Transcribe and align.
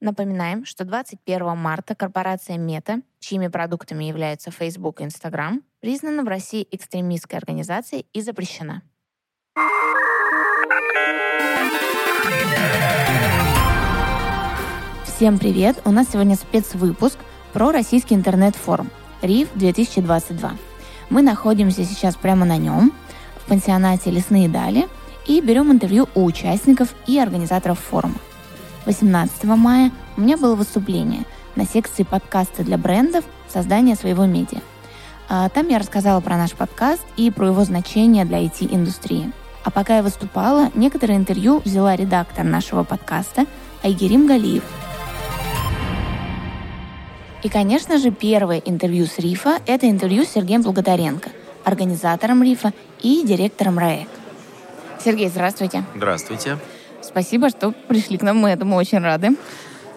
Напоминаем, 0.00 0.64
что 0.64 0.84
21 0.84 1.58
марта 1.58 1.94
корпорация 1.94 2.56
Мета, 2.56 3.02
чьими 3.18 3.48
продуктами 3.48 4.04
являются 4.04 4.50
Facebook 4.50 5.02
и 5.02 5.04
Instagram, 5.04 5.62
признана 5.80 6.22
в 6.22 6.28
России 6.28 6.66
экстремистской 6.70 7.38
организацией 7.38 8.06
и 8.14 8.22
запрещена. 8.22 8.82
Всем 15.04 15.38
привет! 15.38 15.82
У 15.84 15.90
нас 15.90 16.08
сегодня 16.10 16.36
спецвыпуск 16.36 17.18
про 17.52 17.70
российский 17.70 18.14
интернет-форум 18.14 18.88
РИФ 19.20 19.50
2022. 19.54 20.52
Мы 21.10 21.20
находимся 21.20 21.84
сейчас 21.84 22.16
прямо 22.16 22.46
на 22.46 22.56
нем, 22.56 22.94
в 23.36 23.48
пансионате 23.48 24.10
«Лесные 24.10 24.48
дали», 24.48 24.88
и 25.26 25.42
берем 25.42 25.70
интервью 25.70 26.08
у 26.14 26.24
участников 26.24 26.94
и 27.06 27.18
организаторов 27.18 27.78
форума. 27.78 28.14
18 28.86 29.44
мая 29.44 29.90
у 30.16 30.20
меня 30.20 30.36
было 30.36 30.54
выступление 30.54 31.24
на 31.56 31.66
секции 31.66 32.02
подкаста 32.02 32.62
для 32.62 32.78
брендов 32.78 33.24
создания 33.48 33.94
своего 33.94 34.24
медиа. 34.26 34.60
А, 35.28 35.48
там 35.48 35.68
я 35.68 35.78
рассказала 35.78 36.20
про 36.20 36.36
наш 36.36 36.52
подкаст 36.52 37.04
и 37.16 37.30
про 37.30 37.48
его 37.48 37.64
значение 37.64 38.24
для 38.24 38.42
IT-индустрии. 38.42 39.32
А 39.62 39.70
пока 39.70 39.96
я 39.96 40.02
выступала, 40.02 40.70
некоторые 40.74 41.18
интервью 41.18 41.60
взяла 41.64 41.94
редактор 41.94 42.44
нашего 42.44 42.82
подкаста 42.82 43.46
Айгерим 43.82 44.26
Галиев. 44.26 44.64
И, 47.42 47.48
конечно 47.48 47.98
же, 47.98 48.10
первое 48.10 48.58
интервью 48.58 49.06
с 49.06 49.18
РИФа– 49.18 49.60
это 49.66 49.88
интервью 49.88 50.24
с 50.24 50.28
Сергеем 50.28 50.62
Благодаренко, 50.62 51.30
организатором 51.64 52.42
РИФа 52.42 52.72
и 53.00 53.22
директором 53.24 53.78
РАЭК. 53.78 54.08
Сергей, 55.02 55.28
здравствуйте. 55.28 55.84
Здравствуйте. 55.94 56.58
Спасибо, 57.10 57.50
что 57.50 57.72
пришли 57.88 58.18
к 58.18 58.22
нам, 58.22 58.36
мы 58.36 58.50
этому 58.50 58.76
очень 58.76 59.00
рады. 59.00 59.30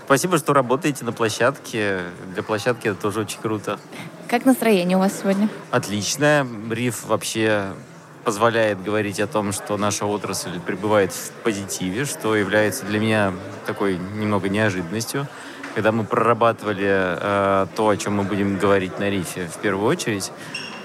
Спасибо, 0.05 0.39
что 0.39 0.53
работаете 0.53 1.05
на 1.05 1.11
площадке. 1.11 1.99
Для 2.33 2.41
площадки 2.41 2.87
это 2.87 2.99
тоже 2.99 3.21
очень 3.21 3.39
круто. 3.39 3.79
Как 4.27 4.45
настроение 4.45 4.97
у 4.97 4.99
вас 4.99 5.19
сегодня? 5.21 5.47
Отличное. 5.69 6.45
Риф 6.71 7.05
вообще 7.05 7.67
позволяет 8.23 8.81
говорить 8.81 9.19
о 9.19 9.27
том, 9.27 9.51
что 9.51 9.77
наша 9.77 10.07
отрасль 10.07 10.59
пребывает 10.59 11.11
в 11.11 11.31
позитиве, 11.43 12.05
что 12.05 12.35
является 12.35 12.83
для 12.85 12.99
меня 12.99 13.31
такой 13.67 13.99
немного 14.15 14.49
неожиданностью. 14.49 15.27
Когда 15.75 15.91
мы 15.91 16.05
прорабатывали 16.05 16.87
э, 16.89 17.67
то, 17.75 17.89
о 17.89 17.97
чем 17.97 18.15
мы 18.15 18.23
будем 18.23 18.57
говорить 18.57 18.97
на 18.97 19.09
рифе 19.09 19.47
в 19.47 19.57
первую 19.57 19.87
очередь, 19.87 20.31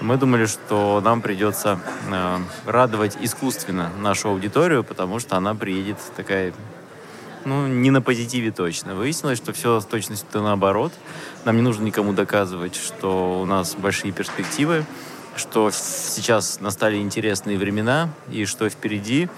мы 0.01 0.17
думали, 0.17 0.45
что 0.45 1.01
нам 1.03 1.21
придется 1.21 1.79
э, 2.09 2.37
радовать 2.65 3.17
искусственно 3.19 3.91
нашу 3.99 4.29
аудиторию, 4.29 4.83
потому 4.83 5.19
что 5.19 5.35
она 5.35 5.53
приедет 5.55 5.97
такая, 6.15 6.53
ну, 7.45 7.67
не 7.67 7.91
на 7.91 8.01
позитиве 8.01 8.51
точно. 8.51 8.95
Выяснилось, 8.95 9.37
что 9.37 9.51
все 9.51 9.79
с 9.79 9.85
точностью 9.85 10.41
наоборот. 10.41 10.93
Нам 11.45 11.57
не 11.57 11.61
нужно 11.61 11.83
никому 11.83 12.13
доказывать, 12.13 12.75
что 12.75 13.41
у 13.41 13.45
нас 13.45 13.75
большие 13.75 14.13
перспективы, 14.13 14.85
что 15.35 15.69
сейчас 15.71 16.59
настали 16.61 16.97
интересные 16.97 17.57
времена 17.57 18.09
и 18.29 18.45
что 18.45 18.69
впереди 18.69 19.29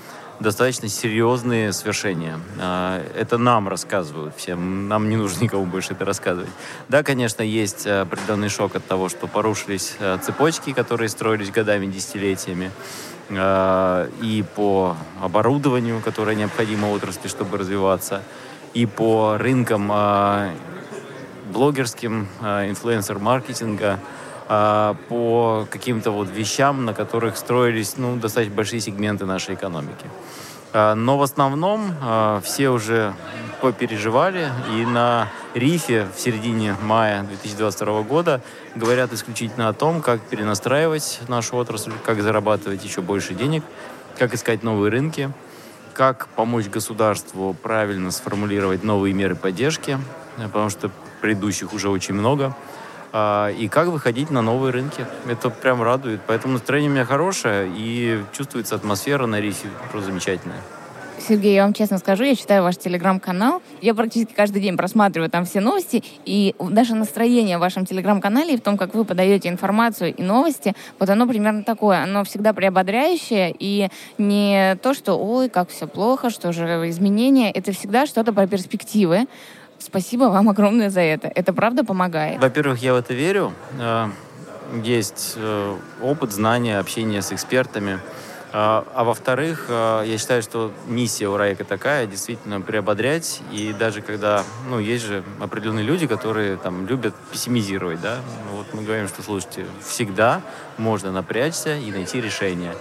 достаточно 0.41 0.87
серьезные 0.87 1.71
свершения. 1.71 2.39
А, 2.59 3.01
это 3.15 3.37
нам 3.37 3.67
рассказывают 3.67 4.35
всем, 4.35 4.87
нам 4.87 5.09
не 5.09 5.15
нужно 5.15 5.43
никому 5.43 5.65
больше 5.65 5.93
это 5.93 6.03
рассказывать. 6.03 6.49
Да, 6.89 7.03
конечно, 7.03 7.43
есть 7.43 7.85
определенный 7.85 8.49
шок 8.49 8.75
от 8.75 8.85
того, 8.85 9.07
что 9.09 9.27
порушились 9.27 9.95
а, 9.99 10.17
цепочки, 10.17 10.73
которые 10.73 11.09
строились 11.09 11.51
годами, 11.51 11.85
десятилетиями, 11.85 12.71
а, 13.29 14.09
и 14.21 14.43
по 14.55 14.97
оборудованию, 15.21 16.01
которое 16.01 16.35
необходимо 16.35 16.87
отрасли, 16.87 17.27
чтобы 17.27 17.57
развиваться, 17.57 18.23
и 18.73 18.85
по 18.85 19.37
рынкам 19.37 19.91
блогерским, 21.51 22.29
инфлюенсер-маркетинга, 22.41 23.99
по 25.07 25.65
каким-то 25.69 26.11
вот 26.11 26.29
вещам, 26.29 26.83
на 26.83 26.93
которых 26.93 27.37
строились 27.37 27.95
ну, 27.95 28.17
достаточно 28.17 28.53
большие 28.53 28.81
сегменты 28.81 29.25
нашей 29.25 29.55
экономики. 29.55 30.05
А, 30.73 30.95
но 30.95 31.17
в 31.17 31.21
основном 31.21 31.93
а, 32.01 32.41
все 32.41 32.69
уже 32.69 33.13
попереживали, 33.61 34.49
и 34.75 34.85
на 34.85 35.29
рифе 35.53 36.07
в 36.15 36.19
середине 36.19 36.75
мая 36.81 37.23
2022 37.23 38.01
года 38.01 38.41
говорят 38.75 39.13
исключительно 39.13 39.69
о 39.69 39.73
том, 39.73 40.01
как 40.01 40.21
перенастраивать 40.21 41.21
нашу 41.27 41.57
отрасль, 41.57 41.93
как 42.03 42.21
зарабатывать 42.21 42.83
еще 42.83 43.01
больше 43.01 43.33
денег, 43.33 43.63
как 44.17 44.33
искать 44.33 44.63
новые 44.63 44.91
рынки, 44.91 45.31
как 45.93 46.27
помочь 46.35 46.67
государству 46.67 47.53
правильно 47.53 48.11
сформулировать 48.11 48.83
новые 48.83 49.13
меры 49.13 49.35
поддержки, 49.35 49.97
потому 50.37 50.69
что 50.69 50.89
предыдущих 51.21 51.73
уже 51.73 51.89
очень 51.89 52.15
много– 52.15 52.53
а, 52.65 52.80
и 53.13 53.69
как 53.71 53.87
выходить 53.87 54.29
на 54.31 54.41
новые 54.41 54.71
рынки. 54.71 55.05
Это 55.27 55.49
прям 55.49 55.81
радует. 55.81 56.21
Поэтому 56.27 56.53
настроение 56.53 56.89
у 56.89 56.93
меня 56.93 57.05
хорошее, 57.05 57.71
и 57.75 58.23
чувствуется 58.31 58.75
атмосфера 58.75 59.25
на 59.25 59.39
рифе 59.41 59.67
просто 59.91 60.09
замечательная. 60.11 60.61
Сергей, 61.27 61.53
я 61.53 61.63
вам 61.63 61.73
честно 61.73 61.99
скажу, 61.99 62.23
я 62.23 62.35
читаю 62.35 62.63
ваш 62.63 62.77
телеграм-канал. 62.77 63.61
Я 63.79 63.93
практически 63.93 64.33
каждый 64.33 64.61
день 64.61 64.75
просматриваю 64.75 65.29
там 65.29 65.45
все 65.45 65.59
новости. 65.59 66.03
И 66.25 66.55
даже 66.59 66.95
настроение 66.95 67.57
в 67.57 67.61
вашем 67.61 67.85
телеграм-канале 67.85 68.55
и 68.55 68.57
в 68.57 68.61
том, 68.61 68.75
как 68.75 68.95
вы 68.95 69.05
подаете 69.05 69.49
информацию 69.49 70.15
и 70.15 70.23
новости, 70.23 70.73
вот 70.99 71.09
оно 71.09 71.27
примерно 71.27 71.63
такое. 71.63 72.03
Оно 72.03 72.23
всегда 72.23 72.53
приободряющее. 72.53 73.55
И 73.57 73.89
не 74.17 74.75
то, 74.81 74.93
что 74.95 75.13
ой, 75.13 75.49
как 75.49 75.69
все 75.69 75.87
плохо, 75.87 76.31
что 76.31 76.51
же 76.53 76.63
изменения. 76.89 77.51
Это 77.51 77.71
всегда 77.71 78.07
что-то 78.07 78.33
про 78.33 78.47
перспективы. 78.47 79.27
Спасибо 79.81 80.25
вам 80.25 80.49
огромное 80.49 80.89
за 80.89 81.01
это. 81.01 81.27
Это 81.33 81.53
правда 81.53 81.83
помогает. 81.83 82.41
Во-первых, 82.41 82.81
я 82.81 82.93
в 82.93 82.97
это 82.97 83.13
верю. 83.13 83.53
Э, 83.79 84.09
есть 84.83 85.33
э, 85.37 85.77
опыт, 86.01 86.31
знания, 86.31 86.79
общение 86.79 87.21
с 87.21 87.31
экспертами. 87.31 87.99
А, 88.53 88.85
а 88.93 89.05
во-вторых, 89.05 89.67
я 89.69 90.17
считаю, 90.17 90.41
что 90.41 90.73
миссия 90.85 91.29
у 91.29 91.37
Райка 91.37 91.63
такая, 91.63 92.05
действительно 92.05 92.59
приободрять. 92.59 93.41
И 93.53 93.73
даже 93.77 94.01
когда, 94.01 94.43
ну, 94.69 94.77
есть 94.77 95.05
же 95.05 95.23
определенные 95.39 95.85
люди, 95.85 96.05
которые 96.05 96.57
там 96.57 96.85
любят 96.85 97.15
пессимизировать, 97.31 98.01
да. 98.01 98.17
Ну, 98.49 98.57
вот 98.57 98.73
мы 98.73 98.83
говорим, 98.83 99.07
что, 99.07 99.23
слушайте, 99.23 99.65
всегда 99.81 100.41
можно 100.77 101.13
напрячься 101.13 101.77
и 101.77 101.91
найти 101.91 102.19
решение. 102.19 102.73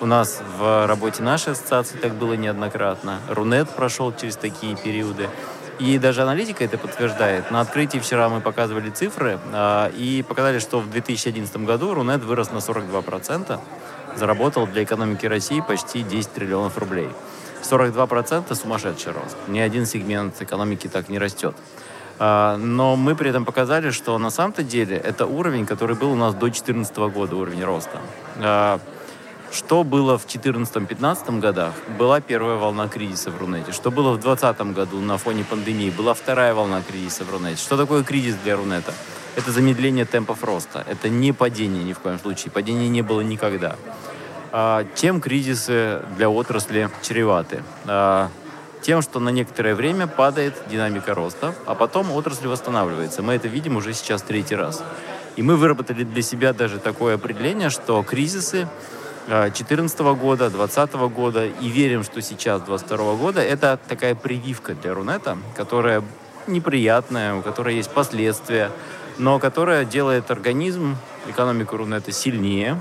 У 0.00 0.06
нас 0.06 0.42
в 0.58 0.86
работе 0.86 1.22
нашей 1.22 1.52
ассоциации 1.52 1.96
так 1.96 2.12
было 2.14 2.34
неоднократно. 2.34 3.20
Рунет 3.28 3.70
прошел 3.70 4.12
через 4.12 4.36
такие 4.36 4.76
периоды. 4.76 5.30
И 5.78 5.98
даже 5.98 6.22
аналитика 6.22 6.64
это 6.64 6.78
подтверждает. 6.78 7.50
На 7.50 7.60
открытии 7.60 7.98
вчера 7.98 8.28
мы 8.28 8.40
показывали 8.40 8.90
цифры 8.90 9.38
э, 9.52 9.90
и 9.96 10.24
показали, 10.26 10.58
что 10.60 10.80
в 10.80 10.88
2011 10.90 11.56
году 11.58 11.94
Рунет 11.94 12.22
вырос 12.22 12.52
на 12.52 12.58
42%, 12.58 13.60
заработал 14.16 14.66
для 14.66 14.84
экономики 14.84 15.26
России 15.26 15.60
почти 15.60 16.02
10 16.02 16.32
триллионов 16.32 16.78
рублей. 16.78 17.08
42% 17.62 18.54
сумасшедший 18.54 19.12
рост. 19.12 19.36
Ни 19.48 19.58
один 19.58 19.86
сегмент 19.86 20.40
экономики 20.40 20.86
так 20.86 21.08
не 21.08 21.18
растет. 21.18 21.56
А, 22.18 22.56
но 22.56 22.94
мы 22.94 23.16
при 23.16 23.30
этом 23.30 23.44
показали, 23.44 23.90
что 23.90 24.18
на 24.18 24.30
самом-то 24.30 24.62
деле 24.62 24.96
это 24.96 25.26
уровень, 25.26 25.66
который 25.66 25.96
был 25.96 26.12
у 26.12 26.16
нас 26.16 26.34
до 26.34 26.46
2014 26.46 26.96
года, 27.12 27.36
уровень 27.36 27.64
роста. 27.64 28.00
Что 29.54 29.84
было 29.84 30.18
в 30.18 30.26
2014-2015 30.26 31.38
годах? 31.38 31.74
Была 31.96 32.20
первая 32.20 32.56
волна 32.56 32.88
кризиса 32.88 33.30
в 33.30 33.38
Рунете. 33.38 33.70
Что 33.70 33.92
было 33.92 34.10
в 34.10 34.18
2020 34.18 34.74
году 34.74 35.00
на 35.00 35.16
фоне 35.16 35.44
пандемии? 35.44 35.90
Была 35.90 36.14
вторая 36.14 36.54
волна 36.54 36.82
кризиса 36.82 37.22
в 37.24 37.30
Рунете. 37.30 37.62
Что 37.62 37.76
такое 37.76 38.02
кризис 38.02 38.34
для 38.42 38.56
Рунета? 38.56 38.92
Это 39.36 39.52
замедление 39.52 40.06
темпов 40.06 40.42
роста. 40.42 40.84
Это 40.88 41.08
не 41.08 41.30
падение 41.30 41.84
ни 41.84 41.92
в 41.92 42.00
коем 42.00 42.18
случае. 42.18 42.50
Падения 42.50 42.88
не 42.88 43.02
было 43.02 43.20
никогда. 43.20 43.76
А, 44.50 44.84
чем 44.96 45.20
кризисы 45.20 46.02
для 46.16 46.28
отрасли 46.28 46.90
чреваты? 47.02 47.62
А, 47.86 48.30
тем, 48.82 49.02
что 49.02 49.20
на 49.20 49.28
некоторое 49.28 49.76
время 49.76 50.08
падает 50.08 50.54
динамика 50.68 51.14
роста, 51.14 51.54
а 51.64 51.76
потом 51.76 52.10
отрасль 52.10 52.48
восстанавливается. 52.48 53.22
Мы 53.22 53.34
это 53.34 53.46
видим 53.46 53.76
уже 53.76 53.92
сейчас 53.92 54.20
третий 54.22 54.56
раз. 54.56 54.82
И 55.36 55.42
мы 55.42 55.56
выработали 55.56 56.02
для 56.02 56.22
себя 56.22 56.52
даже 56.52 56.78
такое 56.78 57.14
определение, 57.14 57.70
что 57.70 58.02
кризисы 58.02 58.68
2014 59.26 59.98
года, 60.18 60.50
2020 60.50 60.94
года 61.14 61.46
и 61.46 61.68
верим, 61.68 62.04
что 62.04 62.20
сейчас 62.20 62.60
2022 62.60 63.14
года 63.14 63.40
это 63.40 63.78
такая 63.88 64.14
прививка 64.14 64.74
для 64.74 64.92
Рунета, 64.92 65.38
которая 65.56 66.02
неприятная, 66.46 67.34
у 67.34 67.42
которой 67.42 67.76
есть 67.76 67.90
последствия, 67.90 68.70
но 69.16 69.38
которая 69.38 69.86
делает 69.86 70.30
организм, 70.30 70.96
экономику 71.26 71.78
Рунета 71.78 72.12
сильнее, 72.12 72.80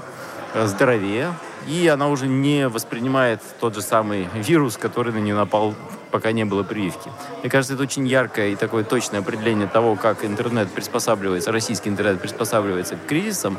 здоровее, 0.65 1.33
и 1.67 1.87
она 1.87 2.09
уже 2.09 2.27
не 2.27 2.67
воспринимает 2.67 3.41
тот 3.61 3.75
же 3.75 3.81
самый 3.81 4.27
вирус, 4.33 4.75
который 4.75 5.13
на 5.13 5.19
нее 5.19 5.35
напал 5.35 5.73
пока 6.11 6.31
не 6.31 6.45
было 6.45 6.61
прививки. 6.61 7.09
Мне 7.41 7.49
кажется, 7.49 7.73
это 7.73 7.83
очень 7.83 8.05
яркое 8.05 8.49
и 8.49 8.55
такое 8.55 8.83
точное 8.83 9.21
определение 9.21 9.67
того, 9.67 9.95
как 9.95 10.23
интернет 10.23 10.69
приспосабливается, 10.69 11.51
российский 11.51 11.89
интернет 11.89 12.21
приспосабливается 12.21 12.97
к 12.97 13.07
кризисам. 13.07 13.57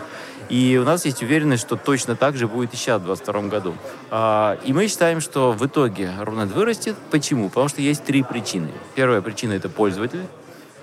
И 0.49 0.79
у 0.81 0.85
нас 0.85 1.05
есть 1.05 1.23
уверенность, 1.23 1.63
что 1.63 1.77
точно 1.77 2.17
так 2.17 2.37
же 2.37 2.47
будет 2.47 2.75
и 2.75 2.77
сейчас, 2.77 3.01
в 3.01 3.07
2022 3.07 3.49
году. 3.49 3.75
А, 4.11 4.59
и 4.65 4.73
мы 4.73 4.89
считаем, 4.89 5.21
что 5.21 5.53
в 5.53 5.67
итоге 5.67 6.11
Рунет 6.21 6.51
вырастет. 6.51 6.97
Почему? 7.11 7.49
Потому 7.49 7.69
что 7.69 7.81
есть 7.81 8.05
три 8.05 8.23
причины. 8.23 8.71
Первая 8.95 9.21
причина– 9.23 9.53
это 9.55 9.69
пользователь. 9.69 10.25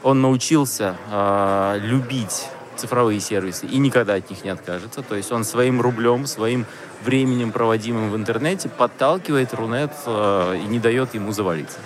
Он 0.04 0.22
научился 0.22 0.96
э, 1.12 1.80
любить 1.84 2.48
цифровые 2.76 3.20
сервисы 3.20 3.68
и 3.68 3.78
никогда 3.78 4.16
от 4.16 4.30
них 4.32 4.44
не 4.44 4.50
откажется. 4.50 5.04
То 5.04 5.16
есть 5.16 5.32
он 5.32 5.44
своим 5.44 5.80
рублем, 5.80 6.26
своим 6.26 6.66
временем, 7.04 7.52
проводимым 7.52 8.10
в 8.10 8.16
интернете, 8.16 8.68
подталкивает 8.68 9.54
Рунет 9.54 9.92
э, 10.08 10.60
и 10.64 10.68
не 10.68 10.80
дает 10.80 11.14
ему 11.14 11.32
завалиться. 11.32 11.78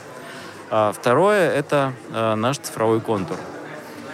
А 0.72 0.94
второе– 0.94 1.52
это 1.52 1.94
наш 2.12 2.58
цифровой 2.58 3.00
контур. 3.00 3.38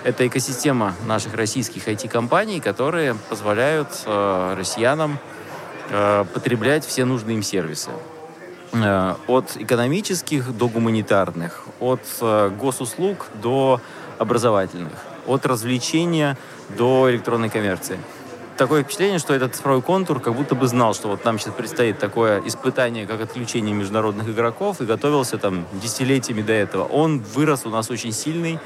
Это 0.04 0.26
экосистема 0.26 0.96
наших 1.06 1.36
российских 1.36 1.88
IT-компаний, 1.88 2.60
которые 2.60 3.16
позволяют 3.30 3.90
э, 4.06 4.56
россиянам 4.58 5.20
э, 5.92 6.26
потреблять 6.34 6.84
все 6.84 7.06
нужные 7.06 7.36
им 7.38 7.44
сервисы. 7.44 7.92
Э, 8.74 9.14
от 9.28 9.58
экономических 9.58 10.58
до 10.58 10.70
гуманитарных, 10.70 11.66
от 11.80 12.02
э, 12.20 12.50
госуслуг 12.50 13.28
до 13.44 13.80
образовательных, 14.18 14.94
от 15.28 15.46
развлечения 15.46 16.36
до 16.78 17.12
электронной 17.12 17.50
коммерции. 17.50 18.00
Такое 18.58 18.84
впечатление, 18.84 19.20
что 19.20 19.36
этот 19.36 19.56
цифровой 19.56 19.84
контур 19.84 20.20
как 20.20 20.34
будто 20.34 20.56
бы 20.56 20.68
знал, 20.68 20.96
что 20.96 21.10
вот 21.10 21.24
нам 21.26 21.38
сейчас 21.38 21.54
предстоит 21.54 22.00
такое 22.00 22.42
испытание, 22.48 23.06
как 23.06 23.22
отключение 23.22 23.76
международных 23.76 24.30
игроков, 24.30 24.82
и 24.82 24.86
готовился 24.86 25.38
там 25.38 25.66
десятилетиями 25.74 26.42
до 26.42 26.54
этого. 26.54 26.86
Он 26.86 27.20
вырос 27.20 27.66
у 27.66 27.70
нас 27.70 27.92
очень 27.92 28.12
сильный, 28.12 28.60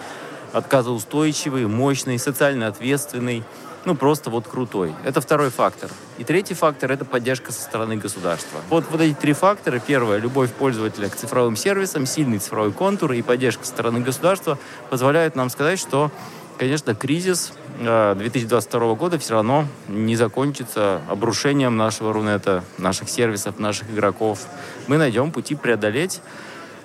отказоустойчивый, 0.56 1.68
мощный, 1.68 2.18
социально 2.18 2.68
ответственный, 2.68 3.44
ну, 3.84 3.94
просто 3.94 4.30
вот 4.30 4.48
крутой. 4.48 4.94
Это 5.04 5.20
второй 5.20 5.50
фактор. 5.50 5.92
И 6.18 6.24
третий 6.24 6.54
фактор– 6.54 6.92
это 6.94 7.04
поддержка 7.04 7.52
со 7.52 7.62
стороны 7.62 7.98
государства. 7.98 8.62
Вот, 8.70 8.86
вот 8.90 9.02
эти 9.02 9.14
три 9.14 9.34
фактора. 9.34 9.80
Первое– 9.86 10.18
любовь 10.20 10.52
пользователя 10.52 11.10
к 11.10 11.16
цифровым 11.16 11.56
сервисам, 11.56 12.06
сильный 12.06 12.40
цифровой 12.40 12.72
контур 12.72 13.12
и 13.12 13.22
поддержка 13.22 13.66
со 13.66 13.72
стороны 13.72 14.00
государства 14.00 14.58
позволяют 14.90 15.36
нам 15.36 15.50
сказать, 15.50 15.78
что, 15.78 16.10
конечно, 16.58 16.96
кризис 16.96 17.52
2022 17.80 18.82
э, 18.82 18.96
года 18.96 19.20
все 19.20 19.34
равно 19.34 19.66
не 19.90 20.16
закончится 20.16 21.02
обрушением 21.10 21.76
нашего 21.76 22.14
Рунета, 22.14 22.64
наших 22.78 23.10
сервисов, 23.10 23.60
наших 23.60 23.90
игроков. 23.92 24.40
Мы 24.88 24.98
найдем 24.98 25.32
пути 25.32 25.54
преодолеть 25.54 26.22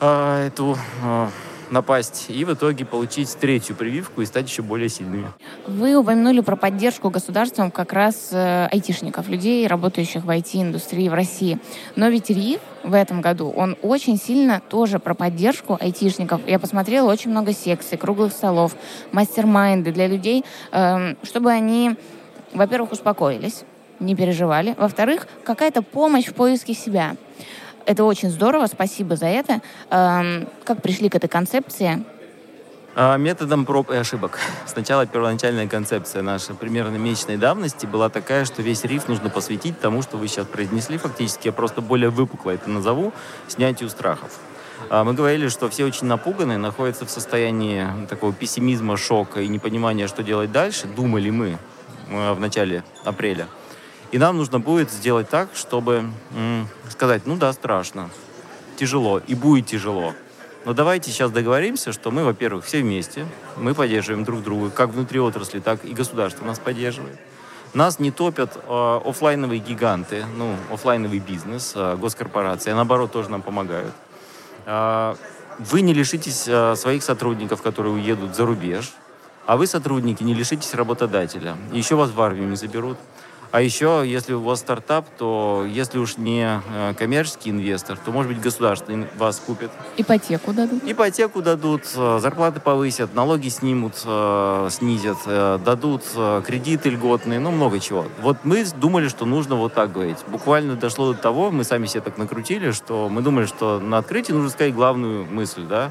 э, 0.01 0.49
эту 0.49 0.77
э, 1.03 1.29
напасть 1.71 2.27
и 2.29 2.45
в 2.45 2.53
итоге 2.53 2.85
получить 2.85 3.35
третью 3.37 3.77
прививку 3.77 4.23
и 4.23 4.27
стать 4.27 4.49
еще 4.49 4.63
более 4.63 4.89
сильными. 4.89 5.29
Вы 5.67 5.97
упомянули 5.97 6.41
про 6.41 6.57
поддержку 6.57 7.11
государством 7.11 7.71
как 7.71 7.93
раз 7.93 8.31
э, 8.33 8.69
айтишников, 8.71 9.29
людей, 9.29 9.67
работающих 9.67 10.25
в 10.25 10.31
IT-индустрии 10.31 11.09
в 11.09 11.15
России. 11.15 11.59
Но 11.97 12.09
ведь 12.09 12.31
РИФ 12.31 12.61
в 12.83 12.95
этом 12.95 13.21
году, 13.21 13.51
он 13.51 13.77
очень 13.83 14.19
сильно 14.19 14.61
тоже 14.69 14.99
про 14.99 15.15
поддержку 15.15 15.77
айтишников. 15.81 16.41
Я 16.47 16.59
посмотрела 16.59 17.11
очень 17.11 17.31
много 17.31 17.53
секций, 17.53 17.99
круглых 17.99 18.33
столов, 18.33 18.75
мастер-майнды 19.13 19.93
для 19.93 20.07
людей, 20.07 20.45
э, 20.73 21.15
чтобы 21.23 21.51
они, 21.51 21.97
во-первых, 22.53 22.93
успокоились, 22.93 23.65
не 24.01 24.17
переживали. 24.17 24.75
Во-вторых, 24.79 25.29
какая-то 25.45 25.83
помощь 25.83 26.27
в 26.27 26.35
поиске 26.35 26.75
себя. 26.75 27.17
Это 27.91 28.05
очень 28.05 28.31
здорово, 28.31 28.69
спасибо 28.69 29.17
за 29.17 29.27
это. 29.27 29.63
Эм, 29.91 30.49
как 30.63 30.81
пришли 30.81 31.09
к 31.09 31.17
этой 31.17 31.27
концепции? 31.29 32.05
А, 32.95 33.17
методом 33.17 33.65
проб 33.67 33.91
и 33.91 33.97
ошибок. 33.97 34.39
Сначала 34.65 35.07
первоначальная 35.07 35.67
концепция 35.67 36.23
наша 36.23 36.55
примерно 36.55 36.99
месячной 36.99 37.37
давности 37.37 37.87
была 37.87 38.09
такая, 38.09 38.45
что 38.45 38.63
весь 38.63 38.85
риф 38.85 39.09
нужно 39.09 39.29
посвятить 39.29 39.81
тому, 39.81 40.03
что 40.03 40.19
вы 40.19 40.29
сейчас 40.29 40.47
произнесли 40.47 40.99
фактически. 40.99 41.49
Я 41.49 41.53
просто 41.53 41.81
более 41.81 42.11
выпукло 42.11 42.53
это 42.53 42.71
назову, 42.71 43.13
снятию 43.49 43.91
страхов. 43.91 44.39
А, 44.89 45.03
мы 45.03 45.13
говорили, 45.13 45.49
что 45.49 45.69
все 45.69 45.85
очень 45.85 46.07
напуганы, 46.07 46.59
находятся 46.59 47.07
в 47.07 47.11
состоянии 47.11 48.07
такого 48.09 48.33
пессимизма, 48.33 48.97
шока 48.97 49.41
и 49.41 49.49
непонимания, 49.49 50.07
что 50.07 50.23
делать 50.23 50.53
дальше. 50.53 50.87
Думали 50.87 51.31
мы 51.31 51.59
э, 52.09 52.33
в 52.35 52.39
начале 52.39 52.85
апреля. 53.05 53.49
И 54.13 54.19
нам 54.19 54.37
нужно 54.37 54.59
будет 54.59 54.91
сделать 54.91 55.29
так, 55.29 55.51
чтобы 55.55 56.05
сказать, 56.89 57.23
ну 57.27 57.37
да, 57.37 57.53
страшно, 57.53 58.11
тяжело, 58.77 59.19
и 59.19 59.35
будет 59.35 59.67
тяжело. 59.67 60.15
Но 60.65 60.75
давайте 60.75 61.11
сейчас 61.11 61.31
договоримся, 61.31 61.93
что 61.93 62.11
мы, 62.11 62.25
во-первых, 62.25 62.65
все 62.65 62.83
вместе, 62.83 63.27
мы 63.57 63.75
поддерживаем 63.75 64.25
друг 64.25 64.43
друга, 64.43 64.71
как 64.71 64.91
внутри 64.91 65.19
отрасли, 65.19 65.61
так 65.61 65.85
и 65.85 65.93
государство 65.93 66.45
нас 66.45 66.59
поддерживает. 66.59 67.19
Нас 67.73 67.99
не 68.01 68.11
топят 68.11 68.57
э, 68.57 69.01
офлайновые 69.05 69.61
гиганты, 69.61 70.27
ну, 70.37 70.57
офлайновый 70.73 71.21
бизнес, 71.21 71.73
э, 71.77 71.97
госкорпорации, 71.97 72.73
а 72.73 72.75
наоборот 72.75 73.13
тоже 73.13 73.31
нам 73.31 73.43
помогают. 73.43 73.95
Э, 74.67 75.15
вы 75.59 75.81
не 75.81 75.95
лишитесь 75.95 76.45
э, 76.49 76.75
своих 76.75 77.03
сотрудников, 77.05 77.63
которые 77.63 77.95
уедут 77.95 78.35
за 78.35 78.45
рубеж, 78.45 78.93
а 79.47 79.57
вы, 79.57 79.67
сотрудники, 79.67 80.23
не 80.23 80.35
лишитесь 80.35 80.75
работодателя. 80.75 81.57
Еще 81.73 81.95
вас 81.95 82.11
в 82.11 82.21
армию 82.21 82.49
не 82.49 82.57
заберут. 82.57 82.99
А 83.53 83.61
еще, 83.63 84.05
если 84.07 84.33
у 84.33 84.43
вас 84.43 84.61
стартап, 84.61 85.07
то 85.19 85.67
если 85.69 85.99
уж 85.99 86.19
не 86.19 86.63
э, 86.73 86.95
коммерческий 86.97 87.51
инвестор, 87.51 87.99
то, 87.99 88.13
может 88.13 88.31
быть, 88.31 88.41
государство 88.41 88.93
вас 89.19 89.43
купит. 89.45 89.71
Ипотеку 89.97 90.53
дадут? 90.53 90.83
Ипотеку 90.87 91.43
дадут, 91.43 91.83
э, 91.97 92.19
зарплаты 92.21 92.61
повысят, 92.61 93.13
налоги 93.15 93.49
снимут, 93.49 93.95
э, 94.05 94.69
снизят, 94.71 95.19
дадут 95.65 96.03
кредиты 96.47 96.91
льготные, 96.91 97.41
ну, 97.41 97.51
много 97.51 97.81
чего. 97.81 98.07
Вот 98.23 98.39
мы 98.45 98.65
думали, 98.77 99.09
что 99.09 99.27
нужно 99.27 99.57
вот 99.57 99.75
так 99.75 99.93
говорить. 99.93 100.19
Буквально 100.29 100.77
дошло 100.77 101.13
до 101.13 101.19
того, 101.19 101.51
мы 101.51 101.65
сами 101.65 101.87
себе 101.87 102.03
так 102.03 102.19
накрутили, 102.19 102.71
что 102.71 103.09
мы 103.09 103.21
думали, 103.21 103.47
что 103.47 103.81
на 103.81 103.99
открытии 103.99 104.33
нужно 104.33 104.51
сказать 104.51 104.75
главную 104.75 105.27
мысль, 105.27 105.63
да, 105.63 105.91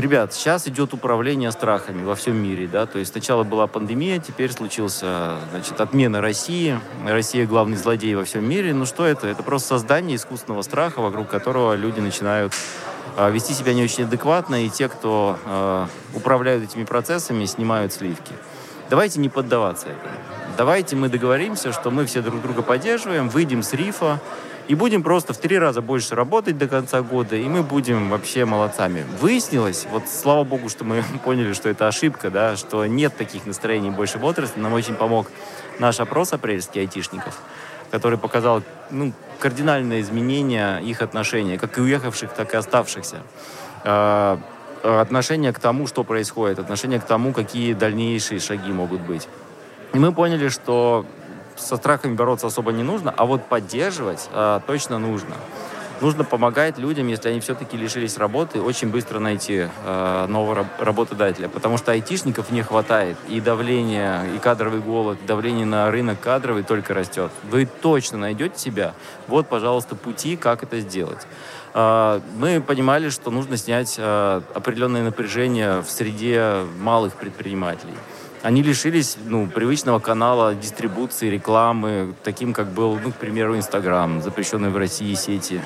ребят, 0.00 0.32
сейчас 0.32 0.66
идет 0.68 0.92
управление 0.92 1.50
страхами 1.52 2.04
во 2.04 2.14
всем 2.14 2.36
мире, 2.36 2.66
да, 2.66 2.86
то 2.86 2.98
есть 2.98 3.12
сначала 3.12 3.44
была 3.44 3.66
пандемия, 3.66 4.18
теперь 4.18 4.52
случился, 4.52 5.36
значит, 5.50 5.80
отмена 5.80 6.20
России, 6.20 6.78
Россия 7.06 7.46
главный 7.46 7.76
злодей 7.76 8.14
во 8.14 8.24
всем 8.24 8.48
мире, 8.48 8.74
ну 8.74 8.86
что 8.86 9.06
это? 9.06 9.26
Это 9.26 9.42
просто 9.42 9.68
создание 9.68 10.16
искусственного 10.16 10.62
страха, 10.62 11.00
вокруг 11.00 11.28
которого 11.28 11.74
люди 11.74 12.00
начинают 12.00 12.52
э, 13.16 13.30
вести 13.30 13.54
себя 13.54 13.74
не 13.74 13.82
очень 13.82 14.04
адекватно, 14.04 14.64
и 14.64 14.68
те, 14.68 14.88
кто 14.88 15.38
э, 15.44 15.86
управляют 16.14 16.64
этими 16.64 16.84
процессами, 16.84 17.44
снимают 17.44 17.92
сливки. 17.92 18.32
Давайте 18.90 19.20
не 19.20 19.28
поддаваться 19.28 19.88
этому. 19.88 20.14
Давайте 20.56 20.94
мы 20.94 21.08
договоримся, 21.08 21.72
что 21.72 21.90
мы 21.90 22.06
все 22.06 22.22
друг 22.22 22.40
друга 22.42 22.62
поддерживаем, 22.62 23.28
выйдем 23.28 23.62
с 23.62 23.72
рифа, 23.72 24.20
и 24.66 24.74
будем 24.74 25.02
просто 25.02 25.34
в 25.34 25.38
три 25.38 25.58
раза 25.58 25.82
больше 25.82 26.14
работать 26.14 26.56
до 26.56 26.68
конца 26.68 27.02
года, 27.02 27.36
и 27.36 27.44
мы 27.44 27.62
будем 27.62 28.08
вообще 28.08 28.44
молодцами. 28.44 29.04
Выяснилось, 29.20 29.86
вот 29.90 30.04
слава 30.08 30.44
богу, 30.44 30.68
что 30.68 30.84
мы 30.84 31.04
поняли, 31.24 31.52
что 31.52 31.68
это 31.68 31.86
ошибка, 31.86 32.30
да, 32.30 32.56
что 32.56 32.86
нет 32.86 33.16
таких 33.16 33.46
настроений 33.46 33.90
больше 33.90 34.18
в 34.18 34.24
отрасли. 34.24 34.60
Нам 34.60 34.72
очень 34.72 34.94
помог 34.94 35.26
наш 35.78 36.00
опрос 36.00 36.32
апрельский 36.32 36.80
айтишников, 36.80 37.38
который 37.90 38.18
показал 38.18 38.62
ну, 38.90 39.12
кардинальное 39.38 40.00
изменение 40.00 40.82
их 40.82 41.02
отношения, 41.02 41.58
как 41.58 41.76
и 41.76 41.80
уехавших, 41.82 42.32
так 42.32 42.54
и 42.54 42.56
оставшихся. 42.56 43.18
А, 43.84 44.40
отношение 44.82 45.52
к 45.52 45.58
тому, 45.58 45.86
что 45.86 46.04
происходит, 46.04 46.58
отношение 46.58 47.00
к 47.00 47.04
тому, 47.04 47.32
какие 47.32 47.74
дальнейшие 47.74 48.40
шаги 48.40 48.72
могут 48.72 49.00
быть. 49.02 49.28
И 49.92 49.98
мы 49.98 50.12
поняли, 50.12 50.48
что 50.48 51.04
со 51.56 51.76
страхами 51.76 52.14
бороться 52.14 52.46
особо 52.46 52.72
не 52.72 52.82
нужно, 52.82 53.12
а 53.16 53.24
вот 53.24 53.46
поддерживать 53.46 54.28
э, 54.32 54.60
точно 54.66 54.98
нужно. 54.98 55.34
Нужно 56.00 56.24
помогать 56.24 56.76
людям, 56.76 57.06
если 57.06 57.28
они 57.28 57.40
все-таки 57.40 57.76
лишились 57.76 58.18
работы, 58.18 58.60
очень 58.60 58.88
быстро 58.88 59.20
найти 59.20 59.68
э, 59.84 60.26
нового 60.28 60.66
работодателя, 60.78 61.48
потому 61.48 61.78
что 61.78 61.92
айтишников 61.92 62.50
не 62.50 62.62
хватает, 62.62 63.16
и 63.28 63.40
давление, 63.40 64.22
и 64.34 64.38
кадровый 64.38 64.80
голод, 64.80 65.18
давление 65.24 65.66
на 65.66 65.90
рынок 65.90 66.20
кадровый 66.20 66.64
только 66.64 66.94
растет. 66.94 67.30
Вы 67.44 67.66
точно 67.66 68.18
найдете 68.18 68.58
себя. 68.58 68.94
Вот, 69.28 69.46
пожалуйста, 69.46 69.94
пути, 69.94 70.36
как 70.36 70.64
это 70.64 70.80
сделать. 70.80 71.26
Э, 71.74 72.20
мы 72.38 72.60
понимали, 72.60 73.08
что 73.08 73.30
нужно 73.30 73.56
снять 73.56 73.98
определенное 73.98 75.04
напряжение 75.04 75.80
в 75.80 75.88
среде 75.88 76.64
малых 76.80 77.14
предпринимателей 77.14 77.94
они 78.44 78.62
лишились 78.62 79.16
ну, 79.24 79.46
привычного 79.46 80.00
канала 80.00 80.54
дистрибуции, 80.54 81.30
рекламы, 81.30 82.14
таким, 82.22 82.52
как 82.52 82.66
был, 82.66 83.00
ну, 83.02 83.10
к 83.10 83.14
примеру, 83.14 83.56
Инстаграм, 83.56 84.20
запрещенный 84.20 84.68
в 84.68 84.76
России 84.76 85.14
сети 85.14 85.62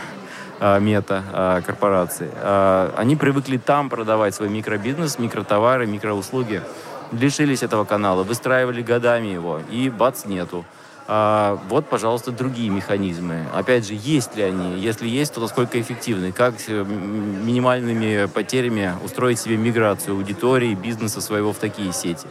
а, 0.61 0.78
мета 0.78 1.25
а, 1.32 1.61
корпорации. 1.61 2.30
А, 2.37 2.94
они 2.97 3.16
привыкли 3.16 3.56
там 3.56 3.90
продавать 3.90 4.37
свой 4.37 4.49
микробизнес, 4.49 5.18
микротовары, 5.18 5.88
микроуслуги. 5.88 6.62
Лишились 7.11 7.64
этого 7.64 7.85
канала, 7.85 8.23
выстраивали 8.23 8.80
годами 8.80 9.26
его, 9.26 9.61
и 9.73 9.90
бац, 9.90 10.25
нету. 10.25 10.64
Вот, 11.08 11.87
пожалуйста, 11.88 12.32
другие 12.32 12.68
механизмы. 12.68 13.47
Опять 13.54 13.88
же, 13.88 13.94
есть 13.94 14.37
ли 14.37 14.42
они? 14.42 14.78
Если 14.78 15.08
есть, 15.08 15.32
то 15.32 15.40
насколько 15.40 15.80
эффективны? 15.80 16.32
Как 16.32 16.54
минимальными 16.68 18.26
потерями 18.26 18.92
устроить 19.02 19.40
себе 19.40 19.56
миграцию 19.56 20.14
аудитории, 20.14 20.75
бизнеса 20.75 21.23
своего 21.23 21.54
в 21.54 21.56
такие 21.56 21.94
сети? 21.94 22.26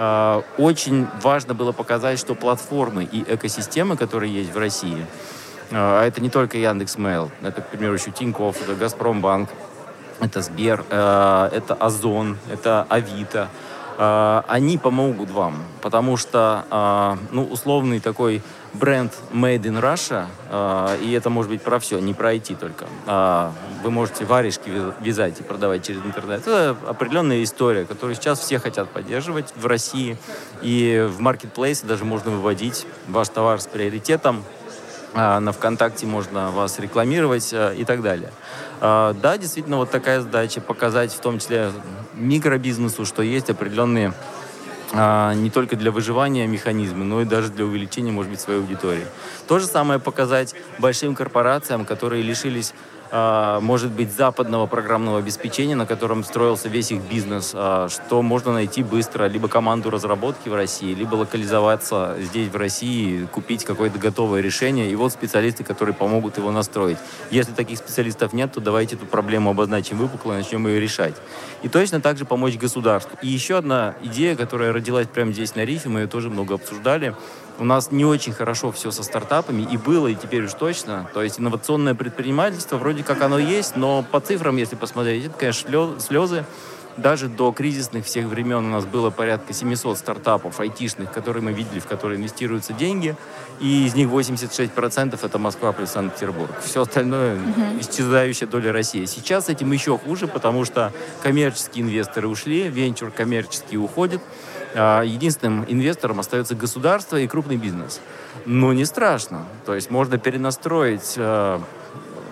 А, 0.00 0.44
очень 0.56 1.08
важно 1.22 1.54
было 1.54 1.72
показать, 1.72 2.18
что 2.18 2.34
платформы 2.34 3.04
и 3.04 3.22
экосистемы, 3.22 3.96
которые 3.96 4.32
есть 4.32 4.54
в 4.54 4.56
России, 4.56 5.04
а 5.72 6.06
это 6.06 6.20
не 6.20 6.30
только 6.30 6.56
Яндекс.Мейл, 6.56 7.30
это, 7.42 7.60
к 7.60 7.68
примеру, 7.68 7.94
еще 7.94 8.12
Тинькофф, 8.12 8.62
это 8.62 8.74
Газпромбанк, 8.76 9.50
это 10.20 10.40
Сбер, 10.40 10.84
это 10.88 11.76
Озон, 11.78 12.38
это 12.50 12.86
Авито– 12.88 13.48
они 13.98 14.78
помогут 14.78 15.30
вам, 15.30 15.64
потому 15.82 16.16
что, 16.16 16.64
а, 16.70 17.18
ну, 17.32 17.44
условный 17.44 17.98
такой 17.98 18.42
бренд 18.72 19.12
Made 19.32 19.62
in 19.62 19.80
Russia, 19.80 20.26
а, 20.50 20.96
и 20.98 21.10
это 21.12 21.30
может 21.30 21.50
быть 21.50 21.62
про 21.62 21.80
все, 21.80 21.98
не 21.98 22.14
про 22.14 22.34
IT 22.34 22.56
только. 22.56 22.86
Вы 23.82 23.90
можете 23.90 24.24
варежки 24.24 24.70
вязать 25.00 25.40
и 25.40 25.42
продавать 25.42 25.84
через 25.84 26.00
интернет. 26.04 26.42
Это 26.46 26.76
определенная 26.86 27.42
история, 27.42 27.84
которую 27.84 28.14
сейчас 28.14 28.38
все 28.40 28.58
хотят 28.58 28.88
поддерживать 28.90 29.52
в 29.56 29.66
России. 29.66 30.16
И 30.62 31.08
в 31.08 31.20
маркетплейсе 31.20 31.86
даже 31.86 32.04
можно 32.04 32.30
выводить 32.30 32.86
ваш 33.08 33.28
товар 33.28 33.60
с 33.60 33.66
приоритетом, 33.66 34.44
на 35.14 35.52
ВКонтакте 35.52 36.06
можно 36.06 36.50
вас 36.50 36.78
рекламировать 36.78 37.52
и 37.52 37.84
так 37.84 38.02
далее. 38.02 38.30
Да, 38.80 39.38
действительно, 39.38 39.78
вот 39.78 39.90
такая 39.90 40.20
задача 40.20 40.60
показать 40.60 41.12
в 41.12 41.20
том 41.20 41.38
числе 41.38 41.72
микробизнесу, 42.14 43.04
что 43.04 43.22
есть 43.22 43.50
определенные 43.50 44.12
а, 44.92 45.34
не 45.34 45.50
только 45.50 45.76
для 45.76 45.90
выживания 45.90 46.46
механизмы, 46.46 47.04
но 47.04 47.20
и 47.20 47.24
даже 47.24 47.50
для 47.50 47.64
увеличения, 47.64 48.10
может 48.10 48.30
быть, 48.30 48.40
своей 48.40 48.60
аудитории. 48.60 49.06
То 49.48 49.58
же 49.58 49.66
самое 49.66 49.98
показать 49.98 50.54
большим 50.78 51.14
корпорациям, 51.14 51.84
которые 51.84 52.22
лишились 52.22 52.74
а, 53.10 53.60
может 53.60 53.90
быть, 53.90 54.12
западного 54.12 54.66
программного 54.66 55.18
обеспечения, 55.18 55.74
на 55.74 55.86
котором 55.86 56.22
строился 56.24 56.68
весь 56.68 56.92
их 56.92 57.00
бизнес, 57.02 57.52
а, 57.54 57.88
что 57.88 58.20
можно 58.20 58.52
найти 58.52 58.82
быстро, 58.82 59.26
либо 59.28 59.48
команду 59.48 59.88
разработки 59.88 60.48
в 60.50 60.54
России, 60.54 60.92
либо 60.92 61.14
локализоваться 61.14 62.16
здесь, 62.20 62.50
в 62.50 62.56
России, 62.56 63.24
купить 63.32 63.64
какое-то 63.64 63.98
готовое 63.98 64.42
решение, 64.42 64.90
и 64.90 64.94
вот 64.94 65.12
специалисты, 65.12 65.64
которые 65.64 65.94
помогут 65.94 66.36
его 66.36 66.50
настроить. 66.50 66.98
Если 67.30 67.52
таких 67.52 67.78
специалистов 67.78 68.34
нет, 68.34 68.52
то 68.52 68.60
давайте 68.60 68.96
эту 68.96 69.06
проблему 69.06 69.50
обозначим 69.50 69.96
выпукло 69.96 70.34
начнем 70.34 70.66
ее 70.66 70.78
решать. 70.78 71.14
И 71.62 71.68
точно 71.68 72.02
так 72.02 72.18
же 72.18 72.26
помочь 72.26 72.58
государству. 72.58 73.16
И 73.22 73.28
еще 73.28 73.56
одна 73.56 73.94
идея, 74.02 74.36
которая 74.36 74.72
родилась 74.72 75.06
прямо 75.06 75.32
здесь 75.32 75.54
на 75.54 75.64
Рифе, 75.64 75.88
мы 75.88 76.00
ее 76.00 76.06
тоже 76.08 76.28
много 76.28 76.54
обсуждали, 76.54 77.14
у 77.58 77.64
нас 77.64 77.90
не 77.90 78.04
очень 78.04 78.32
хорошо 78.32 78.70
все 78.72 78.90
со 78.90 79.02
стартапами, 79.02 79.62
и 79.62 79.76
было, 79.76 80.06
и 80.08 80.14
теперь 80.14 80.44
уж 80.44 80.54
точно. 80.54 81.08
То 81.12 81.22
есть 81.22 81.40
инновационное 81.40 81.94
предпринимательство, 81.94 82.76
вроде 82.76 83.02
как 83.02 83.20
оно 83.22 83.38
есть, 83.38 83.76
но 83.76 84.02
по 84.02 84.20
цифрам, 84.20 84.56
если 84.56 84.76
посмотреть, 84.76 85.26
это, 85.26 85.38
конечно, 85.38 86.00
слезы. 86.00 86.44
Даже 86.96 87.28
до 87.28 87.52
кризисных 87.52 88.06
всех 88.06 88.26
времен 88.26 88.66
у 88.66 88.70
нас 88.70 88.84
было 88.84 89.10
порядка 89.10 89.52
700 89.52 89.96
стартапов 89.98 90.58
айтишных, 90.58 91.12
которые 91.12 91.44
мы 91.44 91.52
видели, 91.52 91.78
в 91.78 91.86
которые 91.86 92.18
инвестируются 92.18 92.72
деньги, 92.72 93.14
и 93.60 93.86
из 93.86 93.94
них 93.94 94.08
86% 94.08 95.18
это 95.22 95.38
Москва 95.38 95.70
плюс 95.70 95.90
Санкт-Петербург. 95.90 96.50
Все 96.60 96.82
остальное 96.82 97.36
uh-huh. 97.36 97.80
исчезающая 97.80 98.48
доля 98.48 98.72
России. 98.72 99.04
Сейчас 99.04 99.48
этим 99.48 99.70
еще 99.70 99.96
хуже, 99.96 100.26
потому 100.26 100.64
что 100.64 100.92
коммерческие 101.22 101.84
инвесторы 101.84 102.26
ушли, 102.26 102.68
венчур 102.68 103.12
коммерческий 103.12 103.78
уходит, 103.78 104.20
единственным 104.74 105.64
инвестором 105.68 106.20
остается 106.20 106.54
государство 106.54 107.16
и 107.16 107.26
крупный 107.26 107.56
бизнес. 107.56 108.00
Но 108.46 108.72
не 108.72 108.84
страшно. 108.84 109.46
То 109.66 109.74
есть 109.74 109.90
можно 109.90 110.18
перенастроить 110.18 111.14
а, 111.16 111.60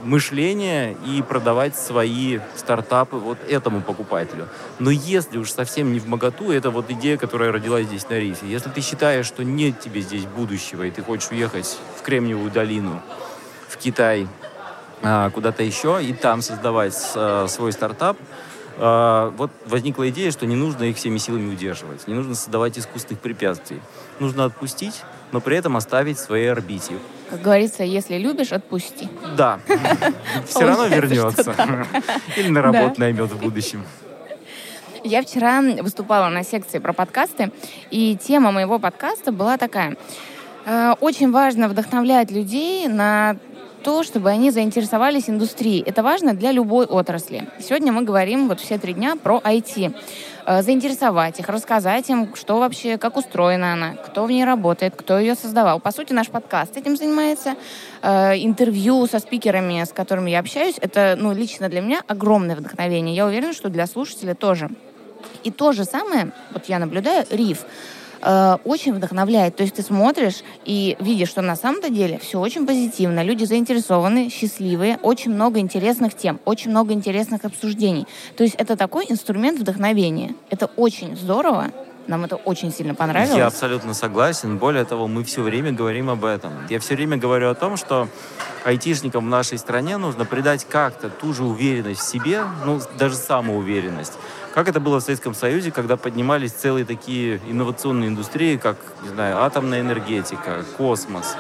мышление 0.03 0.97
и 1.07 1.23
продавать 1.23 1.77
свои 1.77 2.39
стартапы 2.57 3.17
вот 3.17 3.39
этому 3.49 3.81
покупателю. 3.81 4.49
Но 4.79 4.91
если 4.91 5.39
уж 5.39 5.51
совсем 5.51 5.93
не 5.93 5.99
в 5.99 6.07
моготу, 6.07 6.51
это 6.51 6.71
вот 6.71 6.91
идея, 6.91 7.17
которая 7.17 7.53
родилась 7.53 7.87
здесь 7.87 8.09
на 8.09 8.19
рифе. 8.19 8.47
Если 8.47 8.71
ты 8.71 8.81
считаешь, 8.81 9.27
что 9.27 9.45
нет 9.45 9.81
тебе 9.81 10.01
здесь 10.01 10.25
будущего, 10.25 10.85
и 10.85 10.91
ты 10.91 11.03
хочешь 11.03 11.31
уехать 11.31 11.79
в 11.99 12.03
Кремниевую 12.03 12.51
долину, 12.51 13.03
в 13.69 13.77
Китай, 13.77 14.29
а, 15.03 15.31
куда-то 15.31 15.63
еще, 15.63 16.03
и 16.03 16.13
там 16.13 16.41
создавать 16.41 16.95
свой 16.95 17.73
стартап, 17.73 18.17
а, 18.79 19.31
вот 19.37 19.51
возникла 19.67 20.09
идея, 20.11 20.31
что 20.31 20.47
не 20.47 20.55
нужно 20.55 20.85
их 20.85 20.97
всеми 20.97 21.19
силами 21.19 21.53
удерживать, 21.53 22.07
не 22.07 22.15
нужно 22.15 22.35
создавать 22.35 22.79
искусственных 22.79 23.21
препятствий. 23.21 23.81
Нужно 24.21 24.45
отпустить, 24.45 25.03
но 25.33 25.41
при 25.41 25.57
этом 25.57 25.77
оставить 25.77 26.19
в 26.19 26.21
своей 26.21 26.51
орбите. 26.51 26.95
Как 27.31 27.43
говорится, 27.43 27.83
если 27.83 28.19
любишь, 28.19 28.53
отпусти. 28.53 29.09
Да. 29.37 29.59
Все 30.47 30.67
равно 30.67 30.87
вернется. 30.87 31.55
Или 32.37 32.49
на 32.49 32.63
работу 32.63 33.01
наймет 33.01 33.31
в 33.31 33.39
будущем. 33.41 33.83
Я 35.05 35.23
вчера 35.23 35.61
выступала 35.61 36.29
на 36.29 36.43
секции 36.43 36.79
про 36.79 36.93
подкасты, 36.93 37.53
и 37.91 38.17
тема 38.17 38.51
моего 38.51 38.79
подкаста 38.79 39.31
была 39.31 39.57
такая. 39.57 39.97
Э, 40.65 40.95
очень 41.01 41.31
важно 41.31 41.69
вдохновлять 41.69 42.31
людей 42.31 42.89
на 42.89 43.37
то, 43.87 44.03
чтобы 44.03 44.31
они 44.31 44.51
заинтересовались 44.51 45.31
индустрией. 45.31 45.81
Это 45.87 46.03
важно 46.03 46.35
для 46.35 46.51
любой 46.51 46.87
отрасли. 46.87 47.49
Сегодня 47.61 47.93
мы 47.93 48.03
говорим 48.03 48.49
вот 48.49 48.59
все 48.59 48.79
три 48.79 48.95
дня 48.95 49.15
про 49.15 49.39
IT. 49.39 49.95
Э, 50.45 50.63
заинтересовать 50.63 51.39
их, 51.39 51.49
рассказать 51.49 52.11
им, 52.11 52.35
что 52.35 52.59
вообще, 52.59 52.99
как 52.99 53.17
устроена 53.17 53.75
она, 53.75 53.93
кто 53.93 54.25
в 54.25 54.31
ней 54.33 54.45
работает, 54.45 54.95
кто 54.97 55.21
ее 55.21 55.37
создавал. 55.37 55.79
По 55.79 55.93
сути, 55.93 56.13
наш 56.13 56.31
подкаст 56.31 56.77
этим 56.77 56.97
занимается. 56.97 57.55
Э, 58.03 58.33
интервью 58.37 59.07
со 59.07 59.21
спикерами, 59.21 59.85
с 59.85 59.93
которыми 59.93 60.31
я 60.31 60.41
общаюсь, 60.41 60.75
это 60.81 61.15
ну, 61.17 61.33
лично 61.33 61.69
для 61.69 61.81
меня 61.81 62.03
огромное 62.09 62.57
вдохновение. 62.57 63.15
Я 63.15 63.25
уверена, 63.25 63.53
что 63.53 63.69
для 63.69 63.87
слушателя 63.87 64.35
тоже. 64.35 64.69
И 65.45 65.53
то 65.53 65.71
же 65.71 65.85
самое, 65.85 66.33
вот 66.53 66.65
я 66.65 66.81
наблюдаю, 66.81 67.25
Риф. 67.31 67.65
Э, 68.23 68.57
очень 68.65 68.95
вдохновляет. 68.95 69.57
То 69.57 69.63
есть 69.63 69.77
ты 69.77 69.83
смотришь 69.83 70.43
и 70.65 70.97
видишь, 71.01 71.29
что 71.29 71.43
на 71.43 71.57
самом-то 71.57 71.91
деле 71.91 72.19
все 72.19 72.41
очень 72.41 72.67
позитивно. 72.67 73.23
Люди 73.23 73.45
заинтересованы, 73.45 74.31
счастливые, 74.31 74.99
очень 75.03 75.33
много 75.33 75.61
интересных 75.61 76.15
тем, 76.15 76.41
очень 76.45 76.71
много 76.71 76.93
интересных 76.93 77.45
обсуждений. 77.45 78.07
То 78.37 78.45
есть 78.45 78.57
это 78.57 78.77
такой 78.77 79.07
инструмент 79.09 79.61
вдохновения. 79.61 80.35
Это 80.51 80.67
очень 80.77 81.17
здорово. 81.17 81.71
Нам 82.07 82.25
это 82.25 82.37
очень 82.37 82.73
сильно 82.73 82.95
понравилось. 82.95 83.37
Я 83.37 83.49
абсолютно 83.49 83.93
согласен. 83.93 84.59
Более 84.59 84.85
того, 84.85 85.09
мы 85.09 85.25
все 85.25 85.43
время 85.43 85.73
говорим 85.73 86.09
об 86.09 86.25
этом. 86.25 86.53
Я 86.71 86.79
все 86.79 86.95
время 86.95 87.17
говорю 87.17 87.51
о 87.51 87.55
том, 87.55 87.77
что 87.77 88.09
айтишникам 88.65 89.27
в 89.27 89.29
нашей 89.29 89.59
стране 89.59 89.97
нужно 89.97 90.25
придать 90.25 90.65
как-то 90.65 91.09
ту 91.09 91.33
же 91.33 91.43
уверенность 91.43 92.01
в 92.01 92.09
себе, 92.09 92.45
ну, 92.65 92.81
даже 92.99 93.17
самоуверенность, 93.17 94.13
как 94.57 94.69
это 94.69 94.81
было 94.81 95.01
в 95.01 95.03
Советском 95.03 95.35
Союзе, 95.35 95.71
когда 95.71 95.99
поднимались 95.99 96.53
целые 96.53 96.87
такие 96.87 97.43
инновационные 97.47 98.09
индустрии, 98.09 98.57
как, 98.57 98.79
не 99.03 99.11
знаю, 99.11 99.43
атомная 99.43 99.83
энергетика, 99.83 100.65
космос, 100.79 101.37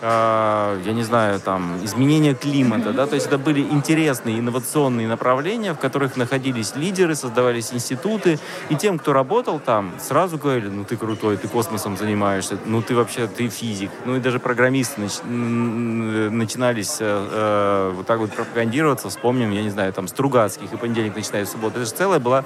э, 0.00 0.80
я 0.84 0.92
не 0.92 1.02
знаю, 1.02 1.40
там, 1.40 1.78
изменение 1.84 2.34
климата, 2.34 2.92
да, 2.92 3.06
то 3.06 3.14
есть 3.14 3.26
это 3.26 3.38
были 3.38 3.60
интересные 3.60 4.38
инновационные 4.38 5.08
направления, 5.08 5.72
в 5.72 5.78
которых 5.78 6.16
находились 6.16 6.74
лидеры, 6.76 7.14
создавались 7.14 7.72
институты, 7.72 8.38
и 8.68 8.76
тем, 8.76 8.98
кто 8.98 9.12
работал 9.12 9.60
там, 9.60 9.92
сразу 9.98 10.38
говорили, 10.38 10.68
ну 10.68 10.84
ты 10.84 10.96
крутой, 10.96 11.36
ты 11.36 11.48
космосом 11.48 11.96
занимаешься, 11.96 12.58
ну 12.66 12.82
ты 12.82 12.94
вообще, 12.94 13.26
ты 13.26 13.48
физик, 13.48 13.90
ну 14.04 14.16
и 14.16 14.20
даже 14.20 14.38
программисты 14.38 15.00
нач... 15.00 15.12
начинались 15.24 16.98
э, 17.00 17.28
э, 17.30 17.92
вот 17.94 18.06
так 18.06 18.18
вот 18.18 18.32
пропагандироваться, 18.32 19.08
вспомним, 19.08 19.50
я 19.52 19.62
не 19.62 19.70
знаю, 19.70 19.92
там, 19.92 20.08
Стругацких, 20.08 20.72
и 20.72 20.76
понедельник 20.76 21.16
начинает 21.16 21.48
суббота, 21.48 21.78
это 21.78 21.86
же 21.86 21.94
целая 21.94 22.20
была 22.20 22.44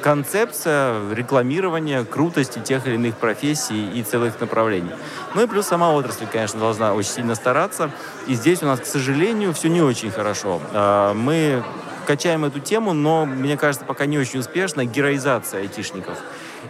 концепция 0.00 1.12
рекламирования 1.12 2.04
крутости 2.04 2.58
тех 2.58 2.86
или 2.86 2.94
иных 2.94 3.16
профессий 3.16 3.98
и 3.98 4.02
целых 4.02 4.40
направлений. 4.40 4.92
Ну 5.34 5.42
и 5.42 5.46
плюс 5.46 5.66
сама 5.66 5.92
отрасль, 5.92 6.26
конечно, 6.30 6.58
должна 6.58 6.94
очень 6.94 7.10
сильно 7.10 7.34
стараться. 7.34 7.90
И 8.26 8.34
здесь 8.34 8.62
у 8.62 8.66
нас, 8.66 8.80
к 8.80 8.86
сожалению, 8.86 9.52
все 9.52 9.68
не 9.68 9.82
очень 9.82 10.10
хорошо. 10.10 10.60
А, 10.72 11.14
мы 11.14 11.62
качаем 12.06 12.44
эту 12.44 12.58
тему, 12.58 12.92
но, 12.92 13.24
мне 13.24 13.56
кажется, 13.56 13.84
пока 13.84 14.06
не 14.06 14.18
очень 14.18 14.40
успешно. 14.40 14.84
Героизация 14.84 15.60
айтишников. 15.60 16.18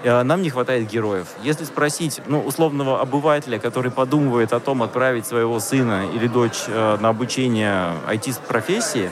А, 0.05 0.23
нам 0.23 0.43
не 0.43 0.51
хватает 0.51 0.89
героев. 0.89 1.29
Если 1.43 1.65
спросить 1.65 2.21
ну, 2.27 2.41
условного 2.43 3.01
обывателя, 3.01 3.59
который 3.59 3.91
подумывает 3.91 4.53
о 4.53 4.61
том, 4.61 4.83
отправить 4.83 5.27
своего 5.27 5.61
сына 5.61 6.07
или 6.15 6.27
дочь 6.27 6.65
э, 6.67 6.99
на 7.01 7.09
обучение 7.09 7.95
IT-профессии, 8.09 9.11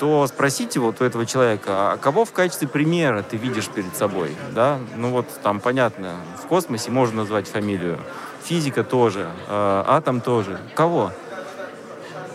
то 0.00 0.26
спросите 0.26 0.80
вот 0.80 1.02
у 1.02 1.04
этого 1.04 1.26
человека, 1.26 1.92
а 1.92 1.96
кого 1.98 2.24
в 2.24 2.32
качестве 2.32 2.66
примера 2.66 3.22
ты 3.22 3.36
видишь 3.36 3.68
перед 3.68 3.94
собой, 3.94 4.34
да? 4.52 4.78
Ну 4.96 5.10
вот 5.10 5.26
там 5.42 5.60
понятно, 5.60 6.16
в 6.42 6.46
космосе 6.46 6.90
можно 6.90 7.18
назвать 7.18 7.46
фамилию, 7.46 7.98
физика 8.42 8.82
тоже, 8.82 9.28
э, 9.46 9.84
атом 9.86 10.22
тоже. 10.22 10.58
Кого? 10.74 11.12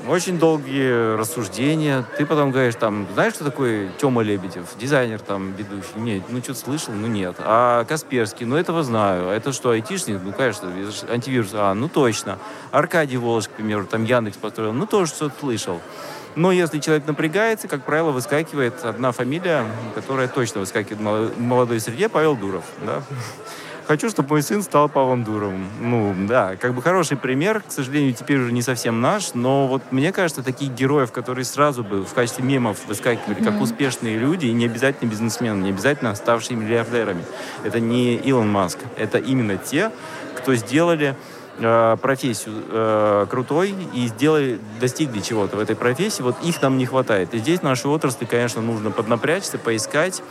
очень 0.07 0.37
долгие 0.37 1.17
рассуждения. 1.17 2.05
Ты 2.17 2.25
потом 2.25 2.51
говоришь, 2.51 2.75
там, 2.75 3.07
знаешь, 3.13 3.33
что 3.33 3.43
такое 3.43 3.89
Тёма 3.99 4.21
Лебедев, 4.21 4.65
дизайнер 4.79 5.19
там 5.19 5.53
ведущий? 5.53 5.87
Нет, 5.95 6.23
ну 6.29 6.39
что-то 6.39 6.59
слышал, 6.59 6.93
ну 6.93 7.07
нет. 7.07 7.35
А 7.39 7.83
Касперский, 7.85 8.45
ну 8.45 8.55
этого 8.55 8.83
знаю. 8.83 9.29
А 9.29 9.33
это 9.33 9.51
что, 9.51 9.71
айтишник? 9.71 10.19
Ну, 10.23 10.31
конечно, 10.31 10.71
антивирус. 11.09 11.49
А, 11.53 11.73
ну 11.73 11.89
точно. 11.89 12.37
Аркадий 12.71 13.17
Волос, 13.17 13.47
к 13.47 13.51
примеру, 13.51 13.85
там 13.85 14.03
Яндекс 14.03 14.37
построил, 14.37 14.73
ну 14.73 14.85
тоже 14.85 15.11
что-то 15.11 15.33
слышал. 15.39 15.81
Но 16.35 16.51
если 16.51 16.79
человек 16.79 17.07
напрягается, 17.07 17.67
как 17.67 17.83
правило, 17.83 18.11
выскакивает 18.11 18.83
одна 18.83 19.11
фамилия, 19.11 19.65
которая 19.93 20.27
точно 20.27 20.59
выскакивает 20.61 20.99
в 20.99 21.39
молодой 21.39 21.79
среде, 21.79 22.09
Павел 22.09 22.35
Дуров. 22.35 22.65
Да? 22.85 23.01
Хочу, 23.87 24.09
чтобы 24.09 24.29
мой 24.29 24.41
сын 24.41 24.63
стал 24.63 24.89
Павлом 24.89 25.23
Дуровым. 25.23 25.67
Ну, 25.79 26.15
да, 26.27 26.55
как 26.55 26.73
бы 26.73 26.81
хороший 26.81 27.17
пример, 27.17 27.61
к 27.61 27.71
сожалению, 27.71 28.15
теперь 28.15 28.39
уже 28.39 28.51
не 28.51 28.63
совсем 28.63 28.99
наш, 28.99 29.35
но 29.35 29.67
вот 29.67 29.83
мне 29.91 30.11
кажется, 30.11 30.41
таких 30.41 30.71
героев, 30.71 31.11
которые 31.11 31.45
сразу 31.45 31.83
бы 31.83 32.03
в 32.03 32.11
качестве 32.13 32.43
мемов 32.43 32.79
выскакивали, 32.87 33.43
как 33.43 33.61
успешные 33.61 34.17
люди, 34.17 34.47
и 34.47 34.53
не 34.53 34.65
обязательно 34.65 35.09
бизнесмены, 35.09 35.61
не 35.61 35.69
обязательно 35.69 36.15
ставшие 36.15 36.57
миллиардерами. 36.57 37.23
Это 37.63 37.79
не 37.79 38.15
Илон 38.15 38.49
Маск, 38.51 38.79
это 38.97 39.19
именно 39.19 39.55
те, 39.57 39.91
кто 40.35 40.55
сделали 40.55 41.15
э, 41.59 41.97
профессию 42.01 42.63
э, 42.69 43.25
крутой 43.29 43.75
и 43.93 44.07
сделали, 44.07 44.59
достигли 44.79 45.19
чего-то 45.19 45.57
в 45.57 45.59
этой 45.59 45.75
профессии, 45.75 46.21
вот 46.21 46.35
их 46.43 46.61
нам 46.61 46.77
не 46.77 46.85
хватает. 46.85 47.33
И 47.33 47.39
здесь 47.39 47.61
нашей 47.61 47.87
отрасли, 47.87 48.25
конечно, 48.25 48.61
нужно 48.61 48.91
поднапрячься, 48.91 49.57
поискать, 49.57 50.21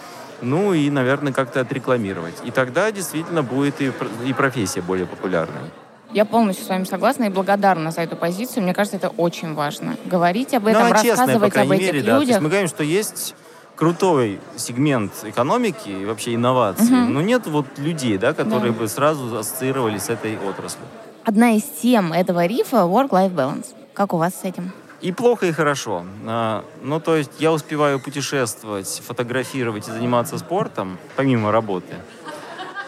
ну 0.40 0.73
и, 0.75 0.90
наверное, 0.90 1.33
как-то 1.33 1.61
отрекламировать. 1.61 2.35
И 2.45 2.50
тогда 2.50 2.90
действительно 2.93 3.43
будет 3.43 3.81
и, 3.81 3.93
и 4.26 4.33
профессия 4.33 4.81
более 4.81 5.07
популярной. 5.07 5.71
Я 6.12 6.25
полностью 6.25 6.64
с 6.64 6.69
вами 6.69 6.85
согласна 6.85 7.25
и 7.25 7.28
благодарна 7.28 7.90
за 7.90 8.02
эту 8.02 8.14
позицию. 8.14 8.62
Мне 8.62 8.73
кажется, 8.73 8.99
это 8.99 9.09
очень 9.09 9.54
важно. 9.54 9.97
Говорить 10.04 10.54
об 10.54 10.69
этом, 10.69 10.85
ну, 10.85 10.93
рассказывать 10.93 11.19
честная, 11.19 11.62
об 11.64 11.73
этих 11.73 11.85
мере, 11.85 12.00
людях. 12.00 12.07
Да. 12.07 12.19
То 12.19 12.26
есть 12.26 12.40
мы 12.40 12.49
говорим, 12.49 12.69
что 12.69 12.85
есть 12.85 13.35
крутой 13.75 14.38
сегмент 14.57 15.12
экономики 15.25 15.88
и 15.88 16.04
вообще 16.04 16.35
инноваций, 16.35 16.87
угу. 16.87 17.11
но 17.11 17.21
нет 17.21 17.47
вот 17.47 17.66
людей, 17.78 18.19
да, 18.19 18.33
которые 18.33 18.73
да. 18.73 18.78
бы 18.78 18.88
сразу 18.88 19.37
ассоциировали 19.37 19.99
с 19.99 20.09
этой 20.09 20.38
отраслью. 20.38 20.87
Одна 21.26 21.52
из 21.52 21.62
тем 21.62 22.12
этого 22.12 22.45
рифа— 22.45 22.76
work-life 22.85 23.35
balance. 23.35 23.69
Как 23.95 24.12
у 24.12 24.19
вас 24.19 24.35
с 24.35 24.45
этим? 24.45 24.73
И 25.00 25.11
плохо, 25.11 25.47
и 25.47 25.52
хорошо. 25.52 26.04
А, 26.26 26.64
ну, 26.83 27.00
то 27.00 27.16
есть 27.16 27.31
я 27.38 27.50
успеваю 27.50 27.99
путешествовать, 27.99 29.02
фотографировать 29.07 29.88
и 29.88 29.90
заниматься 29.90 30.37
спортом, 30.37 30.99
помимо 31.16 31.50
работы. 31.50 31.95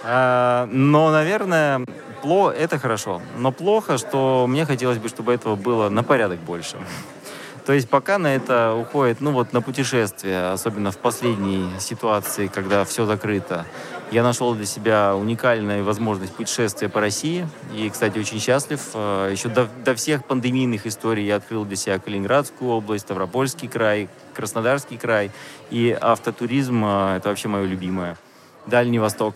А, 0.05 0.69
но, 0.71 1.11
наверное, 1.11 1.87
это 2.25 2.79
хорошо. 2.79 3.23
Но 3.39 3.53
плохо, 3.53 3.97
что 3.97 4.47
мне 4.47 4.67
хотелось 4.67 4.99
бы, 4.99 5.09
чтобы 5.09 5.33
этого 5.33 5.57
было 5.57 5.89
на 5.89 6.03
порядок 6.03 6.39
больше. 6.41 6.77
То 7.67 7.73
есть 7.73 7.89
пока 7.89 8.19
на 8.19 8.29
это 8.29 8.75
уходит, 8.75 9.21
ну 9.21 9.33
вот 9.33 9.53
на 9.53 9.61
путешествие, 9.61 10.51
особенно 10.53 10.93
в 10.93 10.99
последней 10.99 11.69
ситуации, 11.81 12.47
когда 12.47 12.85
все 12.85 13.07
закрыто, 13.07 13.67
я 14.13 14.23
нашел 14.23 14.55
для 14.55 14.67
себя 14.67 15.17
уникальную 15.17 15.83
возможность 15.83 16.33
путешествия 16.33 16.89
по 16.89 17.01
России. 17.01 17.49
И, 17.75 17.91
кстати, 17.91 18.21
очень 18.21 18.39
счастлив. 18.39 18.81
Э, 18.95 19.31
Еще 19.33 19.49
до, 19.49 19.69
до 19.85 19.97
всех 19.97 20.25
пандемийных 20.25 20.87
историй 20.87 21.27
я 21.27 21.37
открыл 21.37 21.65
для 21.65 21.75
себя 21.75 21.99
Калининградскую 21.99 22.71
область, 22.71 23.05
Ставропольский 23.05 23.67
край, 23.67 24.09
Краснодарский 24.33 24.97
край. 24.97 25.33
И 25.71 25.91
автотуризм 26.01 26.85
э,— 26.85 27.17
это 27.19 27.31
вообще 27.31 27.49
мое 27.49 27.65
любимое. 27.65 28.17
Дальний 28.67 29.01
Восток. 29.01 29.35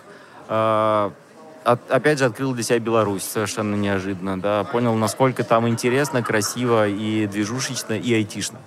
Э, 1.64 1.76
опять 1.88 2.18
же, 2.18 2.24
открыл 2.24 2.54
для 2.54 2.62
себя 2.62 2.78
Беларусь 2.78 3.22
совершенно 3.22 3.74
неожиданно. 3.74 4.40
Да. 4.40 4.64
Понял, 4.64 4.94
насколько 4.94 5.44
там 5.44 5.68
интересно, 5.68 6.22
красиво 6.22 6.88
и 6.88 7.26
движушечно, 7.26 7.94
и 7.94 8.14
айтишно. 8.14 8.58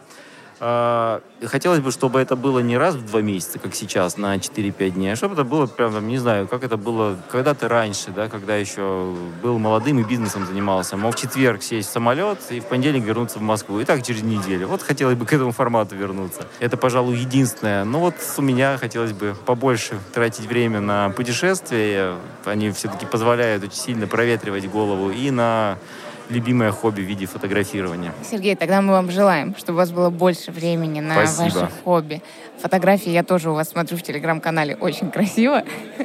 А, 0.60 1.22
хотелось 1.43 1.79
бы, 1.79 1.91
чтобы 1.91 2.19
это 2.19 2.36
было 2.36 2.60
не 2.60 2.77
раз 2.77 2.95
в 2.95 3.05
два 3.05 3.22
месяца, 3.22 3.60
как 3.60 3.75
сейчас, 3.75 4.17
на 4.17 4.36
4-5 4.38 4.89
дней, 4.91 5.13
а 5.13 5.15
чтобы 5.15 5.33
это 5.33 5.43
было 5.43 5.65
прям, 5.65 6.07
не 6.07 6.17
знаю, 6.17 6.48
как 6.48 6.63
это 6.63 6.77
было 6.77 7.17
когда-то 7.31 7.67
раньше, 7.67 8.12
да, 8.12 8.29
когда 8.29 8.55
еще 8.55 9.13
был 9.41 9.60
молодым 9.60 10.00
и 10.00 10.03
бизнесом 10.03 10.45
занимался. 10.45 10.98
Мог 10.98 11.15
в 11.15 11.19
четверг 11.19 11.63
сесть 11.63 11.89
в 11.89 11.91
самолет 11.91 12.39
и 12.50 12.60
в 12.60 12.65
понедельник 12.65 13.03
вернуться 13.03 13.39
в 13.39 13.41
Москву. 13.41 13.79
И 13.79 13.86
так 13.86 14.03
через 14.03 14.24
неделю. 14.24 14.67
Вот 14.67 14.81
хотелось 14.81 15.15
бы 15.15 15.25
к 15.25 15.33
этому 15.33 15.51
формату 15.51 15.95
вернуться. 15.95 16.45
Это, 16.60 16.77
пожалуй, 16.77 17.17
единственное. 17.17 17.83
Но 17.83 18.00
вот 18.00 18.15
у 18.38 18.41
меня 18.41 18.77
хотелось 18.77 19.13
бы 19.13 19.36
побольше 19.45 20.00
тратить 20.13 20.45
время 20.45 20.79
на 20.79 21.10
путешествия. 21.10 22.15
Они 22.45 22.72
все-таки 22.72 23.05
позволяют 23.05 23.63
очень 23.63 23.77
сильно 23.77 24.07
проветривать 24.07 24.69
голову 24.69 25.10
и 25.10 25.31
на 25.31 25.77
любимое 26.29 26.71
хобби 26.71 27.01
в 27.01 27.05
виде 27.05 27.25
фотографирования. 27.25 28.13
Сергей, 28.29 28.55
тогда 28.55 28.81
мы 28.81 28.93
вам 28.93 29.11
желаем, 29.11 29.55
чтобы 29.57 29.77
у 29.77 29.79
вас 29.79 29.91
было 29.91 30.09
больше 30.09 30.51
времени 30.51 30.99
на 30.99 31.13
Спасибо. 31.25 31.59
ваше 31.59 31.71
хобби. 31.83 32.21
Фотографии 32.61 33.09
я 33.11 33.23
тоже 33.23 33.49
у 33.49 33.53
вас 33.53 33.69
смотрю 33.69 33.97
в 33.97 34.01
телеграм-канале, 34.01 34.75
очень 34.75 35.11
красиво. 35.11 35.63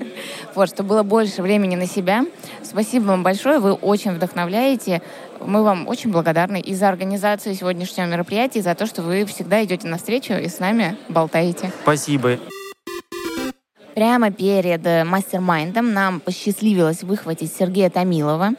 Вот, 0.55 0.69
чтобы 0.71 0.89
было 0.89 1.03
больше 1.05 1.43
времени 1.43 1.77
на 1.77 1.87
себя. 1.87 2.25
Спасибо 2.65 3.05
вам 3.05 3.23
большое, 3.23 3.61
вы 3.61 3.75
очень 3.75 4.11
вдохновляете. 4.11 5.01
Мы 5.41 5.63
вам 5.63 5.87
очень 5.87 6.11
благодарны 6.11 6.61
и 6.61 6.75
за 6.75 6.89
организацию 6.89 7.55
сегодняшнего 7.55 8.07
мероприятия, 8.07 8.59
и 8.59 8.63
за 8.63 8.75
то, 8.75 8.87
что 8.87 9.03
вы 9.03 9.25
всегда 9.27 9.63
идете 9.65 9.87
навстречу 9.87 10.33
и 10.33 10.49
с 10.49 10.59
нами 10.59 10.97
болтаете. 11.09 11.71
Спасибо. 11.83 12.39
Прямо 13.99 14.31
перед 14.31 14.85
мастер-майндом 15.07 15.93
нам 15.93 16.21
посчастливилось 16.21 17.03
выхватить 17.03 17.53
Сергея 17.53 17.91
Томилова. 17.91 18.51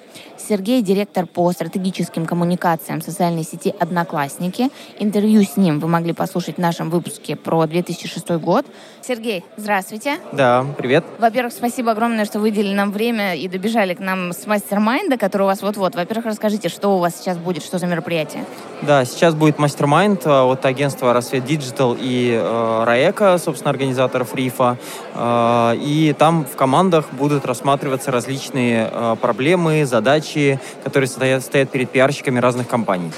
Сергей– 0.50 0.82
директор 0.84 1.28
по 1.28 1.52
стратегическим 1.52 2.26
коммуникациям 2.26 3.04
социальной 3.04 3.44
сети 3.44 3.72
«Одноклассники». 3.80 4.72
Интервью 4.98 5.44
с 5.44 5.58
ним 5.58 5.80
вы 5.80 5.88
могли 5.88 6.12
послушать 6.12 6.56
в 6.56 6.58
нашем 6.58 6.90
выпуске 6.90 7.36
про 7.36 7.68
2006 7.68 8.30
год. 8.42 8.66
Сергей, 9.02 9.44
здравствуйте. 9.58 10.18
Да, 10.32 10.66
привет. 10.78 11.04
Во-первых, 11.20 11.54
спасибо 11.54 11.92
огромное, 11.92 12.26
что 12.26 12.40
выделили 12.40 12.74
нам 12.74 12.92
время 12.92 13.36
и 13.36 13.48
добежали 13.48 13.94
к 13.94 14.00
нам 14.00 14.34
с 14.34 14.46
mastermind 14.46 15.06
а, 15.06 15.18
который 15.18 15.44
у 15.44 15.46
вас 15.46 15.62
вот-вот. 15.62 15.96
Во-первых, 15.96 16.26
расскажите, 16.26 16.70
что 16.70 16.96
у 16.96 17.00
вас 17.00 17.16
сейчас 17.18 17.38
будет, 17.38 17.64
что 17.64 17.78
за 17.78 17.88
мероприятие? 17.88 18.46
Да, 18.82 19.06
сейчас 19.06 19.36
будет 19.36 19.60
mastermind 19.60 20.26
э, 20.26 20.30
от 20.30 20.66
агентства 20.66 21.14
«Рассвет 21.14 21.46
Digital» 21.46 21.98
и 22.00 22.32
э, 22.32 22.84
«РАЭКа», 22.86 23.38
собственно, 23.38 23.72
организаторов 23.72 24.36
РИФа. 24.36 24.78
Э, 25.16 25.40
а, 25.40 25.74
и 25.76 26.14
там 26.18 26.46
в 26.46 26.56
командах 26.56 27.06
будут 27.12 27.46
рассматриваться 27.46 28.12
различные 28.12 28.90
а, 28.92 29.16
проблемы, 29.16 29.86
задачи, 29.86 30.60
которые 30.84 31.08
стоят, 31.08 31.44
стоят 31.44 31.70
перед 31.70 31.90
пиарщиками 31.90 32.40
разных 32.40 32.68
компаний. 32.68 33.12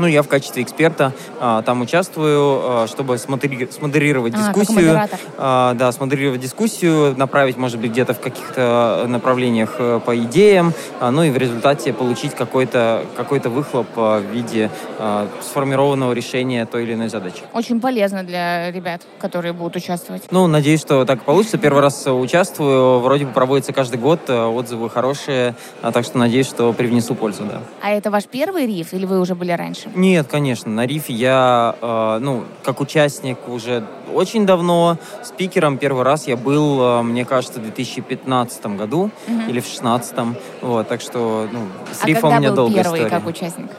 Ну, 0.00 0.06
я 0.06 0.22
в 0.22 0.28
качестве 0.28 0.62
эксперта 0.62 1.12
а, 1.40 1.60
там 1.60 1.82
участвую, 1.82 2.60
а, 2.62 2.86
чтобы 2.88 3.16
смодери- 3.16 3.70
смодерировать 3.70 4.32
а, 4.34 4.38
дискуссию. 4.38 4.98
А, 5.36 5.74
да, 5.74 5.92
смодерировать 5.92 6.40
дискуссию, 6.40 7.14
направить, 7.18 7.58
может 7.58 7.78
быть, 7.78 7.90
где-то 7.90 8.14
в 8.14 8.20
каких-то 8.20 9.04
направлениях 9.06 9.74
а, 9.78 10.00
по 10.00 10.16
идеям, 10.16 10.72
а, 11.00 11.10
ну 11.10 11.22
и 11.22 11.28
в 11.30 11.36
результате 11.36 11.92
получить 11.92 12.34
какой-то 12.34 13.04
какой 13.14 13.40
выхлоп 13.40 13.88
а, 13.96 14.20
в 14.20 14.24
виде 14.24 14.70
а, 14.98 15.28
сформированного 15.42 16.14
решения 16.14 16.64
той 16.64 16.84
или 16.84 16.94
иной 16.94 17.08
задачи. 17.10 17.42
Очень 17.52 17.78
полезно 17.78 18.22
для 18.22 18.70
ребят, 18.70 19.02
которые 19.18 19.52
будут 19.52 19.76
участвовать. 19.76 20.22
Ну, 20.30 20.46
надеюсь, 20.46 20.80
что 20.80 21.04
так 21.04 21.24
получится. 21.24 21.58
Первый 21.58 21.82
раз 21.82 22.06
участвую. 22.06 23.00
Вроде 23.00 23.26
бы 23.26 23.32
проводится 23.32 23.74
каждый 23.74 23.98
год, 23.98 24.30
отзывы 24.30 24.88
хорошие, 24.88 25.54
а 25.82 25.92
так 25.92 26.06
что 26.06 26.16
надеюсь, 26.16 26.46
что 26.46 26.72
привнесу 26.72 27.14
пользу, 27.14 27.44
да. 27.44 27.60
А 27.82 27.90
это 27.90 28.10
ваш 28.10 28.24
первый 28.24 28.66
риф 28.66 28.94
или 28.94 29.04
вы 29.04 29.20
уже 29.20 29.34
были 29.34 29.52
раньше? 29.52 29.89
Нет, 29.94 30.26
конечно. 30.28 30.70
На 30.70 30.86
рифе 30.86 31.12
я, 31.12 31.74
э, 31.80 32.18
ну, 32.20 32.44
как 32.62 32.80
участник 32.80 33.48
уже 33.48 33.84
очень 34.12 34.46
давно. 34.46 34.98
Спикером 35.22 35.78
первый 35.78 36.04
раз 36.04 36.26
я 36.26 36.36
был, 36.36 36.80
э, 36.82 37.02
мне 37.02 37.24
кажется, 37.24 37.60
в 37.60 37.62
2015 37.62 38.76
году 38.76 39.10
угу. 39.26 39.40
или 39.48 39.60
в 39.60 39.64
2016. 39.64 40.36
Вот, 40.62 40.88
так 40.88 41.00
что, 41.00 41.48
ну, 41.50 41.66
с 41.92 42.04
а 42.04 42.06
рифом 42.06 42.34
у 42.34 42.38
меня 42.38 42.52
долгая 42.52 42.82
первый 42.82 43.00
история. 43.00 43.10
как 43.10 43.26
участник? 43.26 43.70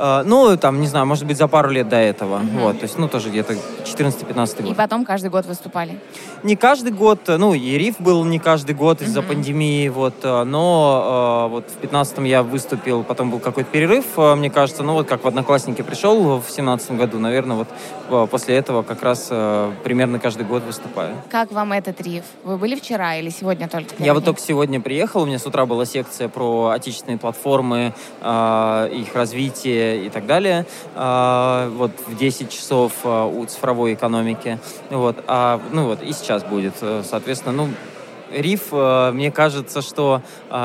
Uh, 0.00 0.22
ну, 0.24 0.56
там, 0.56 0.80
не 0.80 0.86
знаю, 0.86 1.04
может 1.04 1.26
быть, 1.26 1.36
за 1.36 1.46
пару 1.46 1.68
лет 1.68 1.90
до 1.90 1.96
этого. 1.96 2.38
Mm-hmm. 2.38 2.60
Вот, 2.60 2.78
то 2.78 2.84
есть, 2.84 2.96
ну, 2.96 3.06
тоже 3.06 3.28
где-то 3.28 3.52
14-15 3.84 4.62
год. 4.62 4.72
И 4.72 4.74
потом 4.74 5.04
каждый 5.04 5.28
год 5.28 5.44
выступали? 5.44 5.98
Не 6.42 6.56
каждый 6.56 6.90
год, 6.90 7.20
ну, 7.28 7.52
и 7.52 7.76
риф 7.76 8.00
был 8.00 8.24
не 8.24 8.38
каждый 8.38 8.74
год 8.74 9.02
из-за 9.02 9.20
mm-hmm. 9.20 9.26
пандемии, 9.26 9.88
вот, 9.90 10.14
э, 10.22 10.44
но 10.44 11.48
вот 11.50 11.66
в 11.68 11.84
15-м 11.84 12.24
я 12.24 12.42
выступил, 12.42 13.02
потом 13.04 13.30
был 13.30 13.40
какой-то 13.40 13.70
перерыв, 13.70 14.06
мне 14.16 14.48
кажется, 14.48 14.82
ну, 14.82 14.94
вот 14.94 15.06
как 15.06 15.22
в 15.22 15.28
Одноклассники 15.28 15.82
пришел 15.82 16.40
в 16.40 16.50
17 16.50 16.92
году, 16.92 17.18
наверное, 17.18 17.58
вот 17.58 18.30
после 18.30 18.56
этого 18.56 18.82
как 18.82 19.02
раз 19.02 19.26
примерно 19.84 20.18
каждый 20.18 20.46
год 20.46 20.62
выступаю. 20.64 21.14
Как 21.30 21.52
вам 21.52 21.74
этот 21.74 22.00
риф? 22.00 22.24
Вы 22.42 22.56
были 22.56 22.74
вчера 22.74 23.16
или 23.16 23.28
сегодня 23.28 23.68
только? 23.68 23.94
Я 23.98 24.14
вот 24.14 24.24
только 24.24 24.40
сегодня 24.40 24.80
приехал, 24.80 25.22
у 25.22 25.26
меня 25.26 25.38
с 25.38 25.44
утра 25.44 25.66
была 25.66 25.84
секция 25.84 26.28
про 26.28 26.68
отечественные 26.68 27.18
платформы, 27.18 27.92
их 28.22 29.14
развитие, 29.14 29.89
и 29.96 30.10
так 30.10 30.26
далее. 30.26 30.66
А, 30.94 31.68
вот 31.70 31.92
в 32.06 32.16
10 32.16 32.50
часов 32.50 32.92
а, 33.04 33.26
у 33.26 33.44
цифровой 33.46 33.94
экономики. 33.94 34.58
Вот, 34.90 35.22
а, 35.26 35.60
ну 35.72 35.86
вот 35.86 36.02
и 36.02 36.12
сейчас 36.12 36.42
будет, 36.44 36.74
э, 36.80 37.02
соответственно, 37.04 37.52
ну, 37.52 37.68
риф, 38.30 38.68
э, 38.72 39.10
мне 39.12 39.30
кажется, 39.30 39.82
что 39.82 40.22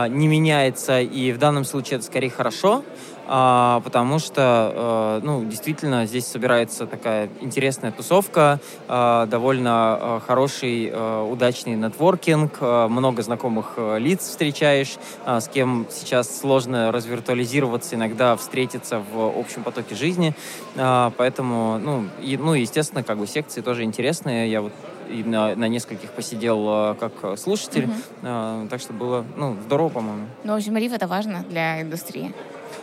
не 0.10 0.28
меняется, 0.28 1.00
и 1.02 1.32
в 1.32 1.38
данном 1.38 1.66
случае 1.66 1.98
это 1.98 2.06
скорее 2.06 2.30
хорошо, 2.30 2.84
а, 2.84 2.84
потому 3.26 4.20
что, 4.20 5.20
э, 5.22 5.26
ну, 5.26 5.44
действительно, 5.46 6.06
здесь 6.06 6.28
собирается 6.28 6.86
такая 6.86 7.30
интересная 7.42 7.92
тусовка, 7.92 8.60
э, 8.88 9.28
довольно 9.30 10.00
э, 10.00 10.20
хороший, 10.26 10.92
удачный 10.96 11.76
нетворкинг, 11.76 12.62
много 12.62 13.22
знакомых 13.24 13.78
лиц 13.98 14.22
встречаешь, 14.22 14.98
с 15.26 15.48
кем 15.48 15.88
сейчас 15.90 16.40
сложно 16.40 16.92
развиртуализироваться, 16.92 17.96
иногда 17.96 18.36
встретиться 18.36 19.02
в 19.14 19.38
общем 19.38 19.64
потоке 19.64 19.96
жизни, 19.96 20.34
поэтому, 20.76 21.80
ну, 21.80 22.06
и, 22.22 22.38
ну, 22.38 22.54
естественно, 22.54 23.04
как 23.04 23.18
бы 23.18 23.28
секции 23.28 23.62
тоже 23.62 23.84
интересные, 23.84 24.52
я 24.52 24.62
вот 24.62 24.74
и 25.10 25.24
на, 25.24 25.56
на 25.56 25.68
нескольких 25.68 26.12
посидел 26.12 26.96
как 26.96 27.38
слушатель, 27.38 27.90
э, 28.22 28.68
так 28.70 28.80
что 28.80 28.94
было, 28.94 29.26
ну, 29.36 29.56
здорово, 29.66 29.90
по-моему. 29.90 30.26
Ну, 30.44 30.54
в 30.54 30.58
общем, 30.58 30.78
риф 30.78 30.94
это 30.94 31.08
важно 31.08 31.44
для 31.50 31.82
индустрии. 31.82 32.34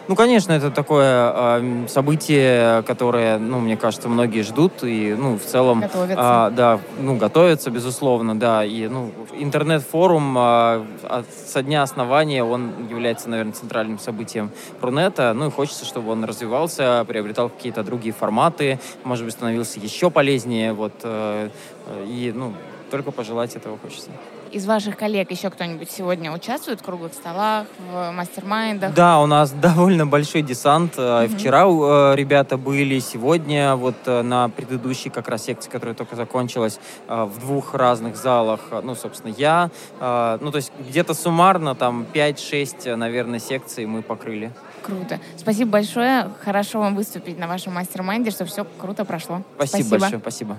Ну, 0.08 0.16
конечно, 0.16 0.52
это 0.52 0.70
такое 0.72 1.32
э, 1.34 1.86
событие, 1.88 2.82
которое, 2.82 3.38
ну, 3.38 3.60
мне 3.60 3.76
кажется, 3.76 4.08
многие 4.08 4.42
ждут 4.42 4.82
и, 4.82 5.14
ну, 5.16 5.38
в 5.38 5.42
целом, 5.44 5.80
Готовятся. 5.80 6.16
а, 6.18 6.50
да, 6.50 6.80
ну, 6.98 7.16
готовятся, 7.16 7.70
безусловно, 7.70 8.38
да, 8.38 8.64
и, 8.64 8.88
ну, 8.88 9.12
интернет-форум 9.32 10.34
а, 10.36 10.84
от- 11.08 11.32
со 11.46 11.62
дня 11.62 11.82
основания, 11.82 12.42
он 12.42 12.72
является, 12.90 13.30
наверное, 13.30 13.52
центральным 13.52 14.00
событием 14.00 14.50
Рунета, 14.80 15.32
ну, 15.34 15.46
и 15.46 15.50
хочется, 15.52 15.84
чтобы 15.84 16.10
он 16.10 16.24
развивался, 16.24 17.04
приобретал 17.06 17.48
какие-то 17.48 17.84
другие 17.84 18.12
форматы, 18.12 18.80
может 19.04 19.24
быть, 19.24 19.34
становился 19.34 19.78
еще 19.78 20.10
полезнее, 20.10 20.72
вот, 20.72 20.94
э, 21.04 21.48
э, 21.86 22.06
и, 22.08 22.32
ну, 22.34 22.54
только 22.90 23.12
пожелать 23.12 23.54
этого 23.54 23.78
хочется. 23.78 24.10
Из 24.52 24.66
ваших 24.66 24.98
коллег 24.98 25.30
еще 25.30 25.48
кто-нибудь 25.48 25.90
сегодня 25.90 26.30
участвует 26.30 26.80
в 26.80 26.84
круглых 26.84 27.14
столах, 27.14 27.66
в 27.90 28.10
мастер-майндах? 28.10 28.92
Да, 28.92 29.20
у 29.20 29.26
нас 29.26 29.50
довольно 29.62 30.06
большой 30.06 30.42
десант. 30.42 30.98
Мгм. 30.98 31.28
Вчера 31.28 31.64
э, 31.64 32.14
ребята 32.16 32.58
были, 32.58 32.98
сегодня 32.98 33.76
вот 33.76 33.96
э, 34.04 34.20
на 34.20 34.50
предыдущей 34.50 35.08
как 35.08 35.28
раз 35.28 35.44
секции, 35.44 35.70
которая 35.70 35.94
только 35.94 36.16
закончилась, 36.16 36.78
в 37.08 37.40
двух 37.40 37.74
разных 37.74 38.16
залах. 38.16 38.60
Ну, 38.82 38.94
собственно, 38.94 39.32
я. 39.32 39.70
Ну, 39.98 40.50
то 40.50 40.56
есть 40.56 40.70
где-то 40.78 41.14
суммарно 41.14 41.74
там 41.74 42.06
5-6, 42.12 42.76
э, 42.84 42.96
наверное, 42.96 43.38
секций 43.38 43.86
мы 43.86 44.02
покрыли. 44.02 44.52
Круто. 44.82 45.18
Спасибо 45.38 45.70
большое. 45.70 46.28
Хорошо 46.44 46.80
вам 46.80 46.94
выступить 46.94 47.38
на 47.38 47.48
вашем 47.48 47.72
mastermind 47.74 48.21
е, 48.21 48.30
чтобы 48.30 48.50
все 48.50 48.66
круто 48.78 49.04
прошло. 49.04 49.42
Спасибо, 49.56 49.98
большое, 49.98 50.20
спасибо. 50.20 50.56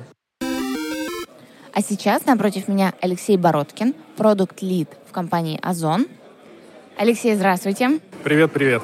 А 1.76 1.82
сейчас 1.82 2.28
напротив 2.28 2.68
меня 2.68 2.94
Алексей 3.02 3.36
Бородкин, 3.36 3.96
product 4.16 4.63
lead 4.63 4.90
в 5.10 5.12
компании 5.12 5.60
«Ozon». 5.60 6.06
Алексей, 6.98 7.34
здравствуйте. 7.34 8.00
Привет, 8.24 8.52
привет. 8.52 8.84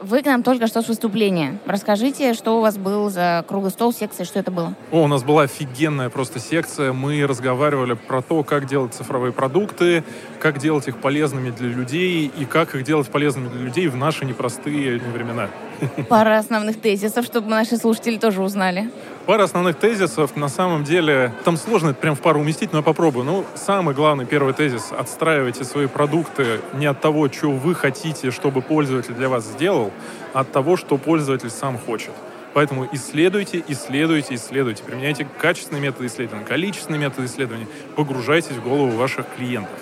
Вы 0.00 0.22
к 0.22 0.26
нам 0.26 0.44
только 0.44 0.68
что 0.68 0.82
с 0.82 0.88
выступления. 0.88 1.58
Расскажите, 1.66 2.34
что 2.34 2.58
у 2.58 2.60
вас 2.60 2.76
был 2.76 3.10
за 3.10 3.44
круглый 3.48 3.72
стол, 3.72 3.92
секция, 3.92 4.24
что 4.24 4.38
это 4.38 4.52
было? 4.52 4.74
О, 4.92 5.02
у 5.02 5.06
нас 5.08 5.24
была 5.24 5.42
офигенная 5.42 6.10
просто 6.10 6.38
секция. 6.38 6.92
Мы 6.92 7.26
разговаривали 7.26 7.94
про 7.94 8.22
то, 8.22 8.44
как 8.44 8.66
делать 8.66 8.94
цифровые 8.94 9.32
продукты, 9.32 10.04
как 10.42 10.58
делать 10.58 10.88
их 10.88 10.96
полезными 10.96 11.50
для 11.50 11.68
людей 11.68 12.26
и 12.36 12.44
как 12.44 12.74
их 12.74 12.82
делать 12.82 13.08
полезными 13.08 13.48
для 13.48 13.60
людей 13.60 13.86
в 13.86 13.94
наши 13.94 14.24
непростые 14.24 14.98
времена. 14.98 15.48
Пара 16.08 16.36
основных 16.36 16.80
тезисов, 16.80 17.24
чтобы 17.26 17.48
наши 17.48 17.76
слушатели 17.76 18.18
тоже 18.18 18.42
узнали. 18.42 18.90
Пара 19.24 19.44
основных 19.44 19.76
тезисов. 19.76 20.34
На 20.34 20.48
самом 20.48 20.82
деле, 20.82 21.32
там 21.44 21.56
сложно 21.56 21.90
это 21.90 22.00
прям 22.00 22.16
в 22.16 22.20
пару 22.20 22.40
уместить, 22.40 22.72
но 22.72 22.80
я 22.80 22.82
попробую. 22.82 23.24
Ну, 23.24 23.44
самый 23.54 23.94
главный 23.94 24.26
первый 24.26 24.52
тезис. 24.52 24.90
Отстраивайте 24.90 25.62
свои 25.62 25.86
продукты 25.86 26.60
не 26.74 26.86
от 26.86 27.00
того, 27.00 27.28
что 27.28 27.52
вы 27.52 27.76
хотите, 27.76 28.32
чтобы 28.32 28.62
пользователь 28.62 29.14
для 29.14 29.28
вас 29.28 29.44
сделал, 29.44 29.92
а 30.32 30.40
от 30.40 30.50
того, 30.50 30.76
что 30.76 30.98
пользователь 30.98 31.50
сам 31.50 31.78
хочет. 31.78 32.10
Поэтому 32.52 32.88
исследуйте, 32.90 33.62
исследуйте, 33.68 34.34
исследуйте. 34.34 34.82
Применяйте 34.82 35.24
качественные 35.38 35.82
методы 35.82 36.06
исследования, 36.06 36.44
количественные 36.44 37.00
методы 37.00 37.26
исследования. 37.26 37.68
Погружайтесь 37.94 38.56
в 38.56 38.64
голову 38.64 38.90
ваших 38.90 39.26
клиентов. 39.36 39.78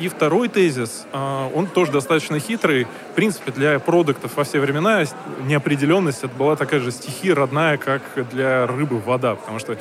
И 0.00 0.08
второй 0.08 0.48
тезис, 0.48 1.06
а, 1.12 1.50
он 1.54 1.66
тоже 1.66 1.92
достаточно 1.92 2.38
хитрый. 2.38 2.86
В 3.12 3.14
принципе, 3.14 3.52
для 3.52 3.78
продуктов 3.78 4.34
во 4.34 4.44
все 4.44 4.58
времена 4.58 5.04
неопределенность 5.44 6.24
это 6.24 6.34
была 6.34 6.56
такая 6.56 6.80
же 6.80 6.90
стихия 6.90 7.34
родная, 7.34 7.76
как 7.76 8.00
для 8.32 8.66
рыбы 8.66 8.98
вода, 8.98 9.34
потому 9.34 9.58
что 9.58 9.76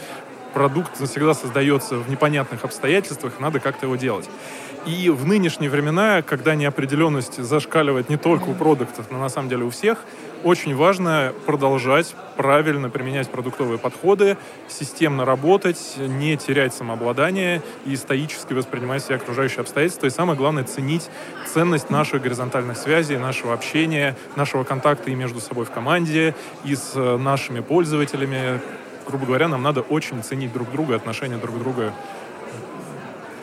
продукт 0.53 0.97
всегда 0.97 1.33
создается 1.33 1.95
в 1.95 2.09
непонятных 2.09 2.65
обстоятельствах, 2.65 3.39
надо 3.39 3.61
как-то 3.61 3.85
его 3.85 3.95
делать. 3.95 4.29
И 4.85 5.09
в 5.09 5.25
нынешние 5.25 5.69
времена, 5.69 6.21
когда 6.21 6.53
неопределенность 6.53 7.41
зашкаливает 7.41 8.09
не 8.09 8.17
только 8.17 8.49
у 8.49 8.53
продуктов, 8.53 9.05
но 9.11 9.19
на 9.19 9.29
самом 9.29 9.47
деле 9.47 9.63
у 9.63 9.69
всех, 9.69 9.99
очень 10.43 10.75
важно 10.75 11.33
продолжать 11.45 12.15
правильно 12.37 12.89
применять 12.89 13.29
продуктовые 13.29 13.77
подходы, 13.77 14.37
системно 14.67 15.25
работать, 15.25 15.95
не 15.97 16.37
терять 16.37 16.73
самообладание 16.73 17.61
и 17.85 17.95
стоически 17.95 18.53
воспринимать 18.53 19.03
все 19.03 19.15
окружающие 19.15 19.59
обстоятельства. 19.59 20.07
И 20.07 20.09
самое 20.09 20.37
главное, 20.37 20.63
ценить 20.63 21.09
ценность 21.45 21.89
наших 21.89 22.21
горизонтальных 22.21 22.77
связей, 22.77 23.17
нашего 23.17 23.53
общения, 23.53 24.15
нашего 24.35 24.63
контакта 24.63 25.11
и 25.11 25.15
между 25.15 25.39
собой 25.39 25.65
в 25.65 25.71
команде, 25.71 26.35
и 26.63 26.75
с 26.75 26.93
э, 26.95 27.17
нашими 27.17 27.59
пользователями. 27.59 28.61
Грубо 29.07 29.25
говоря, 29.25 29.47
нам 29.47 29.63
надо 29.63 29.81
очень 29.81 30.21
ценить 30.23 30.53
друг 30.53 30.71
друга, 30.71 30.95
отношения 30.95 31.37
друг 31.37 31.55
к 31.55 31.59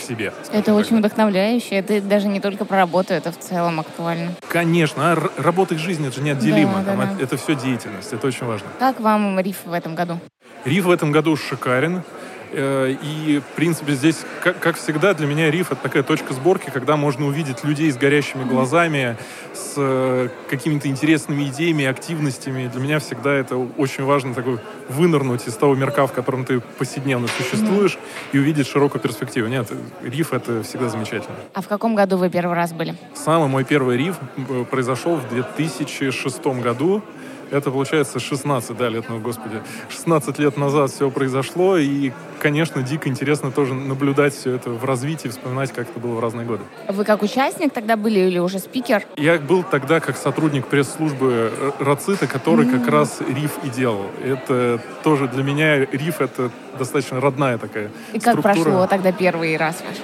себе. 0.07 0.33
Это 0.53 0.75
очень 0.75 0.99
вдохновляюще. 0.99 1.77
Это 1.77 2.01
даже 2.01 2.29
не 2.29 2.41
только 2.41 2.65
про 2.65 2.77
работу, 2.79 3.13
это 3.15 3.33
в 3.33 3.39
целом 3.39 3.81
актуально. 3.81 4.33
Конечно, 4.49 5.13
а 5.13 5.31
работа 5.37 5.75
и 5.75 5.79
жизнь 5.79 6.07
это 6.07 6.17
же 6.17 6.23
неотделимо. 6.23 6.83
Да, 6.85 6.95
да, 6.97 7.07
да. 7.17 7.23
Это 7.23 7.37
все 7.37 7.55
деятельность, 7.55 8.13
это 8.13 8.27
очень 8.27 8.47
важно. 8.47 8.69
Как 8.79 9.01
вам 9.01 9.39
риф 9.41 9.59
в 9.65 9.73
этом 9.73 9.95
году? 9.95 10.19
Риф 10.65 10.85
в 10.85 10.91
этом 10.91 11.13
году 11.13 11.37
шикарен. 11.37 12.03
Э, 12.53 12.95
И, 13.03 13.41
в 13.41 13.57
принципе, 13.57 13.93
здесь, 13.95 14.19
как, 14.43 14.59
как 14.59 14.77
всегда, 14.77 15.15
для 15.15 15.27
меня 15.27 15.51
риф— 15.51 15.67
это 15.73 15.83
такая 15.83 16.03
точка 16.03 16.33
сборки, 16.35 16.71
когда 16.71 16.97
можно 16.97 17.27
увидеть 17.27 17.65
людей 17.65 17.91
с 17.91 17.97
горящими 17.97 18.45
глазами, 18.45 19.17
с 19.55 19.75
э, 19.77 20.29
какими-то 20.49 20.89
интересными 20.89 21.45
идеями, 21.45 21.85
активностями. 21.85 22.69
Для 22.73 22.81
меня 22.81 22.99
всегда 22.99 23.33
это 23.35 23.57
очень 23.57 24.05
важно 24.05 24.35
такой 24.35 24.59
вынырнуть 24.89 25.47
из 25.47 25.55
того 25.55 25.75
мирка, 25.75 26.07
в 26.07 26.13
котором 26.13 26.45
ты 26.45 26.61
повседневно 26.61 27.29
существуешь, 27.29 27.99
и 28.33 28.39
увидеть 28.39 28.67
широкую 28.69 29.01
перспективу. 29.01 29.49
Нет, 29.49 29.69
риф— 30.03 30.33
это 30.33 30.63
всегда 30.63 30.89
замечательно. 30.89 31.37
А 31.55 31.61
в 31.61 31.69
каком 31.69 31.95
году 31.95 32.17
вы 32.17 32.31
первый 32.31 32.55
раз 32.57 32.73
были? 32.73 32.95
Самый 33.15 33.49
мой 33.49 33.65
первый 33.65 33.97
риф 33.97 34.17
э, 34.37 34.65
произошел 34.71 35.17
в 35.17 35.29
2006 35.29 36.45
году. 36.63 37.03
Это, 37.51 37.71
получается, 37.71 38.19
16, 38.19 38.77
да, 38.77 38.89
лет, 38.89 39.05
ну, 39.09 39.21
господи, 39.21 39.61
16 39.89 40.39
лет 40.39 40.57
назад 40.57 40.91
все 40.91 41.11
произошло, 41.11 41.77
и, 41.77 42.13
конечно, 42.41 42.83
дико 42.83 43.09
интересно 43.09 43.51
тоже 43.51 43.75
наблюдать 43.75 44.35
все 44.35 44.55
это 44.55 44.71
в 44.71 44.85
развитии, 44.85 45.29
вспоминать, 45.29 45.73
как 45.73 45.89
это 45.89 46.01
было 46.01 46.15
в 46.15 46.21
разные 46.21 46.47
годы. 46.47 46.63
Вы 46.89 47.05
как 47.05 47.23
участник 47.23 47.73
тогда 47.73 47.97
были 47.97 48.21
или 48.21 48.39
уже 48.39 48.59
спикер? 48.59 49.05
Я 49.17 49.39
был 49.39 49.63
тогда 49.63 50.01
как 50.01 50.17
сотрудник 50.17 50.67
пресс-службы 50.67 51.53
Рацита, 51.79 52.27
который 52.27 52.67
как 52.67 52.89
раз 52.89 53.21
риф 53.21 53.53
и 53.63 53.69
делал. 53.69 54.07
Это 54.25 54.81
тоже 55.03 55.29
для 55.29 55.43
меня 55.43 55.79
риф— 55.79 56.21
это 56.21 56.51
достаточно 56.79 57.21
родная 57.21 57.59
такая 57.59 57.91
И 58.13 58.19
как 58.19 58.39
структура. 58.39 58.65
прошло 58.65 58.87
тогда 58.87 59.13
первый 59.13 59.57
раз 59.57 59.83
ваш? 59.87 59.97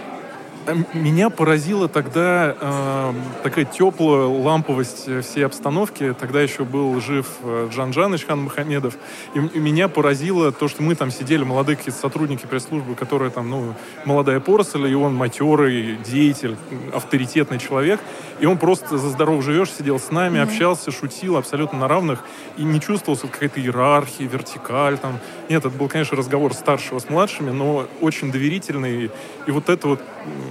А 0.64 0.76
Меня 0.94 1.28
поразила 1.28 1.88
тогда 1.88 2.56
э, 2.60 3.12
такая 3.42 3.64
теплая 3.64 4.26
ламповость 4.26 5.04
э, 5.08 5.20
всей 5.20 5.44
обстановки. 5.44 6.14
Тогда 6.18 6.40
еще 6.40 6.64
был 6.64 7.00
жив 7.00 7.26
э, 7.42 7.68
Джан 7.72 7.90
Джаныч 7.90 8.24
Хан 8.26 8.44
Мухамедов. 8.44 8.94
И, 9.34 9.38
и 9.38 9.58
меня 9.58 9.88
поразило 9.88 10.52
то, 10.52 10.68
что 10.68 10.84
мы 10.84 10.94
там 10.94 11.10
сидели, 11.10 11.42
молодые 11.42 11.78
сотрудники 11.90 12.46
пресс-службы, 12.46 12.94
которые 12.94 13.32
там, 13.32 13.50
ну, 13.50 13.74
молодая 14.04 14.38
поросль, 14.38 14.86
и 14.86 14.94
он 14.94 15.14
матерый, 15.16 15.96
деятель, 15.96 16.56
авторитетный 16.92 17.58
человек. 17.58 18.00
И 18.38 18.46
он 18.46 18.56
просто 18.56 18.98
за 18.98 19.08
здоров 19.08 19.44
живешь, 19.44 19.72
сидел 19.72 19.98
с 19.98 20.12
нами, 20.12 20.40
общался, 20.40 20.92
шутил 20.92 21.36
абсолютно 21.36 21.80
на 21.80 21.88
равных. 21.88 22.24
И 22.56 22.62
не 22.62 22.80
чувствовался 22.80 23.26
какая-то 23.26 23.60
иерархия, 23.60 24.28
вертикаль 24.28 24.98
там. 24.98 25.18
Нет, 25.48 25.64
это 25.64 25.76
был, 25.76 25.88
конечно, 25.88 26.16
разговор 26.16 26.54
старшего 26.54 27.00
с 27.00 27.08
младшими, 27.10 27.50
но 27.50 27.86
очень 28.00 28.30
доверительный. 28.30 29.10
И 29.46 29.50
вот 29.50 29.68
это 29.68 29.88
вот 29.88 30.00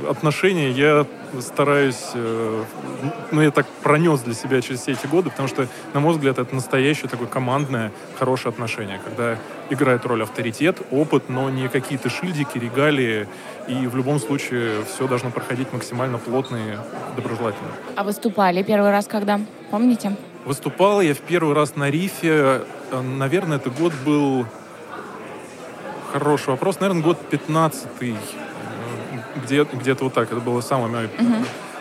отношение 0.09 0.71
я 0.71 1.05
стараюсь, 1.39 2.11
э, 2.13 2.63
ну, 3.31 3.41
я 3.41 3.51
так 3.51 3.65
пронес 3.83 4.19
для 4.19 4.33
себя 4.33 4.61
через 4.61 4.81
все 4.81 4.91
эти 4.91 5.07
годы, 5.07 5.29
потому 5.29 5.47
что, 5.47 5.67
на 5.93 6.01
мой 6.01 6.13
взгляд, 6.13 6.39
это 6.39 6.53
настоящее 6.53 7.07
такое 7.07 7.27
командное, 7.27 7.91
хорошее 8.19 8.51
отношение, 8.51 8.99
когда 9.03 9.37
играет 9.69 10.05
роль 10.05 10.23
авторитет, 10.23 10.81
опыт, 10.91 11.29
но 11.29 11.49
не 11.49 11.69
какие-то 11.69 12.09
шильдики, 12.09 12.57
регалии, 12.57 13.27
и 13.67 13.87
в 13.87 13.95
любом 13.95 14.19
случае 14.19 14.83
все 14.83 15.07
должно 15.07 15.29
проходить 15.29 15.71
максимально 15.71 16.17
плотно 16.17 16.57
и 16.57 17.15
доброжелательно. 17.15 17.69
А 17.95 18.03
выступали 18.03 18.61
первый 18.63 18.91
раз 18.91 19.07
когда? 19.07 19.39
Помните? 19.69 20.17
Выступал 20.43 21.01
я 21.01 21.13
в 21.13 21.19
первый 21.19 21.55
раз 21.55 21.77
на 21.77 21.89
рифе, 21.89 22.61
э, 22.91 23.01
наверное, 23.01 23.57
это 23.57 23.69
год 23.69 23.93
был... 24.05 24.45
Хороший 26.11 26.49
вопрос. 26.49 26.81
Наверное, 26.81 27.03
год 27.03 27.17
15-й. 27.31 28.17
Где, 29.35 29.63
где-то 29.63 30.05
вот 30.05 30.13
так. 30.13 30.31
Это 30.31 30.41
было 30.41 30.61
самое 30.61 30.91
мое 30.91 31.09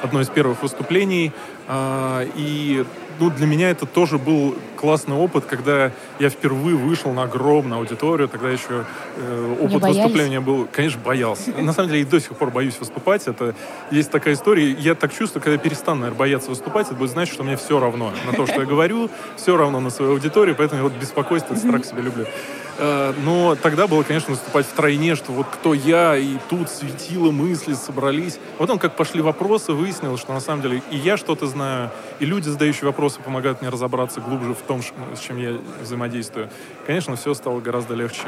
одно 0.03 0.21
из 0.21 0.29
первых 0.29 0.63
выступлений. 0.63 1.33
А, 1.69 2.27
и 2.37 2.85
ну, 3.19 3.31
для 3.31 3.47
меня 3.47 3.71
это 3.71 3.85
тоже 3.85 4.19
был 4.19 4.57
классный 4.77 5.15
опыт, 5.15 5.45
когда 5.45 5.93
я 6.19 6.31
впервые 6.31 6.75
вышел 6.75 7.13
на 7.13 7.25
огромную 7.25 7.79
аудиторию, 7.79 8.29
тогда 8.29 8.49
еще 8.49 8.87
э, 9.17 9.57
опыт 9.61 9.83
выступления 9.83 10.41
был, 10.41 10.67
конечно, 10.73 10.99
боялся. 11.05 11.51
На 11.53 11.75
самом 11.75 11.91
деле, 11.91 12.01
и 12.01 12.05
до 12.05 12.19
сих 12.19 12.31
пор 12.31 12.51
боюсь 12.51 12.79
выступать. 12.81 13.27
Это 13.27 13.55
есть 13.91 14.11
такая 14.11 14.35
история. 14.35 14.71
Я 14.73 14.95
так 14.95 15.13
чувствую, 15.13 15.43
когда 15.43 15.57
я 15.57 15.59
перестану, 15.59 16.01
наверное, 16.01 16.19
бояться 16.19 16.49
выступать, 16.49 16.87
это 16.87 16.97
будет 16.97 17.11
значить, 17.11 17.35
что 17.35 17.45
мне 17.45 17.59
все 17.59 17.79
равно 17.79 18.11
на 18.27 18.33
то, 18.33 18.47
что 18.47 18.61
я 18.61 18.67
говорю, 18.67 19.11
все 19.37 19.55
равно 19.55 19.81
на 19.81 19.91
свою 19.91 20.13
аудиторию, 20.13 20.57
поэтому 20.57 20.83
я 20.83 20.89
вот 20.89 20.99
беспокойство, 20.99 21.55
страх 21.57 21.85
себя 21.85 22.01
люблю. 22.01 22.25
Э, 22.81 23.13
но 23.25 23.57
тогда 23.57 23.87
было, 23.87 24.03
конечно, 24.03 24.31
наступать 24.31 24.65
в 24.65 24.73
тройне, 24.73 25.15
что 25.15 25.33
вот 25.33 25.47
кто 25.47 25.75
я, 25.75 26.17
и 26.17 26.39
тут 26.49 26.71
светило 26.71 27.31
мысли 27.31 27.75
собрались. 27.75 28.39
А 28.57 28.61
потом, 28.61 28.79
как 28.79 28.97
пошли 28.97 29.21
вопросы, 29.21 29.73
выяснилось, 29.73 30.21
что 30.21 30.33
на 30.33 30.41
самом 30.41 30.63
деле 30.63 30.83
и 30.91 30.97
я 30.97 31.19
что-то 31.19 31.47
знаю, 31.47 31.91
и 32.21 32.25
люди, 32.25 32.49
задающие 32.49 32.87
вопросы, 32.87 33.21
помогают 33.21 33.61
мне 33.61 33.69
разобраться 33.69 34.23
глубже 34.23 34.55
в 34.55 34.63
том, 34.63 34.81
с 34.83 35.21
чем 35.21 35.37
я 35.37 35.59
взаимодействую. 35.83 36.49
Конечно, 36.87 37.17
все 37.17 37.35
стало 37.35 37.61
гораздо 37.61 37.95
легче 37.95 38.23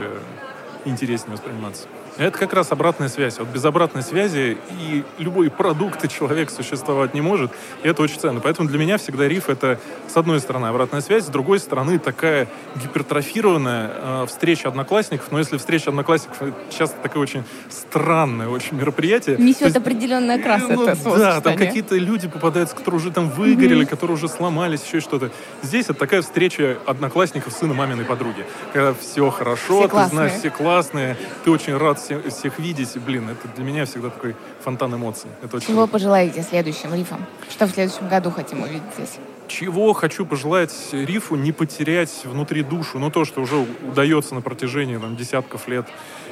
интереснее 0.85 1.33
восприниматься. 1.33 1.88
Это 2.18 2.38
как 2.38 2.53
раз 2.53 2.72
обратная 2.72 3.09
связь. 3.09 3.38
Вот 3.38 3.48
без 3.48 3.64
обратной 3.64 4.03
связи 4.03 4.59
и 4.70 5.05
любой 5.18 5.51
продукт 5.51 6.05
и 6.05 6.09
человек 6.09 6.51
существовать 6.51 7.14
не 7.14 7.20
может. 7.20 7.51
И 7.83 7.88
это 7.88 8.03
очень 8.03 8.20
ценно. 8.20 8.40
Поэтому 8.40 8.68
для 8.68 8.79
меня 8.79 8.98
всегда 8.98 9.27
риф— 9.27 9.48
это, 9.48 9.79
с 10.09 10.16
одной 10.16 10.40
стороны, 10.40 10.66
обратная 10.66 11.01
связь, 11.01 11.25
с 11.25 11.29
другой 11.29 11.59
стороны, 11.59 11.98
такая 11.98 12.48
гипертрофированная 12.77 13.90
э, 13.94 14.27
встреча 14.27 14.68
одноклассников. 14.68 15.31
Но 15.31 15.38
если 15.38 15.57
встреча 15.57 15.88
одноклассников 15.88 16.37
часто 16.70 16.96
такое 17.03 17.22
очень 17.22 17.44
странное 17.70 18.48
очень 18.48 18.77
мероприятие. 18.77 19.37
Несет 19.38 19.62
есть, 19.62 19.77
определенный 19.77 20.35
окрас 20.35 20.62
ну, 20.68 20.87
это 20.87 21.18
Да, 21.18 21.40
там 21.40 21.57
какие-то 21.57 21.96
люди 21.96 22.29
попадаются, 22.29 22.77
которые 22.77 23.01
уже 23.01 23.11
там 23.11 23.31
выгорели, 23.31 23.85
mm-hmm. 23.85 23.90
которые 23.90 24.16
уже 24.16 24.29
сломались, 24.29 24.85
еще 24.85 25.01
что-то. 25.01 25.31
Здесь 25.62 25.87
это 25.87 25.94
такая 25.94 26.22
встреча 26.22 26.79
одноклассников 26.87 27.53
сына 27.53 27.75
маминой 27.75 28.05
подруги. 28.05 28.44
Когда 28.72 28.92
все 28.94 29.31
хорошо, 29.31 29.79
все 29.79 29.83
ты 29.83 29.88
классные. 29.88 30.16
знаешь, 30.16 30.33
все 30.33 30.51
классные, 30.51 31.16
ты 31.44 31.51
очень 31.51 31.77
рад 31.77 32.03
всех, 32.20 32.33
всех 32.33 32.59
видеть. 32.59 32.96
Блин, 32.98 33.29
это 33.29 33.48
для 33.55 33.64
меня 33.64 33.85
всегда 33.85 34.11
такой 34.11 34.37
фонтан 34.62 34.94
эмоций. 34.94 35.31
Это 35.42 35.57
очень 35.57 35.68
Чего 35.68 35.87
пожелаете 35.87 36.42
следующим 36.42 36.94
рифам? 36.94 37.25
Что 37.51 37.66
в 37.66 37.70
следующем 37.70 38.09
году 38.09 38.31
хотим 38.31 38.62
увидеть 38.62 38.83
здесь? 38.96 39.18
Чего 39.48 39.92
хочу 39.92 40.25
пожелать 40.25 40.72
рифу 40.92 41.37
не 41.37 41.53
потерять 41.53 42.25
внутри 42.25 42.62
душу, 42.62 42.98
ну 42.98 43.11
то, 43.11 43.25
что 43.25 43.42
уже 43.42 43.57
удается 43.57 44.35
на 44.35 44.40
протяжении 44.40 44.96
там, 44.96 45.16
десятков 45.16 45.68
лет, 45.68 45.87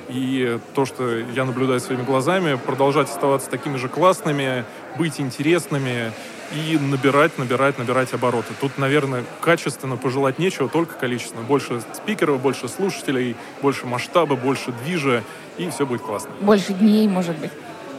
и 0.08 0.58
то, 0.74 0.86
что 0.86 1.18
я 1.18 1.44
наблюдаю 1.44 1.80
своими 1.80 2.02
глазами, 2.02 2.56
продолжать 2.56 3.10
оставаться 3.10 3.50
такими 3.50 3.76
же 3.76 3.88
классными, 3.88 4.64
быть 4.96 5.20
интересными 5.20 6.12
и 6.52 6.78
набирать, 6.78 7.38
набирать, 7.38 7.78
набирать 7.78 8.12
обороты. 8.12 8.54
Тут, 8.60 8.76
наверное, 8.78 9.24
качественно 9.40 9.96
пожелать 9.96 10.38
нечего, 10.38 10.68
только 10.68 10.94
количественно. 10.94 11.42
Больше 11.42 11.82
спикеров, 11.92 12.40
больше 12.40 12.68
слушателей, 12.68 13.36
больше 13.62 13.86
масштаба, 13.86 14.34
больше 14.34 14.72
движа, 14.84 15.22
и 15.66 15.70
все 15.70 15.86
будет 15.86 16.02
классно. 16.02 16.30
Больше 16.40 16.72
дней, 16.72 17.08
может 17.08 17.36
быть. 17.38 17.50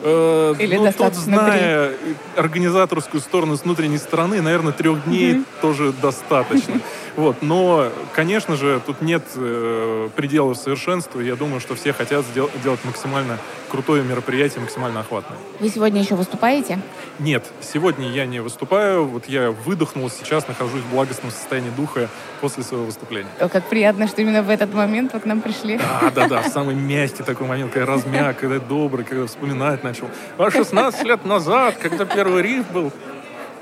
Э, 0.03 0.55
Или 0.57 0.77
ну, 0.77 0.91
тут, 0.91 1.13
зная 1.13 1.89
три? 1.89 2.15
организаторскую 2.35 3.21
сторону 3.21 3.55
с 3.55 3.63
внутренней 3.63 3.99
стороны, 3.99 4.41
наверное, 4.41 4.73
трех 4.73 5.03
дней 5.05 5.33
mm-hmm. 5.33 5.45
тоже 5.61 5.93
достаточно. 6.01 6.79
Вот. 7.15 7.41
Но, 7.41 7.89
конечно 8.13 8.55
же, 8.55 8.81
тут 8.85 9.01
нет 9.01 9.23
э, 9.35 10.09
пределов 10.15 10.57
совершенства. 10.57 11.19
Я 11.19 11.35
думаю, 11.35 11.59
что 11.59 11.75
все 11.75 11.91
хотят 11.93 12.25
сдел- 12.25 12.49
делать 12.63 12.79
максимально 12.85 13.37
крутое 13.69 14.03
мероприятие, 14.03 14.61
максимально 14.61 15.01
охватное. 15.01 15.37
Вы 15.59 15.69
сегодня 15.69 16.01
еще 16.01 16.15
выступаете? 16.15 16.79
Нет, 17.19 17.45
сегодня 17.61 18.09
я 18.09 18.25
не 18.25 18.39
выступаю. 18.39 19.05
Вот 19.05 19.25
я 19.27 19.51
выдохнул, 19.51 20.09
сейчас 20.09 20.47
нахожусь 20.47 20.81
в 20.81 20.89
благостном 20.91 21.31
состоянии 21.31 21.69
духа 21.71 22.09
после 22.39 22.63
своего 22.63 22.85
выступления. 22.85 23.29
О, 23.39 23.49
как 23.49 23.65
приятно, 23.69 24.07
что 24.07 24.21
именно 24.21 24.41
в 24.41 24.49
этот 24.49 24.73
момент 24.73 25.13
вы 25.13 25.19
к 25.19 25.25
нам 25.25 25.41
пришли. 25.41 25.77
Да, 26.01 26.11
да, 26.15 26.27
да, 26.27 26.41
в 26.41 26.47
самый 26.47 26.75
мягкий 26.75 27.23
такой 27.23 27.47
момент, 27.47 27.71
когда 27.73 27.93
размяк, 27.93 28.39
когда 28.39 28.59
добрый, 28.59 29.05
когда 29.05 29.27
вспоминать 29.27 29.83
начал. 29.83 30.09
А 30.37 30.49
16 30.49 31.03
лет 31.03 31.25
назад, 31.25 31.75
когда 31.81 32.05
первый 32.05 32.41
риф 32.41 32.69
был, 32.71 32.91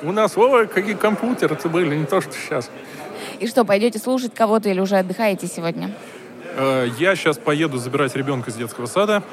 у 0.02 0.12
нас, 0.12 0.38
ой, 0.38 0.68
какие 0.68 0.94
компьютеры-то 0.94 1.68
были, 1.68 1.96
не 1.96 2.06
то, 2.06 2.22
что 2.22 2.32
сейчас. 2.32 2.70
И 3.40 3.48
что, 3.48 3.64
пойдете 3.64 4.00
слушать 4.00 4.34
кого-то 4.34 4.70
или 4.70 4.82
уже 4.82 4.98
отдыхаете 4.98 5.48
сегодня? 5.48 5.92
Э, 6.56 6.88
я 7.00 7.16
сейчас 7.16 7.38
поеду 7.38 7.78
забирать 7.78 8.16
ребенка 8.16 8.50
из 8.50 8.56
детского 8.56 8.86
сада. 8.86 9.24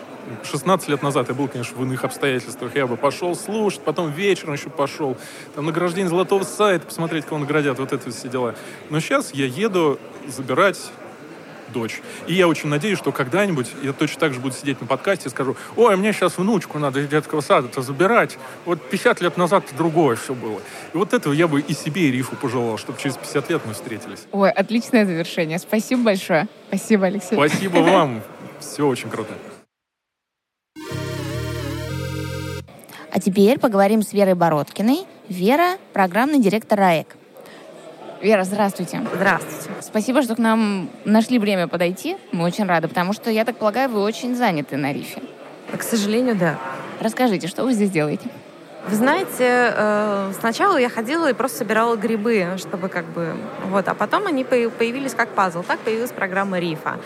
16 0.45 0.89
лет 0.89 1.03
назад 1.03 1.29
я 1.29 1.35
был, 1.35 1.49
конечно, 1.49 1.77
в 1.77 1.83
иных 1.83 2.05
обстоятельствах. 2.05 2.75
Я 2.77 2.87
бы 2.87 2.97
пошел 2.97 3.35
слушать, 3.35 3.81
потом 3.81 4.13
вечером 4.13 4.55
еще 4.55 4.71
пошел. 4.71 5.17
Там 5.57 5.67
награждение 5.67 6.09
золотого 6.09 6.45
сайта, 6.45 6.87
посмотреть, 6.87 7.27
кого 7.27 7.41
наградят, 7.41 7.79
вот 7.81 7.93
это 7.93 8.11
все 8.11 8.29
дела. 8.29 8.55
Но 8.91 9.01
сейчас 9.01 9.35
я 9.35 9.47
еду 9.47 9.99
забирать 10.29 10.79
дочь. 11.77 12.01
И 12.27 12.35
я 12.35 12.49
очень 12.49 12.69
надеюсь, 12.69 12.99
что 12.99 13.13
когда-нибудь 13.13 13.69
я 13.83 13.93
точно 13.93 14.21
так 14.21 14.35
же 14.35 14.41
буду 14.41 14.55
сидеть 14.55 14.81
на 14.81 14.87
подкасте 14.87 15.29
и 15.29 15.31
скажу, 15.31 15.57
ой, 15.77 15.97
мне 15.97 16.13
сейчас 16.13 16.39
внучку 16.39 16.79
надо 16.79 17.01
из 17.01 17.09
детского 17.09 17.43
сада-то 17.43 17.83
забирать. 17.83 18.39
Вот 18.65 18.81
50 18.91 19.21
лет 19.21 19.37
назад 19.37 19.65
другое 19.77 20.17
все 20.17 20.35
было. 20.35 20.61
И 20.95 20.97
вот 20.97 21.13
этого 21.13 21.33
я 21.35 21.47
бы 21.49 21.61
и 21.61 21.75
себе, 21.75 22.09
и 22.09 22.13
Рифу 22.13 22.35
пожелал, 22.37 22.79
чтобы 22.79 22.99
через 22.99 23.17
50 23.17 23.51
лет 23.51 23.63
мы 23.67 23.75
встретились. 23.75 24.27
Ой, 24.33 24.51
отличное 24.51 25.05
завершение. 25.05 25.59
Спасибо 25.59 26.03
большое. 26.03 26.49
Спасибо, 26.69 27.07
Алексей. 27.07 27.35
Спасибо 27.35 27.79
вам. 27.91 28.23
Все 28.59 28.87
очень 28.87 29.11
круто. 29.11 29.35
А 33.13 33.21
теперь 33.21 33.59
поговорим 33.59 34.03
с 34.03 34.13
Верой 34.13 34.35
Бородкиной. 34.35 35.07
Вера– 35.29 35.77
программный 35.93 36.39
директор 36.39 36.79
РАЭК. 36.79 37.17
Вера, 38.23 38.45
здравствуйте. 38.45 39.03
Здравствуйте. 39.15 39.71
Спасибо, 39.83 40.23
что 40.23 40.35
к 40.35 40.39
нам 40.39 40.89
нашли 41.05 41.39
время 41.39 41.69
подойти. 41.69 42.17
Мы 42.33 42.45
очень 42.45 42.65
рады, 42.65 42.89
потому 42.89 43.13
что, 43.13 43.31
я 43.31 43.45
так 43.45 43.57
полагаю, 43.57 43.91
вы 43.91 44.01
очень 44.01 44.35
заняты 44.35 44.77
на 44.77 44.93
рифе. 44.93 45.23
К 45.77 45.83
сожалению, 45.83 46.35
да. 46.35 46.59
Расскажите, 47.01 47.47
что 47.47 47.65
вы 47.65 47.73
здесь 47.73 47.91
делаете? 47.91 48.31
Вы 48.89 48.95
знаете, 48.95 49.73
э, 49.77 50.33
сначала 50.39 50.77
я 50.77 50.89
ходила 50.89 51.29
и 51.29 51.33
просто 51.33 51.59
собирала 51.59 51.97
грибы, 51.97 52.55
чтобы 52.57 52.89
как 52.89 53.05
бы... 53.07 53.35
Вот, 53.65 53.89
а 53.89 53.95
потом 53.95 54.27
они 54.29 54.45
появились 54.45 55.13
как 55.13 55.31
пазл. 55.31 55.65
Так 55.65 55.81
появилась 55.81 56.13
программа 56.13 56.61
Рифа. 56.61 56.99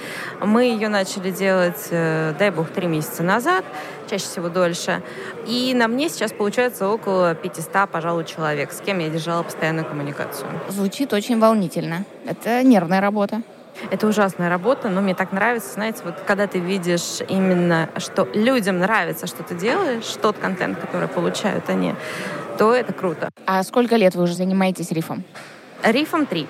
Мы 0.44 0.64
ее 0.64 0.88
начали 0.88 1.30
делать, 1.30 1.88
э, 1.90 2.34
дай 2.38 2.50
бог, 2.50 2.68
три 2.68 2.86
месяца 2.86 3.22
назад, 3.22 3.64
чаще 4.10 4.24
всего 4.24 4.48
дольше. 4.48 5.02
И 5.46 5.72
на 5.74 5.88
мне 5.88 6.08
сейчас 6.08 6.32
получается 6.32 6.88
около 6.88 7.34
500, 7.34 7.88
пожалуй, 7.90 8.24
человек, 8.24 8.72
с 8.72 8.80
кем 8.80 8.98
я 8.98 9.08
держала 9.08 9.42
постоянную 9.42 9.86
коммуникацию. 9.86 10.48
Звучит 10.68 11.12
очень 11.12 11.38
волнительно. 11.38 12.04
Это 12.26 12.62
нервная 12.62 13.00
работа. 13.00 13.42
Это 13.90 14.06
ужасная 14.06 14.50
работа, 14.50 14.88
но 14.88 15.00
мне 15.00 15.14
так 15.14 15.32
нравится, 15.32 15.72
знаете, 15.72 16.00
вот 16.04 16.14
когда 16.26 16.46
ты 16.46 16.58
видишь 16.58 17.20
именно, 17.28 17.88
что 17.96 18.28
людям 18.34 18.78
нравится, 18.78 19.26
что 19.26 19.42
ты 19.42 19.54
делаешь, 19.54 20.04
тот 20.20 20.36
контент, 20.36 20.78
который 20.78 21.08
получают 21.08 21.70
они, 21.70 21.94
то 22.58 22.74
это 22.74 22.92
круто. 22.92 23.30
А 23.46 23.62
сколько 23.62 23.96
лет 23.96 24.14
вы 24.16 24.24
уже 24.24 24.34
занимаетесь 24.34 24.90
рифом? 24.90 25.24
Рифом 25.82 26.26
три 26.26 26.46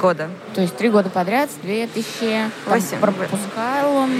года. 0.00 0.28
То 0.54 0.60
есть 0.60 0.76
три 0.76 0.88
года 0.88 1.10
подряд, 1.10 1.50
с 1.50 1.54
2008. 1.54 2.98
пропускал 3.00 3.96
он, 3.96 4.10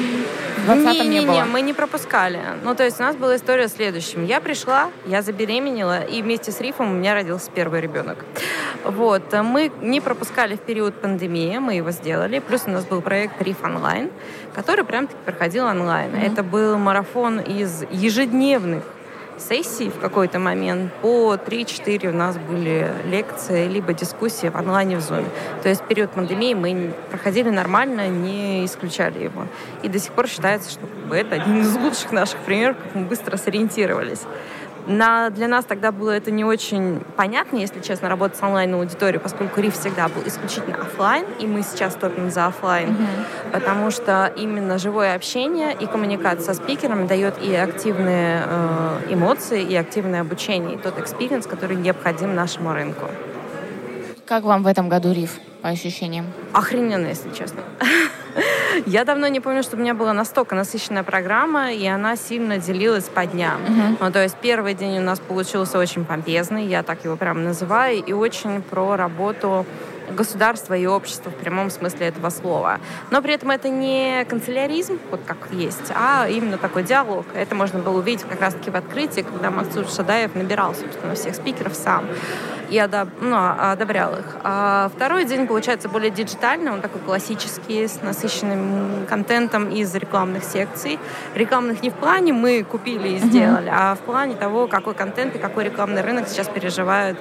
в 0.58 0.64
20 0.64 0.84
не, 0.84 1.00
не, 1.00 1.08
не 1.08 1.26
было? 1.26 1.34
Не, 1.34 1.44
мы 1.44 1.60
не 1.60 1.72
пропускали. 1.72 2.40
Ну, 2.62 2.74
то 2.74 2.84
есть 2.84 2.98
у 3.00 3.02
нас 3.02 3.16
была 3.16 3.36
история 3.36 3.68
следующим. 3.68 4.24
Я 4.24 4.40
пришла, 4.40 4.90
я 5.06 5.22
забеременела, 5.22 6.02
и 6.02 6.22
вместе 6.22 6.52
с 6.52 6.60
Рифом 6.60 6.90
у 6.90 6.94
меня 6.94 7.14
родился 7.14 7.50
первый 7.54 7.80
ребенок. 7.80 8.24
Вот. 8.84 9.32
Мы 9.32 9.70
не 9.80 10.00
пропускали 10.00 10.56
в 10.56 10.60
период 10.60 11.00
пандемии, 11.00 11.58
мы 11.58 11.74
его 11.74 11.90
сделали. 11.90 12.38
Плюс 12.38 12.62
у 12.66 12.70
нас 12.70 12.84
был 12.84 13.00
проект 13.00 13.40
Риф 13.42 13.62
онлайн, 13.62 14.10
который 14.54 14.84
прям-таки 14.84 15.18
проходил 15.24 15.66
онлайн. 15.66 16.14
Mm-hmm. 16.14 16.32
Это 16.32 16.42
был 16.42 16.78
марафон 16.78 17.40
из 17.40 17.84
ежедневных 17.90 18.84
сессий 19.38 19.90
в 19.90 19.98
какой-то 19.98 20.38
момент. 20.38 20.92
По 21.02 21.34
3-4 21.34 22.08
у 22.08 22.16
нас 22.16 22.36
были 22.36 22.90
лекции, 23.06 23.68
либо 23.68 23.92
дискуссии 23.92 24.48
в 24.48 24.56
онлайне 24.56 24.96
в 24.96 25.00
Zoom. 25.00 25.24
То 25.62 25.68
есть 25.68 25.82
период 25.84 26.10
пандемии 26.10 26.54
мы 26.54 26.94
проходили 27.10 27.50
нормально, 27.50 28.08
не 28.08 28.64
исключали 28.64 29.24
его. 29.24 29.46
И 29.82 29.88
до 29.88 29.98
сих 29.98 30.12
пор 30.12 30.28
считается, 30.28 30.70
что 30.70 31.14
это 31.14 31.36
один 31.36 31.60
из 31.60 31.76
лучших 31.76 32.12
наших 32.12 32.38
примеров, 32.40 32.76
как 32.82 32.94
мы 32.94 33.04
быстро 33.04 33.36
сориентировались. 33.36 34.22
На, 34.86 35.30
для 35.30 35.48
нас 35.48 35.64
тогда 35.64 35.90
было 35.90 36.12
это 36.12 36.30
не 36.30 36.44
очень 36.44 37.00
понятно, 37.16 37.56
если 37.56 37.80
честно, 37.80 38.08
работать 38.08 38.38
с 38.38 38.42
онлайн-аудиторией, 38.42 39.20
поскольку 39.20 39.60
РИФ 39.60 39.74
всегда 39.74 40.08
был 40.08 40.22
исключительно 40.24 40.76
офлайн, 40.76 41.24
и 41.40 41.46
мы 41.46 41.62
сейчас 41.62 41.94
топим 41.94 42.30
за 42.30 42.46
офлайн, 42.46 42.90
mm-hmm. 42.90 43.52
потому 43.52 43.90
что 43.90 44.32
именно 44.36 44.78
живое 44.78 45.14
общение 45.14 45.76
и 45.78 45.86
коммуникация 45.86 46.54
со 46.54 46.54
спикерами 46.54 47.06
дает 47.06 47.42
и 47.42 47.54
активные 47.54 48.44
э, 48.46 48.98
эмоции, 49.10 49.62
и 49.62 49.74
активное 49.74 50.20
обучение, 50.20 50.76
и 50.76 50.78
тот 50.78 50.98
experience, 50.98 51.46
который 51.46 51.76
необходим 51.76 52.34
нашему 52.34 52.72
рынку. 52.72 53.06
Как 54.26 54.42
вам 54.42 54.64
в 54.64 54.66
этом 54.66 54.88
году 54.88 55.12
РИФ, 55.12 55.38
по 55.62 55.68
ощущениям? 55.68 56.26
Охрененно, 56.52 57.06
если 57.06 57.30
честно. 57.30 57.60
Я 58.86 59.04
давно 59.04 59.28
не 59.28 59.38
помню, 59.38 59.62
чтобы 59.62 59.82
у 59.82 59.84
меня 59.84 59.94
была 59.94 60.12
настолько 60.12 60.56
насыщенная 60.56 61.04
программа, 61.04 61.72
и 61.72 61.86
она 61.86 62.16
сильно 62.16 62.58
делилась 62.58 63.04
по 63.04 63.24
дням. 63.24 63.60
Uh-huh. 63.60 63.96
Ну, 64.00 64.12
то 64.12 64.22
есть 64.22 64.34
первый 64.42 64.74
день 64.74 64.98
у 64.98 65.00
нас 65.00 65.20
получился 65.20 65.78
очень 65.78 66.04
помпезный, 66.04 66.66
я 66.66 66.82
так 66.82 67.04
его 67.04 67.16
прямо 67.16 67.40
называю, 67.40 68.02
и 68.04 68.12
очень 68.12 68.62
про 68.62 68.96
работу 68.96 69.64
государства 70.10 70.74
и 70.74 70.86
общества 70.86 71.30
в 71.30 71.34
прямом 71.34 71.70
смысле 71.70 72.08
этого 72.08 72.30
слова. 72.30 72.80
Но 73.10 73.22
при 73.22 73.34
этом 73.34 73.50
это 73.50 73.68
не 73.68 74.24
канцеляризм, 74.28 74.98
вот 75.10 75.20
как 75.26 75.36
есть, 75.52 75.92
а 75.94 76.26
именно 76.28 76.58
такой 76.58 76.82
диалог. 76.82 77.26
Это 77.34 77.54
можно 77.54 77.78
было 77.78 77.98
увидеть 77.98 78.24
как 78.28 78.40
раз-таки 78.40 78.70
в 78.70 78.76
открытии, 78.76 79.22
когда 79.22 79.50
Максут 79.50 79.92
Шадаев 79.92 80.34
набирал, 80.34 80.74
собственно, 80.74 81.14
всех 81.14 81.34
спикеров 81.34 81.74
сам 81.74 82.04
и 82.70 82.78
одоб... 82.78 83.08
ну, 83.20 83.36
одобрял 83.36 84.12
их. 84.12 84.36
А 84.42 84.90
второй 84.94 85.24
день, 85.24 85.46
получается, 85.46 85.88
более 85.88 86.10
диджитальный, 86.10 86.72
он 86.72 86.80
такой 86.80 87.00
классический, 87.00 87.86
с 87.86 88.02
насыщенным 88.02 89.06
контентом 89.08 89.70
из 89.70 89.94
рекламных 89.94 90.44
секций. 90.44 90.98
Рекламных 91.34 91.82
не 91.82 91.90
в 91.90 91.94
плане 91.94 92.32
мы 92.32 92.64
купили 92.64 93.10
и 93.10 93.18
сделали, 93.18 93.70
mm-hmm. 93.70 93.78
а 93.78 93.94
в 93.94 94.00
плане 94.00 94.34
того, 94.34 94.66
какой 94.66 94.94
контент 94.94 95.36
и 95.36 95.38
какой 95.38 95.64
рекламный 95.64 96.02
рынок 96.02 96.28
сейчас 96.28 96.48
переживает 96.48 97.16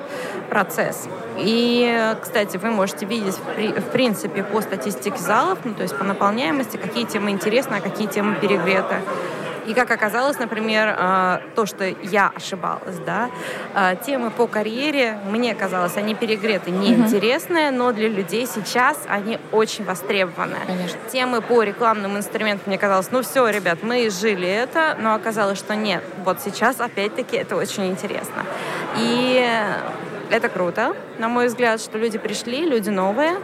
процесс. 0.49 1.07
И, 1.37 2.13
кстати, 2.21 2.57
вы 2.57 2.71
можете 2.75 3.05
видеть, 3.05 3.37
в 3.37 3.89
принципе, 3.91 4.43
по 4.43 4.61
статистике 4.61 5.17
залов, 5.17 5.59
ну, 5.63 5.73
то 5.73 5.83
есть 5.83 5.97
по 5.97 6.03
наполняемости, 6.03 6.77
какие 6.77 7.05
темы 7.05 7.31
интересны, 7.31 7.75
а 7.75 7.81
какие 7.81 8.07
темы 8.07 8.35
перегреты. 8.35 8.95
И 9.67 9.73
как 9.73 9.89
оказалось, 9.91 10.37
например, 10.37 10.95
э, 10.97 11.39
то, 11.55 11.65
что 11.65 11.85
я 11.85 12.31
ошибалась, 12.35 12.97
да, 13.05 13.29
э, 13.73 13.95
темы 14.05 14.29
по 14.29 14.47
карьере, 14.47 15.17
мне 15.27 15.55
казалось, 15.55 15.97
они 15.97 16.13
перегреты, 16.13 16.69
неинтересные, 16.69 17.71
но 17.71 17.91
для 17.91 18.07
людей 18.07 18.45
сейчас 18.45 18.97
они 19.07 19.39
очень 19.51 19.83
востребованы. 19.83 20.57
Конечно. 20.67 20.99
Темы 21.11 21.41
по 21.41 21.63
рекламным 21.63 22.17
инструментам, 22.17 22.63
мне 22.67 22.77
казалось, 22.77 23.07
ну 23.11 23.23
все, 23.23 23.47
ребят, 23.47 23.79
мы 23.81 24.09
жили 24.09 24.47
это, 24.47 24.95
но 24.99 25.15
оказалось, 25.15 25.57
что 25.57 25.75
нет. 25.75 26.03
Вот 26.23 26.41
сейчас, 26.41 26.79
опять-таки, 26.79 27.35
это 27.35 27.55
очень 27.55 27.87
интересно. 27.87 28.45
И 28.97 29.43
это 30.29 30.49
круто, 30.49 30.95
на 31.19 31.29
мой 31.29 31.47
взгляд, 31.47 31.81
что 31.81 31.97
люди 31.97 32.17
пришли, 32.17 32.65
люди 32.65 32.89
новые, 32.89 33.37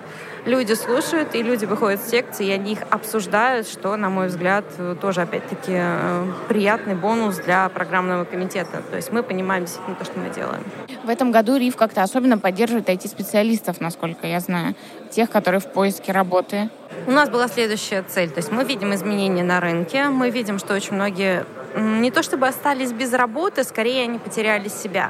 люди 0.46 0.74
слушают, 0.74 1.36
и 1.36 1.44
люди 1.44 1.65
выходят 1.65 2.02
с 2.02 2.10
секции, 2.10 2.48
и 2.48 2.52
они 2.52 2.74
их 2.74 2.80
обсуждают, 2.89 3.67
что, 3.67 3.96
на 3.96 4.10
мой 4.10 4.28
взгляд, 4.28 4.65
тоже, 5.00 5.22
опять-таки, 5.22 5.74
э, 5.74 6.26
приятный 6.48 6.96
бонус 6.96 7.38
для 7.38 7.70
программного 7.70 8.26
комитета. 8.26 8.82
То 8.89 8.96
есть 8.96 9.12
мы 9.12 9.24
понимаем 9.24 9.65
действительно 9.65 9.96
то, 9.96 10.06
что 10.06 10.20
мы 10.20 10.30
делаем. 10.30 10.63
В 11.04 11.10
этом 11.10 11.32
году 11.32 11.58
РИФ 11.58 11.76
как-то 11.76 12.04
особенно 12.04 12.38
поддерживает 12.38 12.89
IT-специалистов, 12.89 13.80
насколько 13.82 14.28
я 14.28 14.39
знаю, 14.39 14.76
тех, 15.12 15.30
которые 15.30 15.62
в 15.62 15.67
поиске 15.67 16.12
работы. 16.12 16.69
У 17.08 17.12
нас 17.12 17.30
была 17.30 17.47
следующая 17.47 18.04
цель. 18.04 18.30
То 18.30 18.39
есть 18.39 18.52
мы 18.52 18.63
видим 18.63 18.93
изменения 18.93 19.43
на 19.43 19.60
рынке, 19.60 20.06
мы 20.06 20.30
видим, 20.30 20.58
что 20.60 20.74
очень 20.74 20.93
многие 20.93 21.45
не 21.76 22.12
то 22.12 22.21
чтобы 22.21 22.47
остались 22.47 22.91
без 22.91 23.13
работы, 23.13 23.63
скорее 23.63 24.04
они 24.04 24.19
потеряли 24.19 24.67
себя. 24.67 25.10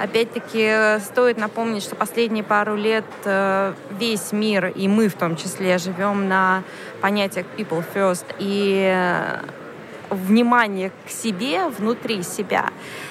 Опять-таки, 0.00 1.00
стоит 1.04 1.38
напомнить, 1.38 1.82
что 1.82 1.94
последние 1.94 2.42
пару 2.42 2.74
лет 2.74 3.04
э, 3.24 3.74
весь 3.98 4.32
мир, 4.32 4.66
и 4.66 4.88
мы 4.88 5.08
в 5.08 5.14
том 5.14 5.36
числе, 5.36 5.78
живем 5.78 6.28
на 6.28 6.62
понятиях 7.00 7.46
people 7.56 7.84
first 7.94 8.24
и 8.38 8.92
внимание 10.10 10.92
к 11.06 11.10
себе 11.10 11.68
внутри 11.68 12.22
себя. 12.22 12.70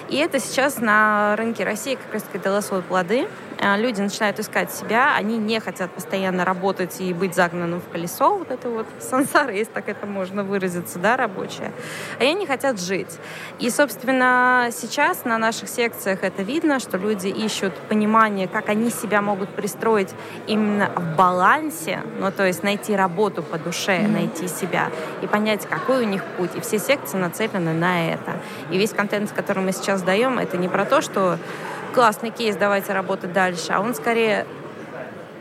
И 0.09 0.17
это 0.17 0.39
сейчас 0.39 0.79
на 0.79 1.35
рынке 1.35 1.63
России 1.63 1.95
как 1.95 2.13
раз 2.13 2.23
таки 2.23 2.39
дало 2.39 2.61
свои 2.61 2.81
плоды. 2.81 3.27
А, 3.61 3.77
люди 3.77 3.99
начинают 3.99 4.39
искать 4.39 4.71
себя, 4.71 5.15
они 5.15 5.37
не 5.37 5.59
хотят 5.59 5.91
постоянно 5.91 6.45
работать 6.45 7.01
и 7.01 7.13
быть 7.13 7.35
загнанным 7.35 7.81
в 7.81 7.89
колесо, 7.89 8.37
вот 8.37 8.51
это 8.51 8.69
вот 8.69 8.87
сансара, 8.99 9.51
если 9.51 9.73
так 9.73 9.89
это 9.89 10.05
можно 10.05 10.43
выразиться, 10.43 10.97
да, 10.97 11.17
рабочая. 11.17 11.73
А 12.19 12.23
они 12.23 12.45
хотят 12.45 12.79
жить. 12.79 13.19
И, 13.59 13.69
собственно, 13.69 14.69
сейчас 14.71 15.25
на 15.25 15.37
наших 15.37 15.67
секциях 15.67 16.23
это 16.23 16.41
видно, 16.41 16.79
что 16.79 16.97
люди 16.97 17.27
ищут 17.27 17.73
понимание, 17.89 18.47
как 18.47 18.69
они 18.69 18.89
себя 18.89 19.21
могут 19.21 19.49
пристроить 19.49 20.09
именно 20.47 20.89
в 20.95 21.17
балансе, 21.17 22.01
ну, 22.19 22.31
то 22.31 22.47
есть 22.47 22.63
найти 22.63 22.95
работу 22.95 23.43
по 23.43 23.57
душе, 23.57 24.07
найти 24.07 24.47
себя 24.47 24.89
и 25.21 25.27
понять, 25.27 25.65
какой 25.67 26.05
у 26.05 26.07
них 26.07 26.23
путь. 26.37 26.51
И 26.55 26.61
все 26.61 26.79
секции 26.89 27.17
нацелены 27.17 27.73
на 27.73 28.11
это. 28.11 28.39
И 28.71 28.77
весь 28.79 28.93
контент, 28.93 29.31
который 29.31 29.61
мы 29.61 29.73
сейчас 29.73 30.01
даем, 30.01 30.39
это 30.39 30.57
не 30.57 30.67
про 30.67 30.85
то, 30.85 31.01
что 31.01 31.37
классный 31.93 32.31
кейс, 32.31 32.55
давайте 32.55 32.93
работать 32.93 33.31
дальше. 33.31 33.67
А 33.69 33.79
он 33.79 33.93
скорее, 33.93 34.47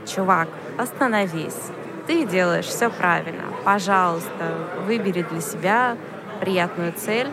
чувак, 0.06 0.48
остановись. 0.76 1.56
Ты 2.06 2.26
делаешь 2.26 2.66
все 2.66 2.90
правильно. 2.90 3.44
Пожалуйста, 3.64 4.58
выбери 4.87 5.22
для 5.22 5.40
себя 5.40 5.96
приятную 6.40 6.92
цель. 6.92 7.28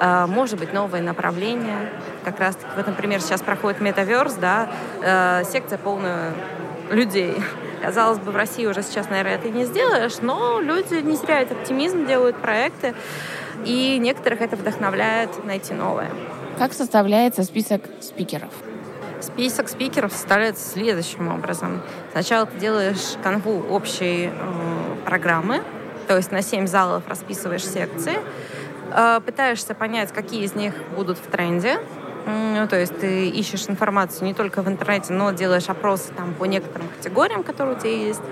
А, 0.00 0.26
может 0.26 0.58
быть, 0.58 0.72
новое 0.72 1.00
направление. 1.00 1.92
Как 2.24 2.40
раз 2.40 2.56
таки, 2.56 2.70
вот, 2.74 2.86
например, 2.88 3.20
сейчас 3.20 3.42
проходит 3.42 3.80
метаверс, 3.80 4.34
да, 4.34 4.68
э, 5.02 5.44
секция 5.44 5.78
полная 5.78 6.32
людей. 6.90 7.36
Казалось 7.82 8.18
бы, 8.18 8.32
в 8.32 8.36
России 8.36 8.66
уже 8.66 8.82
сейчас, 8.82 9.08
наверное, 9.08 9.36
это 9.36 9.48
не 9.48 9.64
сделаешь, 9.64 10.18
но 10.20 10.60
люди 10.60 10.94
не 10.94 11.16
теряют 11.16 11.52
оптимизм, 11.52 12.06
делают 12.06 12.36
проекты, 12.36 12.94
и 13.64 13.98
некоторых 13.98 14.40
это 14.40 14.56
вдохновляет 14.56 15.44
найти 15.44 15.74
новое. 15.74 16.10
Как 16.58 16.72
составляется 16.72 17.42
список 17.42 17.82
спикеров? 18.00 18.50
Список 19.20 19.68
спикеров 19.68 20.12
составляется 20.12 20.68
следующим 20.68 21.28
образом. 21.28 21.82
Сначала 22.12 22.46
ты 22.46 22.58
делаешь 22.58 23.16
канву 23.22 23.64
общей 23.70 24.30
э, 24.30 24.96
программы, 25.04 25.62
то 26.06 26.16
есть 26.16 26.32
на 26.32 26.42
7 26.42 26.66
залов 26.66 27.02
расписываешь 27.08 27.64
секции, 27.64 28.18
э, 28.94 29.20
пытаешься 29.24 29.74
понять, 29.74 30.12
какие 30.12 30.44
из 30.44 30.54
них 30.54 30.74
будут 30.94 31.18
в 31.18 31.26
тренде, 31.30 31.78
ну, 32.26 32.66
то 32.68 32.78
есть 32.78 32.98
ты 32.98 33.28
ищешь 33.28 33.68
информацию 33.68 34.26
не 34.26 34.34
только 34.34 34.62
в 34.62 34.68
интернете, 34.68 35.12
но 35.12 35.30
делаешь 35.30 35.68
опросы 35.68 36.12
там 36.12 36.34
по 36.34 36.44
некоторым 36.44 36.88
категориям, 36.88 37.42
которые 37.42 37.76
у 37.76 37.78
тебя 37.78 37.92
есть. 37.92 38.22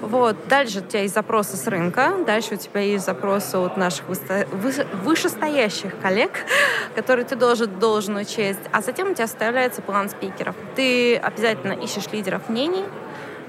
Вот. 0.00 0.36
Дальше 0.48 0.80
у 0.80 0.82
тебя 0.82 1.02
есть 1.02 1.14
запросы 1.14 1.56
с 1.56 1.66
рынка, 1.66 2.14
дальше 2.26 2.54
у 2.54 2.56
тебя 2.56 2.80
есть 2.80 3.04
запросы 3.04 3.56
от 3.56 3.76
наших 3.76 4.04
вышестоящих 4.08 5.98
коллег, 6.00 6.32
которые 6.94 7.24
ты 7.24 7.36
должен, 7.36 7.78
должен 7.78 8.16
учесть, 8.16 8.60
а 8.72 8.82
затем 8.82 9.10
у 9.10 9.14
тебя 9.14 9.24
оставляется 9.24 9.82
план 9.82 10.08
спикеров. 10.08 10.54
Ты 10.74 11.16
обязательно 11.16 11.72
ищешь 11.72 12.06
лидеров 12.12 12.48
мнений, 12.48 12.84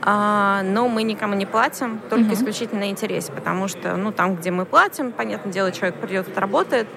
но 0.04 0.88
мы 0.88 1.04
никому 1.04 1.34
не 1.34 1.46
платим, 1.46 2.00
только 2.10 2.26
uh-huh. 2.26 2.34
исключительно 2.34 2.90
интересе, 2.90 3.32
потому 3.32 3.68
что, 3.68 3.96
ну, 3.98 4.12
там, 4.12 4.36
где 4.36 4.52
мы 4.52 4.66
платим, 4.66 5.12
понятное 5.12 5.52
дело, 5.52 5.72
человек 5.72 5.96
придет, 6.00 6.28
отработает. 6.28 6.88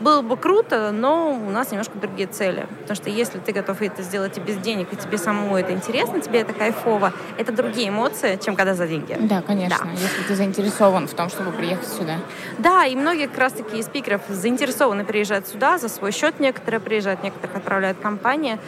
Было 0.00 0.22
бы 0.22 0.36
круто, 0.36 0.92
но 0.92 1.32
у 1.32 1.50
нас 1.50 1.70
немножко 1.70 1.98
другие 1.98 2.28
цели. 2.28 2.66
Потому 2.82 2.96
что 2.96 3.10
если 3.10 3.38
ты 3.38 3.52
готов 3.52 3.82
это 3.82 4.02
сделать 4.02 4.38
и 4.38 4.40
без 4.40 4.56
денег, 4.56 4.92
и 4.92 4.96
тебе 4.96 5.18
самому 5.18 5.56
это 5.56 5.72
интересно, 5.72 6.20
тебе 6.20 6.40
это 6.40 6.52
кайфово, 6.52 7.12
это 7.36 7.52
другие 7.52 7.88
эмоции, 7.88 8.38
чем 8.44 8.54
когда 8.54 8.74
за 8.74 8.86
деньги. 8.86 9.16
Да, 9.18 9.42
конечно, 9.42 9.84
да. 9.84 9.90
если 9.90 10.22
ты 10.22 10.36
заинтересован 10.36 11.08
в 11.08 11.14
том, 11.14 11.28
чтобы 11.28 11.50
приехать 11.50 11.88
сюда. 11.88 12.16
Да, 12.58 12.86
и 12.86 12.94
многие 12.94 13.26
как 13.26 13.38
раз-таки 13.38 13.78
из 13.78 13.86
спикеров 13.86 14.22
заинтересованы 14.28 15.04
приезжать 15.04 15.48
сюда 15.48 15.78
за 15.78 15.88
свой 15.88 16.12
счет, 16.12 16.38
некоторые 16.38 16.80
приезжают, 16.80 17.22
некоторых 17.24 17.56
отправляют 17.56 17.98
компания. 17.98 18.58
А, 18.58 18.60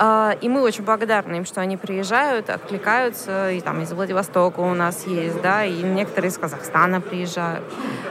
и 0.00 0.48
мы 0.48 0.62
очень 0.62 0.84
благодарны 0.84 1.36
им, 1.36 1.44
что 1.44 1.60
они 1.60 1.76
приезжают, 1.76 2.48
откликаются. 2.48 3.50
И 3.50 3.60
там 3.60 3.82
из 3.82 3.92
Владивостока 3.92 4.60
у 4.60 4.72
нас 4.72 5.06
есть, 5.06 5.42
да, 5.42 5.64
и 5.64 5.82
некоторые 5.82 6.30
из 6.30 6.38
Казахстана 6.38 7.02
приезжают. 7.02 7.64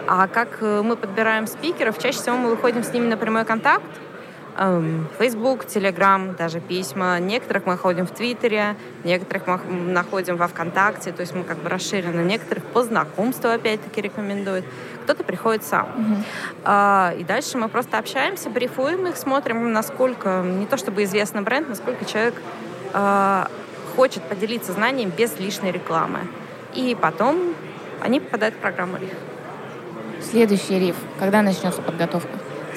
А 0.08 0.28
как 0.28 0.58
э, 0.62 0.82
мы 0.84 0.96
подбираем 0.96 1.48
спикеров, 1.48 1.98
чаще 1.98 2.20
всего 2.20 2.38
мы 2.38 2.50
выходим 2.52 2.84
с 2.84 2.94
ними 2.94 3.08
на 3.08 3.18
прямой 3.18 3.44
контакт, 3.44 3.86
эм, 4.58 5.08
Facebook, 5.18 5.66
Telegram, 5.66 6.36
даже 6.36 6.60
письма. 6.60 7.20
Некоторых 7.20 7.66
мы 7.66 7.78
ходим 7.78 8.06
в 8.06 8.12
Твиттере, 8.12 8.76
некоторых 9.04 9.48
мы 9.48 9.58
находим 9.92 10.38
во 10.38 10.48
ВКонтакте, 10.48 11.12
то 11.12 11.22
есть 11.22 11.34
мы 11.34 11.44
как 11.44 11.58
бы 11.58 11.70
расширены. 11.70 12.22
Некоторых 12.22 12.64
по 12.66 12.84
знакомству 12.84 13.50
опять-таки 13.50 14.02
рекомендуют 14.02 14.66
кто-то 15.10 15.24
приходит 15.24 15.64
сам. 15.64 15.88
Угу. 15.88 16.24
А, 16.66 17.16
и 17.18 17.24
дальше 17.24 17.58
мы 17.58 17.68
просто 17.68 17.98
общаемся, 17.98 18.48
брифуем 18.52 19.08
их, 19.08 19.18
смотрим, 19.18 19.74
насколько, 19.74 20.44
не 20.44 20.68
то 20.68 20.78
чтобы 20.78 21.04
известный 21.04 21.42
бренд, 21.42 21.68
насколько 21.68 22.06
человек 22.06 22.36
а, 22.94 23.48
хочет 23.96 24.22
поделиться 24.22 24.72
знанием 24.72 25.10
без 25.10 25.36
лишней 25.40 25.72
рекламы. 25.72 26.20
И 26.76 26.96
потом 27.00 27.56
они 28.02 28.20
попадают 28.20 28.54
в 28.54 28.60
программу 28.60 28.98
РИФ. 28.98 29.10
Следующий 30.30 30.78
РИФ. 30.78 30.96
Когда 31.18 31.42
начнется 31.42 31.82
подготовка? 31.82 32.30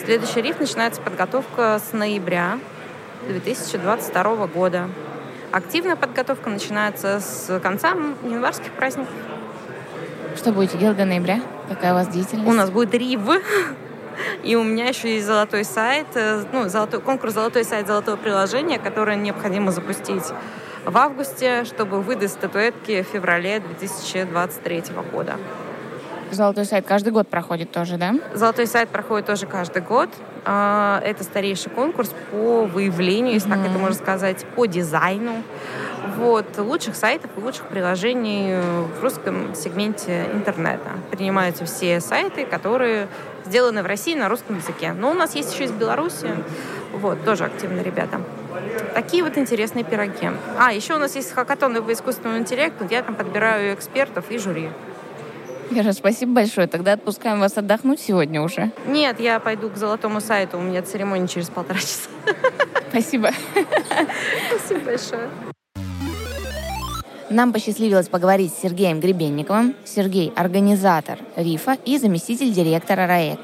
Следующий 0.03 0.41
РИФ 0.41 0.59
начинается 0.59 1.03
подготовка 1.03 1.79
с 1.87 1.93
ноября 1.93 2.59
2022 3.29 4.47
года. 4.47 4.89
Активная 5.51 5.97
подготовка 5.97 6.49
начинается 6.49 7.21
с 7.21 7.61
конца 7.61 7.91
январских 8.25 8.73
праздников. 8.73 9.13
Что 10.43 10.51
будете 10.51 10.77
делать 10.77 10.97
до 10.97 11.05
ноября? 11.05 11.41
Какая 11.69 11.93
у 11.93 11.95
вас 11.95 12.09
деятельность? 12.09 12.49
У 12.49 12.53
нас 12.53 12.69
будет 12.69 12.93
РИВ. 12.95 13.21
И 14.43 14.57
у 14.57 14.65
меня 14.65 14.89
еще 14.89 15.15
есть 15.15 15.25
золотой 15.25 15.65
сайт, 15.65 16.09
э, 16.17 16.43
ну, 16.53 16.69
золотой, 16.69 17.01
конкурс 17.01 17.35
«Золотой 17.35 17.63
сайт 17.63 17.87
золотого 17.87 18.17
приложения», 18.17 18.81
которое 18.81 19.15
необходимо 19.15 19.71
запустить 19.71 20.25
в 20.85 20.99
августе, 20.99 21.65
чтобы 21.65 22.03
выдать 22.03 22.33
статуэтки 22.33 23.05
в 23.05 23.07
феврале 23.07 23.61
2023 23.61 24.83
года. 25.13 25.37
Золотой 26.33 26.65
сайт 26.65 26.87
каждый 26.87 27.13
год 27.13 27.29
проходит 27.29 27.71
тоже, 27.71 27.97
да? 27.97 28.15
Золотой 28.35 28.67
сайт 28.67 28.89
проходит 28.89 29.27
тоже 29.27 29.47
каждый 29.47 29.83
год. 29.83 30.11
А, 30.45 31.01
это 31.05 31.23
старейший 31.23 31.71
конкурс 31.71 32.13
по 32.33 32.65
выявлению, 32.65 33.35
если 33.35 33.49
mm-hmm. 33.49 33.63
так 33.63 33.71
это 33.71 33.79
можно 33.79 33.95
сказать, 33.95 34.45
по 34.57 34.67
дизайну 34.67 35.45
вот, 36.17 36.47
лучших 36.59 36.97
сайтов 36.97 37.31
и 37.37 37.41
лучших 37.41 37.67
приложений 37.69 38.57
в 38.99 39.03
русском 39.03 39.55
сегменте 39.55 40.27
интернета. 40.33 40.91
Принимаются 41.11 41.65
все 41.65 42.01
сайты, 42.01 42.45
которые 42.45 43.09
сделаны 43.45 43.83
в 43.83 43.87
России 43.87 44.15
на 44.15 44.29
русском 44.29 44.57
языке. 44.57 44.93
Но 44.93 45.11
у 45.11 45.15
нас 45.15 45.35
есть 45.35 45.53
еще 45.55 45.65
из 45.65 45.73
Беларуси. 45.73 46.31
Вот, 46.93 47.25
тоже 47.25 47.45
активные 47.45 47.83
ребята. 47.83 48.21
Такие 48.95 49.25
вот 49.25 49.39
интересные 49.39 49.85
пироги. 49.85 50.31
А, 50.59 50.73
еще 50.73 50.95
у 50.95 50.99
нас 50.99 51.17
есть 51.17 51.33
хакатоны 51.33 51.83
по 51.83 51.93
искусственному 51.93 52.39
интеллекту. 52.39 52.87
Я 52.91 53.03
там 53.03 53.15
подбираю 53.15 53.75
экспертов 53.75 54.31
и 54.31 54.39
жюри. 54.39 54.69
Вера, 55.71 55.93
спасибо 55.93 56.35
большое. 56.35 56.67
Тогда 56.67 56.93
отпускаем 56.93 57.41
вас 57.41 57.57
отдохнуть 57.57 58.01
сегодня 58.01 58.43
уже. 58.43 58.71
Нет, 58.87 59.21
я 59.21 59.41
пойду 59.41 59.71
к 59.71 59.77
золотому 59.77 60.21
сайту. 60.21 60.59
У 60.59 60.61
меня 60.61 60.83
церемония 60.83 61.27
через 61.27 61.49
полтора 61.49 61.81
часа. 61.81 62.11
Спасибо. 62.91 63.31
Спасибо 64.51 64.81
большое. 64.85 65.31
Нам 67.33 67.55
посчастливилось 67.55 68.09
поговорить 68.09 68.53
с 68.53 68.61
Сергеем 68.61 69.01
Гребенниковым. 69.01 69.75
Сергей– 69.87 70.35
организатор 70.37 71.19
РИФа 71.35 71.79
и 71.87 71.97
заместитель 71.97 72.53
директора 72.53 73.07
РАЭК. 73.07 73.41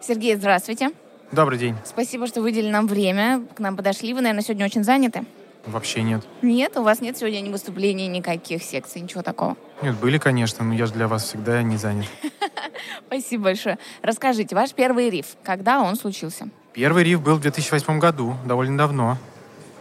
Сергей, 0.00 0.36
здравствуйте. 0.36 0.92
Добрый 1.30 1.58
день. 1.58 1.76
Спасибо, 1.84 2.26
что 2.26 2.40
выделили 2.40 2.70
нам 2.70 2.86
время. 2.86 3.42
К 3.54 3.58
нам 3.58 3.76
подошли. 3.76 4.14
Вы, 4.14 4.22
наверное, 4.22 4.42
сегодня 4.42 4.64
очень 4.64 4.84
заняты? 4.84 5.26
Вообще 5.66 6.02
нет. 6.02 6.22
Нет? 6.40 6.78
У 6.78 6.82
вас 6.82 7.02
нет 7.02 7.18
сегодня 7.18 7.40
ни 7.40 7.50
выступлений, 7.50 8.08
никаких 8.08 8.62
секций, 8.62 9.02
ничего 9.02 9.20
такого? 9.20 9.58
Нет, 9.82 9.96
были, 9.96 10.16
конечно, 10.16 10.64
но 10.64 10.72
я 10.72 10.86
же 10.86 10.94
для 10.94 11.06
вас 11.06 11.24
всегда 11.24 11.62
не 11.62 11.76
занят. 11.76 12.06
Спасибо 13.06 13.44
большое. 13.44 13.78
Расскажите, 14.00 14.54
ваш 14.56 14.72
первый 14.72 15.10
риф, 15.10 15.36
когда 15.44 15.82
он 15.82 15.96
случился? 15.96 16.48
Первый 16.72 17.04
риф 17.04 17.20
был 17.20 17.36
в 17.36 17.42
2008 17.42 17.98
году, 17.98 18.34
довольно 18.46 18.78
давно. 18.78 19.18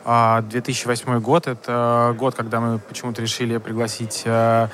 А 0.05 0.41
2008 0.41 1.19
год— 1.19 1.47
это 1.47 2.15
год, 2.17 2.35
когда 2.35 2.59
мы 2.59 2.79
почему-то 2.79 3.21
решили 3.21 3.57
пригласить 3.57 4.23
э, 4.25 4.67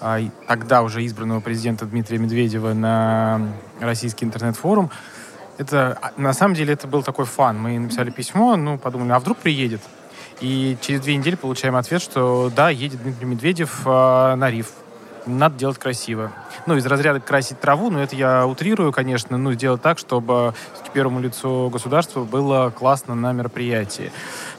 а, 0.00 0.20
тогда 0.46 0.82
уже 0.82 1.04
избранного 1.06 1.40
президента 1.40 1.86
Дмитрия 1.86 2.18
Медведева 2.18 2.72
на 2.72 3.40
российский 3.80 4.24
интернет-форум. 4.24 4.90
Это, 5.58 5.98
а, 6.02 6.12
на 6.16 6.32
самом 6.32 6.54
деле, 6.54 6.74
это 6.74 6.88
был 6.88 7.02
такой 7.02 7.24
фан. 7.24 7.58
Мы 7.60 7.78
написали 7.78 8.10
письмо, 8.10 8.56
ну, 8.56 8.76
подумали, 8.76 9.12
а 9.12 9.18
вдруг 9.18 9.38
приедет? 9.38 9.80
И 10.40 10.76
через 10.80 11.00
две 11.00 11.16
недели 11.16 11.36
получаем 11.36 11.76
ответ, 11.76 12.02
что 12.02 12.50
да, 12.54 12.70
едет 12.70 13.02
Дмитрий 13.02 13.26
Медведев 13.26 13.82
э, 13.86 14.34
на 14.34 14.50
риф. 14.50 14.72
Надо 15.26 15.56
делать 15.56 15.78
красиво. 15.78 16.32
Ну, 16.66 16.76
из 16.76 16.84
разряда 16.84 17.20
красить 17.20 17.58
траву, 17.60 17.88
но 17.90 18.02
это 18.02 18.14
я 18.14 18.46
утрирую, 18.46 18.92
конечно, 18.92 19.38
ну, 19.38 19.52
сделать 19.52 19.80
так, 19.80 19.98
чтобы 19.98 20.52
первому 20.94 21.20
лицу 21.20 21.68
государства 21.70 22.24
было 22.24 22.70
классно 22.70 23.14
на 23.14 23.32
мероприятии. 23.32 24.12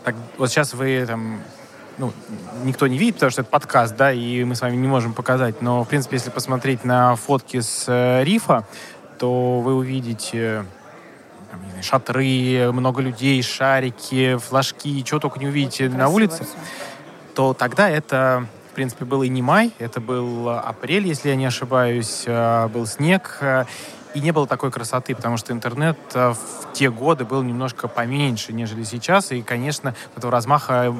Так, 0.05 0.13
вот 0.37 0.51
сейчас 0.51 0.75
вы 0.75 1.03
там 1.07 1.41
ну, 1.97 2.13
никто 2.63 2.85
не 2.85 2.99
видит, 2.99 3.15
потому 3.15 3.31
что 3.31 3.41
это 3.41 3.49
подкаст, 3.49 3.95
да, 3.95 4.11
и 4.11 4.43
мы 4.43 4.53
с 4.53 4.61
вами 4.61 4.75
не 4.75 4.87
можем 4.87 5.13
показать. 5.13 5.63
Но, 5.63 5.83
в 5.83 5.87
принципе, 5.87 6.17
если 6.17 6.29
посмотреть 6.29 6.83
на 6.83 7.15
фотки 7.15 7.59
с 7.59 7.85
э, 7.87 8.23
рифа, 8.23 8.67
то 9.17 9.61
вы 9.61 9.73
увидите 9.73 10.65
там, 11.49 11.59
шатры, 11.81 12.71
много 12.71 13.01
людей, 13.01 13.41
шарики, 13.41 14.37
флажки, 14.37 15.03
чего 15.03 15.19
только 15.19 15.39
не 15.39 15.47
увидите 15.47 15.85
Красиво 15.85 15.97
на 15.97 16.09
улице, 16.09 16.43
все. 16.43 16.53
то 17.33 17.53
тогда 17.53 17.89
это, 17.89 18.45
в 18.71 18.75
принципе, 18.75 19.05
был 19.05 19.23
и 19.23 19.29
не 19.29 19.41
май, 19.41 19.73
это 19.79 19.99
был 19.99 20.49
апрель, 20.49 21.07
если 21.07 21.29
я 21.29 21.35
не 21.35 21.47
ошибаюсь, 21.47 22.25
э, 22.27 22.67
был 22.67 22.85
снег, 22.85 23.39
э, 23.41 23.65
и 24.15 24.21
не 24.21 24.31
было 24.31 24.47
такой 24.47 24.71
красоты, 24.71 25.13
потому 25.13 25.35
что 25.35 25.51
интернет 25.51 25.97
э, 26.13 26.33
в 26.33 26.73
те 26.73 26.89
годы 26.89 27.25
был 27.25 27.43
немножко 27.43 27.89
поменьше, 27.89 28.53
нежели 28.53 28.83
сейчас, 28.83 29.31
и, 29.33 29.41
конечно, 29.41 29.93
этого 30.15 30.31
размаха 30.31 30.95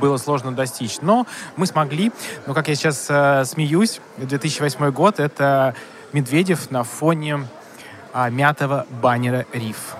было 0.00 0.16
сложно 0.16 0.52
достичь. 0.52 1.00
Но 1.02 1.26
мы 1.56 1.66
смогли, 1.66 2.10
но, 2.46 2.54
как 2.54 2.68
я 2.68 2.74
сейчас 2.74 3.06
э, 3.10 3.44
смеюсь, 3.44 4.00
2008 4.16 4.90
год— 4.90 5.20
это 5.20 5.74
Медведев 6.14 6.70
на 6.70 6.84
фоне 6.84 7.46
а, 8.14 8.30
мятого 8.30 8.86
баннера 9.02 9.44
«Риф». 9.52 9.94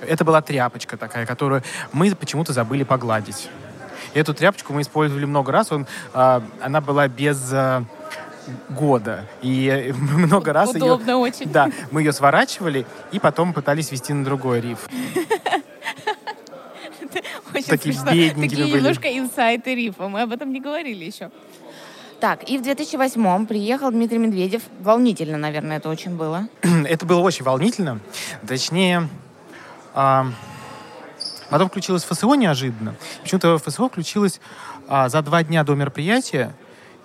Это 0.00 0.24
была 0.24 0.40
тряпочка 0.40 0.96
такая, 0.96 1.26
которую 1.26 1.62
мы 1.92 2.14
почему-то 2.14 2.52
забыли 2.52 2.84
погладить. 2.84 3.50
Эту 4.14 4.32
тряпочку 4.32 4.72
мы 4.72 4.82
использовали 4.82 5.24
много 5.24 5.50
раз. 5.50 5.72
Он, 5.72 5.86
а, 6.14 6.42
она 6.62 6.80
была 6.80 7.08
без... 7.08 7.50
А, 7.52 7.84
года. 8.68 9.26
И 9.42 9.92
много 9.98 10.52
раз 10.52 10.70
Удобно 10.70 11.10
ее... 11.10 11.16
очень. 11.16 11.50
Да, 11.50 11.70
мы 11.90 12.02
ее 12.02 12.12
сворачивали 12.12 12.86
и 13.12 13.18
потом 13.18 13.52
пытались 13.52 13.90
вести 13.90 14.12
на 14.12 14.24
другой 14.24 14.60
риф. 14.60 14.88
Очень 17.52 17.66
Такие 17.66 17.94
смешно. 17.94 18.10
Такие 18.10 18.64
были. 18.64 18.76
немножко 18.76 19.18
инсайты 19.18 19.74
рифа. 19.74 20.08
Мы 20.08 20.22
об 20.22 20.32
этом 20.32 20.52
не 20.52 20.60
говорили 20.60 21.04
еще. 21.04 21.30
Так, 22.20 22.48
и 22.48 22.58
в 22.58 22.62
2008-м 22.62 23.46
приехал 23.46 23.90
Дмитрий 23.90 24.18
Медведев. 24.18 24.62
Волнительно, 24.80 25.38
наверное, 25.38 25.78
это 25.78 25.88
очень 25.88 26.16
было. 26.16 26.48
это 26.62 27.06
было 27.06 27.20
очень 27.20 27.44
волнительно. 27.44 27.98
Точнее, 28.46 29.08
а, 29.94 30.26
потом 31.48 31.68
включилось 31.68 32.04
ФСО 32.04 32.34
неожиданно. 32.34 32.94
Почему-то 33.22 33.58
ФСО 33.58 33.88
включилось 33.88 34.40
а, 34.86 35.08
за 35.08 35.22
два 35.22 35.42
дня 35.42 35.64
до 35.64 35.74
мероприятия 35.74 36.52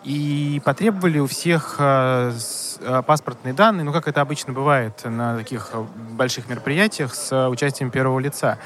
и 0.06 0.62
потребовали 0.64 1.18
у 1.20 1.26
всех 1.26 1.78
э, 1.80 2.32
э, 2.80 3.04
паспортные 3.06 3.54
данные, 3.54 3.84
ну, 3.84 3.92
как 3.92 4.08
это 4.08 4.22
обычно 4.22 4.54
бывает 4.54 5.04
на 5.04 5.36
таких 5.38 5.72
больших 6.12 6.48
мероприятиях 6.48 7.16
с 7.16 7.50
участием 7.50 7.90
первого 7.90 8.20
лица. 8.20 8.60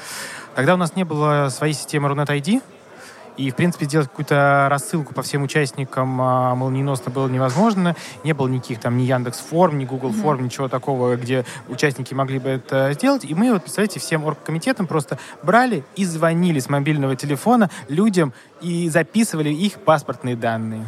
Тогда 0.54 0.74
у 0.74 0.76
нас 0.76 0.94
не 0.96 1.04
было 1.04 1.48
своей 1.48 1.72
системы 1.72 2.10
Runet 2.10 2.26
ID, 2.26 2.62
и, 3.36 3.50
в 3.50 3.54
принципе, 3.54 3.86
сделать 3.86 4.08
какую-то 4.08 4.66
рассылку 4.68 5.14
по 5.14 5.22
всем 5.22 5.42
участникам 5.42 6.20
а, 6.20 6.54
молниеносно 6.54 7.10
было 7.10 7.26
невозможно. 7.26 7.96
Не 8.22 8.34
было 8.34 8.48
никаких 8.48 8.80
там 8.80 8.98
ни 8.98 9.04
Яндекс 9.04 9.38
форм, 9.38 9.78
ни 9.78 9.86
Google 9.86 10.10
mm-hmm. 10.10 10.22
форм, 10.22 10.44
ничего 10.44 10.68
такого, 10.68 11.16
где 11.16 11.46
участники 11.68 12.12
могли 12.12 12.38
бы 12.38 12.50
это 12.50 12.92
сделать. 12.92 13.24
И 13.24 13.34
мы, 13.34 13.50
вот, 13.52 13.62
представляете, 13.62 13.98
всем 13.98 14.24
оргкомитетам 14.24 14.86
просто 14.86 15.18
брали 15.42 15.84
и 15.96 16.04
звонили 16.04 16.58
с 16.58 16.68
мобильного 16.68 17.16
телефона 17.16 17.70
людям 17.88 18.34
и 18.60 18.90
записывали 18.90 19.48
их 19.48 19.74
паспортные 19.80 20.36
данные. 20.36 20.84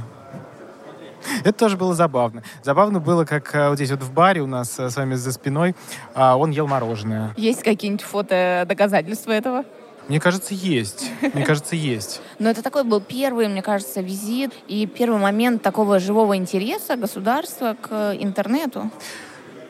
Это 1.45 1.53
тоже 1.53 1.77
было 1.77 1.95
забавно. 1.95 2.43
Забавно 2.63 3.01
было, 3.01 3.25
как 3.25 3.55
э, 3.55 3.69
вот 3.69 3.77
здесь 3.77 3.91
вот 3.91 4.03
в 4.03 4.13
баре 4.13 4.41
у 4.43 4.47
нас 4.47 4.79
э, 4.79 4.91
с 4.91 4.97
вами 4.97 5.15
за 5.15 5.33
спиной 5.33 5.75
а, 6.15 6.37
он 6.37 6.51
ел 6.51 6.67
мороженое. 6.67 7.35
Есть 7.37 7.63
какие-нибудь 7.63 8.05
фото 8.05 8.65
доказательства 8.69 9.33
этого? 9.33 9.65
Мне 10.09 10.21
кажется, 10.21 10.55
есть. 10.55 11.11
Мне 11.33 11.45
кажется, 11.45 11.77
есть. 11.77 12.21
Но 12.39 12.51
это 12.51 12.63
такой 12.63 12.85
был 12.85 13.01
первый, 13.01 13.49
мне 13.49 13.63
кажется, 13.63 14.01
визит 14.01 14.53
и 14.67 14.87
первый 14.87 15.21
момент 15.21 15.63
такого 15.63 16.01
живого 16.01 16.37
интереса 16.37 16.97
государства 16.97 17.77
к 17.81 18.17
интернету. 18.19 18.91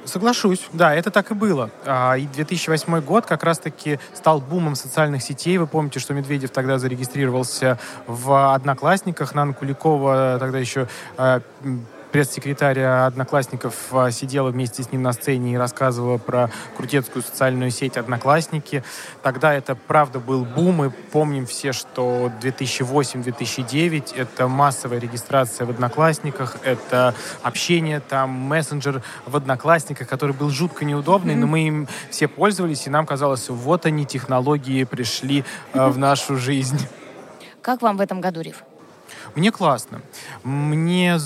Соглашусь, 0.05 0.69
да, 0.73 0.95
это 0.95 1.11
так 1.11 1.31
и 1.31 1.35
было. 1.35 1.71
А, 1.85 2.17
и 2.17 2.27
2008 2.27 3.01
год 3.01 3.27
как 3.27 3.45
раз-таки 3.45 4.01
стал 4.15 4.41
бумом 4.41 4.75
социальных 4.75 5.23
сетей. 5.23 5.59
Вы 5.59 5.67
помните, 5.67 6.01
что 6.01 6.13
Медведев 6.13 6.51
тогда 6.51 6.79
зарегистрировался 6.79 7.79
в 8.07 8.55
Одноклассниках. 8.55 9.35
Нана 9.35 9.55
Куликова 9.55 10.39
тогда 10.41 10.59
еще 10.59 10.89
а, 11.17 11.41
пресс-секретарь 12.13 12.81
Одноклассников 12.81 13.75
а, 13.93 14.11
сидела 14.11 14.51
вместе 14.51 14.83
с 14.83 14.93
ним 14.93 15.03
на 15.03 15.13
сцене 15.13 15.55
и 15.55 15.57
рассказывала 15.57 16.19
про 16.19 16.51
крутецкую 16.77 17.23
социальную 17.23 17.71
сеть 17.71 17.97
Одноклассники. 17.97 18.85
Тогда 19.23 19.55
это, 19.55 19.75
правда, 19.75 20.21
был 20.21 20.45
бум. 20.45 20.77
Мы 20.77 20.91
помним 20.91 21.47
все, 21.47 21.73
что 21.73 22.31
2008-2009— 22.43 24.15
это 24.17 24.47
массовая 24.47 25.01
регистрация 25.01 25.67
в 25.67 25.71
Одноклассниках, 25.71 26.59
это 26.63 27.15
общение, 27.43 28.01
там, 28.01 28.31
мессенджер 28.31 29.03
в 29.25 29.35
Одноклассниках, 29.35 30.07
который 30.07 30.37
был 30.37 30.51
жутко 30.51 30.85
неудобный, 30.85 31.35
mm-hmm. 31.35 31.39
но 31.39 31.47
мы 31.47 31.67
им 31.67 31.89
все 32.11 32.29
пользовались, 32.29 32.87
и 32.87 32.91
нам 32.91 33.07
казалось, 33.07 33.49
вот 33.49 33.87
они, 33.87 34.05
технологии 34.05 34.85
пришли 34.85 35.45
э, 35.73 35.89
в 35.89 35.99
нашу 36.03 36.37
жизнь. 36.37 36.87
Как 37.63 37.81
вам 37.81 37.97
в 37.97 38.01
этом 38.01 38.21
году, 38.21 38.41
Риф? 38.43 38.65
Мне 39.35 39.51
классно. 39.51 40.03
Мне 40.43 41.19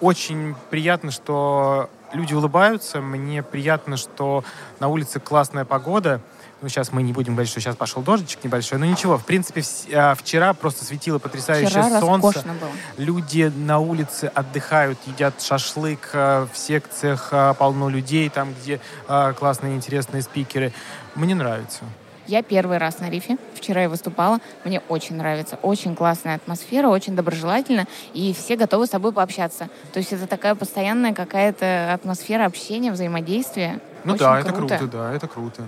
очень 0.00 0.54
приятно, 0.70 1.10
что 1.10 1.90
люди 2.12 2.34
улыбаются. 2.34 3.00
Мне 3.00 3.42
приятно, 3.42 3.96
что 3.96 4.44
на 4.80 4.88
улице 4.88 5.20
классная 5.20 5.64
погода. 5.64 6.20
Ну, 6.62 6.68
сейчас 6.68 6.90
мы 6.90 7.02
не 7.02 7.12
будем 7.12 7.34
говорить, 7.34 7.50
что 7.50 7.60
сейчас 7.60 7.76
пошел 7.76 8.02
дождичек 8.02 8.42
небольшой. 8.42 8.78
Но 8.78 8.86
ничего, 8.86 9.18
в 9.18 9.26
принципе, 9.26 9.62
а, 9.94 10.14
вчера 10.14 10.54
просто 10.54 10.86
светило 10.86 11.18
потрясающее 11.18 11.68
вчера 11.68 12.00
солнце. 12.00 12.42
Было. 12.42 12.70
Люди 12.96 13.52
на 13.54 13.78
улице 13.78 14.30
отдыхают, 14.34 14.98
едят 15.06 15.42
шашлык. 15.42 16.10
А, 16.14 16.48
в 16.50 16.56
секциях 16.56 17.28
а, 17.32 17.52
полно 17.52 17.90
людей, 17.90 18.30
там, 18.30 18.54
где 18.54 18.80
классные, 19.06 19.76
интересные 19.76 20.22
спикеры. 20.22 20.72
Мне 21.14 21.34
нравится. 21.34 21.84
Я 22.26 22.42
первый 22.42 22.78
раз 22.78 22.98
на 23.00 23.08
рифе. 23.08 23.38
Вчера 23.54 23.82
я 23.82 23.88
выступала. 23.88 24.40
Мне 24.64 24.82
очень 24.88 25.16
нравится. 25.16 25.58
Очень 25.62 25.94
классная 25.94 26.36
атмосфера, 26.36 26.88
очень 26.88 27.14
доброжелательно. 27.14 27.86
И 28.14 28.34
все 28.34 28.56
готовы 28.56 28.86
с 28.86 28.90
тобой 28.90 29.12
пообщаться. 29.12 29.68
То 29.92 29.98
есть 29.98 30.12
это 30.12 30.26
такая 30.26 30.54
постоянная 30.54 31.14
какая-то 31.14 31.92
атмосфера 31.92 32.44
общения, 32.44 32.90
взаимодействия. 32.90 33.80
Ну 34.04 34.14
Очень 34.14 34.24
да, 34.24 34.40
это 34.40 34.52
круто. 34.52 34.78
круто, 34.78 34.96
да, 34.96 35.12
это 35.12 35.28
круто. 35.28 35.64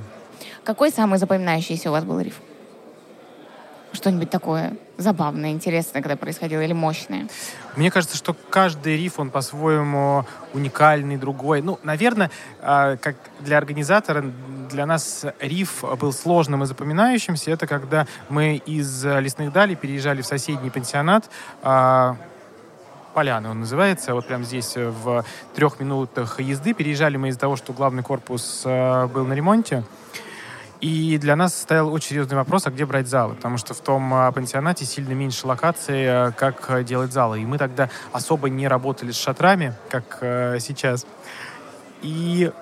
Какой 0.64 0.90
самый 0.90 1.18
запоминающийся 1.18 1.90
у 1.90 1.92
вас 1.92 2.04
был 2.04 2.20
риф? 2.20 2.40
Что-нибудь 3.92 4.30
такое 4.30 4.76
забавное, 4.98 5.50
интересное, 5.50 6.02
когда 6.02 6.16
происходило, 6.16 6.60
или 6.60 6.72
мощное? 6.72 7.28
Мне 7.76 7.90
кажется, 7.90 8.16
что 8.16 8.34
каждый 8.50 8.96
риф, 8.96 9.18
он 9.18 9.30
по-своему 9.30 10.26
уникальный, 10.52 11.16
другой. 11.16 11.62
Ну, 11.62 11.78
наверное, 11.82 12.30
а, 12.60 12.96
как 12.96 13.16
для 13.40 13.56
организатора, 13.56 14.24
для 14.70 14.84
нас 14.86 15.24
риф 15.40 15.84
был 15.98 16.12
сложным 16.12 16.64
и 16.64 16.66
запоминающимся. 16.66 17.50
Это 17.50 17.66
когда 17.66 18.06
мы 18.28 18.56
из 18.56 19.04
Лесных 19.04 19.52
Далей 19.52 19.76
переезжали 19.76 20.22
в 20.22 20.26
соседний 20.26 20.70
пансионат, 20.70 21.30
а, 21.62 22.16
Поляна 23.14 23.50
он 23.50 23.58
называется, 23.58 24.14
вот 24.14 24.26
прямо 24.26 24.44
здесь 24.44 24.76
э, 24.76 24.90
в 24.90 25.24
трех 25.56 25.80
минутах 25.80 26.38
езды. 26.38 26.72
Переезжали 26.72 27.16
мы 27.16 27.30
из-за 27.30 27.40
того, 27.40 27.56
что 27.56 27.72
главный 27.72 28.04
корпус 28.04 28.62
э, 28.64 29.06
был 29.06 29.26
на 29.26 29.32
ремонте. 29.32 29.82
И 30.80 31.18
для 31.18 31.34
нас 31.34 31.60
стоял 31.60 31.92
очень 31.92 32.10
серьезный 32.10 32.36
вопрос, 32.36 32.66
а 32.66 32.70
где 32.70 32.86
брать 32.86 33.08
залы? 33.08 33.34
Потому 33.34 33.58
что 33.58 33.74
в 33.74 33.80
том 33.80 34.14
а, 34.14 34.30
пансионате 34.30 34.84
сильно 34.84 35.12
меньше 35.12 35.46
локаций, 35.46 36.06
а, 36.06 36.30
как 36.30 36.70
а, 36.70 36.84
делать 36.84 37.12
залы. 37.12 37.40
И 37.40 37.46
мы 37.46 37.58
тогда 37.58 37.90
особо 38.12 38.48
не 38.48 38.68
работали 38.68 39.10
с 39.10 39.16
шатрами, 39.16 39.74
как 39.90 40.18
сейчас. 40.60 41.04
И 42.02 42.52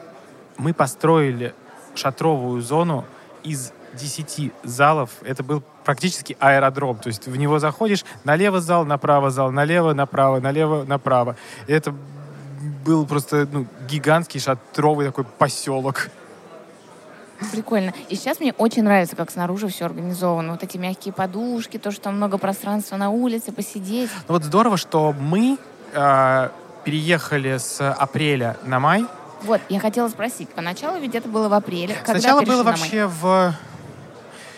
мы 0.56 0.72
построили 0.72 1.54
шатровую 1.94 2.62
зону 2.62 3.04
из 3.42 3.72
10 3.92 4.52
залов. 4.62 5.10
Это 5.22 5.42
был 5.42 5.62
практически 5.84 6.38
аэродром. 6.40 6.96
То 6.96 7.08
есть 7.08 7.26
в 7.26 7.36
него 7.36 7.58
заходишь, 7.58 8.04
налево 8.24 8.60
зал, 8.60 8.86
направо 8.86 9.30
зал, 9.30 9.52
налево, 9.52 9.92
направо, 9.92 10.40
налево, 10.40 10.84
направо. 10.84 11.36
И 11.66 11.72
это 11.72 11.94
был 12.84 13.06
просто 13.06 13.46
ну, 13.50 13.66
гигантский 13.88 14.40
шатровый 14.40 15.06
такой 15.06 15.24
поселок. 15.24 16.08
Прикольно. 17.52 17.92
И 18.08 18.16
сейчас 18.16 18.40
мне 18.40 18.52
очень 18.52 18.82
нравится, 18.82 19.16
как 19.16 19.30
снаружи 19.30 19.68
все 19.68 19.86
организовано. 19.86 20.52
Вот 20.52 20.62
эти 20.62 20.76
мягкие 20.76 21.12
подушки, 21.12 21.78
то, 21.78 21.90
что 21.90 22.10
много 22.10 22.38
пространства 22.38 22.96
на 22.96 23.10
улице, 23.10 23.52
посидеть. 23.52 24.10
Ну 24.28 24.34
вот 24.34 24.44
здорово, 24.44 24.76
что 24.76 25.12
мы 25.12 25.58
э, 25.92 26.48
переехали 26.84 27.56
с 27.58 27.80
апреля 27.92 28.56
на 28.64 28.80
май. 28.80 29.04
Вот, 29.42 29.60
я 29.68 29.80
хотела 29.80 30.08
спросить. 30.08 30.48
Поначалу 30.48 30.98
ведь 30.98 31.14
это 31.14 31.28
было 31.28 31.48
в 31.48 31.52
апреле. 31.52 31.94
Когда 32.04 32.20
Сначала 32.20 32.42
было 32.42 32.62
вообще 32.62 33.06
в... 33.06 33.54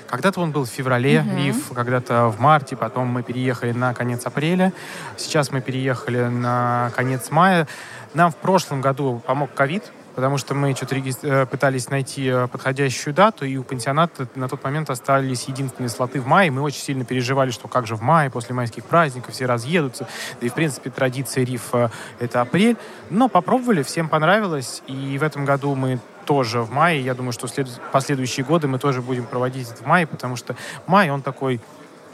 Когда-то 0.07 0.41
он 0.41 0.53
был 0.53 0.65
в 0.65 0.71
феврале, 0.71 1.21
Мгм. 1.21 1.37
риф, 1.37 1.73
когда-то 1.75 2.29
в 2.29 2.41
марте, 2.41 2.77
потом 2.77 3.09
мы 3.09 3.23
переехали 3.23 3.73
на 3.73 3.93
конец 3.93 4.25
апреля. 4.25 4.73
Сейчас 5.19 5.51
мы 5.51 5.61
переехали 5.61 6.23
на 6.23 6.91
конец 6.97 7.31
мая. 7.31 7.67
Нам 8.15 8.31
в 8.31 8.37
прошлом 8.37 8.81
году 8.81 9.21
помог 9.27 9.53
ковид, 9.53 9.85
потому 10.19 10.37
что 10.37 10.53
мы 10.53 10.75
что-то 10.75 10.97
э, 10.97 11.47
пытались 11.47 11.91
найти 11.91 12.27
э, 12.27 12.49
подходящую 12.49 13.15
дату, 13.15 13.45
и 13.45 13.57
у 13.57 13.63
пансионата 13.63 14.27
на 14.35 14.49
тот 14.49 14.65
момент 14.65 14.91
остались 14.91 15.45
единственные 15.45 15.91
слоты 15.91 16.21
в 16.21 16.27
мае. 16.27 16.51
Мы 16.51 16.61
очень 16.61 16.81
сильно 16.81 17.05
переживали, 17.05 17.53
что 17.53 17.69
как 17.69 17.87
же 17.87 17.95
в 17.95 18.03
мае, 18.03 18.29
после 18.29 18.53
майских 18.53 18.83
праздников, 18.83 19.35
все 19.35 19.47
разъедутся. 19.47 20.09
Да 20.41 20.47
и, 20.49 20.51
в 20.51 20.55
принципе, 20.55 20.91
традиция 20.91 21.45
рифа— 21.45 21.93
это 22.19 22.41
апрель. 22.41 22.77
Но 23.11 23.29
попробовали, 23.29 23.85
всем 23.85 24.09
понравилось, 24.09 24.83
и 24.89 25.17
в 25.19 25.23
этом 25.23 25.45
году 25.45 25.77
мы 25.77 26.01
тоже 26.25 26.63
в 26.63 26.73
мае. 26.73 27.01
Я 27.01 27.15
думаю, 27.15 27.31
что 27.31 27.47
след... 27.47 27.69
последующие 27.93 28.45
годы 28.45 28.67
мы 28.67 28.81
тоже 28.81 29.03
будем 29.03 29.25
проводить 29.25 29.71
это 29.71 29.85
в 29.85 29.87
мае, 29.87 30.09
потому 30.09 30.35
что 30.35 30.57
май, 30.89 31.11
он 31.11 31.23
такой 31.23 31.61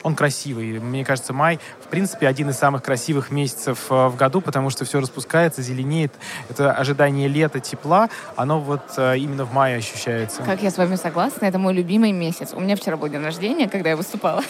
он 0.05 0.15
красивый. 0.15 0.79
Мне 0.79 1.05
кажется, 1.05 1.33
май, 1.33 1.59
в 1.81 1.89
принципе, 1.89 2.29
один 2.29 2.51
из 2.51 2.59
самых 2.59 2.83
красивых 2.83 3.31
месяцев 3.31 3.87
э, 3.91 4.09
в 4.09 4.17
году, 4.17 4.41
потому 4.43 4.71
что 4.71 4.85
все 4.85 5.01
распускается, 5.01 5.63
зеленеет. 5.63 6.13
Это 6.51 6.73
ожидание 6.73 7.27
лета, 7.27 7.59
тепла, 7.59 8.11
оно 8.37 8.61
вот 8.61 8.83
э, 8.99 9.17
именно 9.19 9.47
в 9.47 9.55
мае 9.55 9.79
ощущается. 9.79 10.43
Как 10.43 10.63
я 10.63 10.71
с 10.71 10.77
вами 10.77 10.97
согласна, 10.97 11.47
это 11.47 11.59
мой 11.59 11.73
любимый 11.73 12.13
месяц. 12.13 12.53
У 12.53 12.61
меня 12.61 12.77
вчера 12.77 12.99
был 12.99 13.09
день 13.09 13.25
рождения, 13.25 13.67
когда 13.69 13.91
я 13.91 13.97
выступала. 13.97 14.45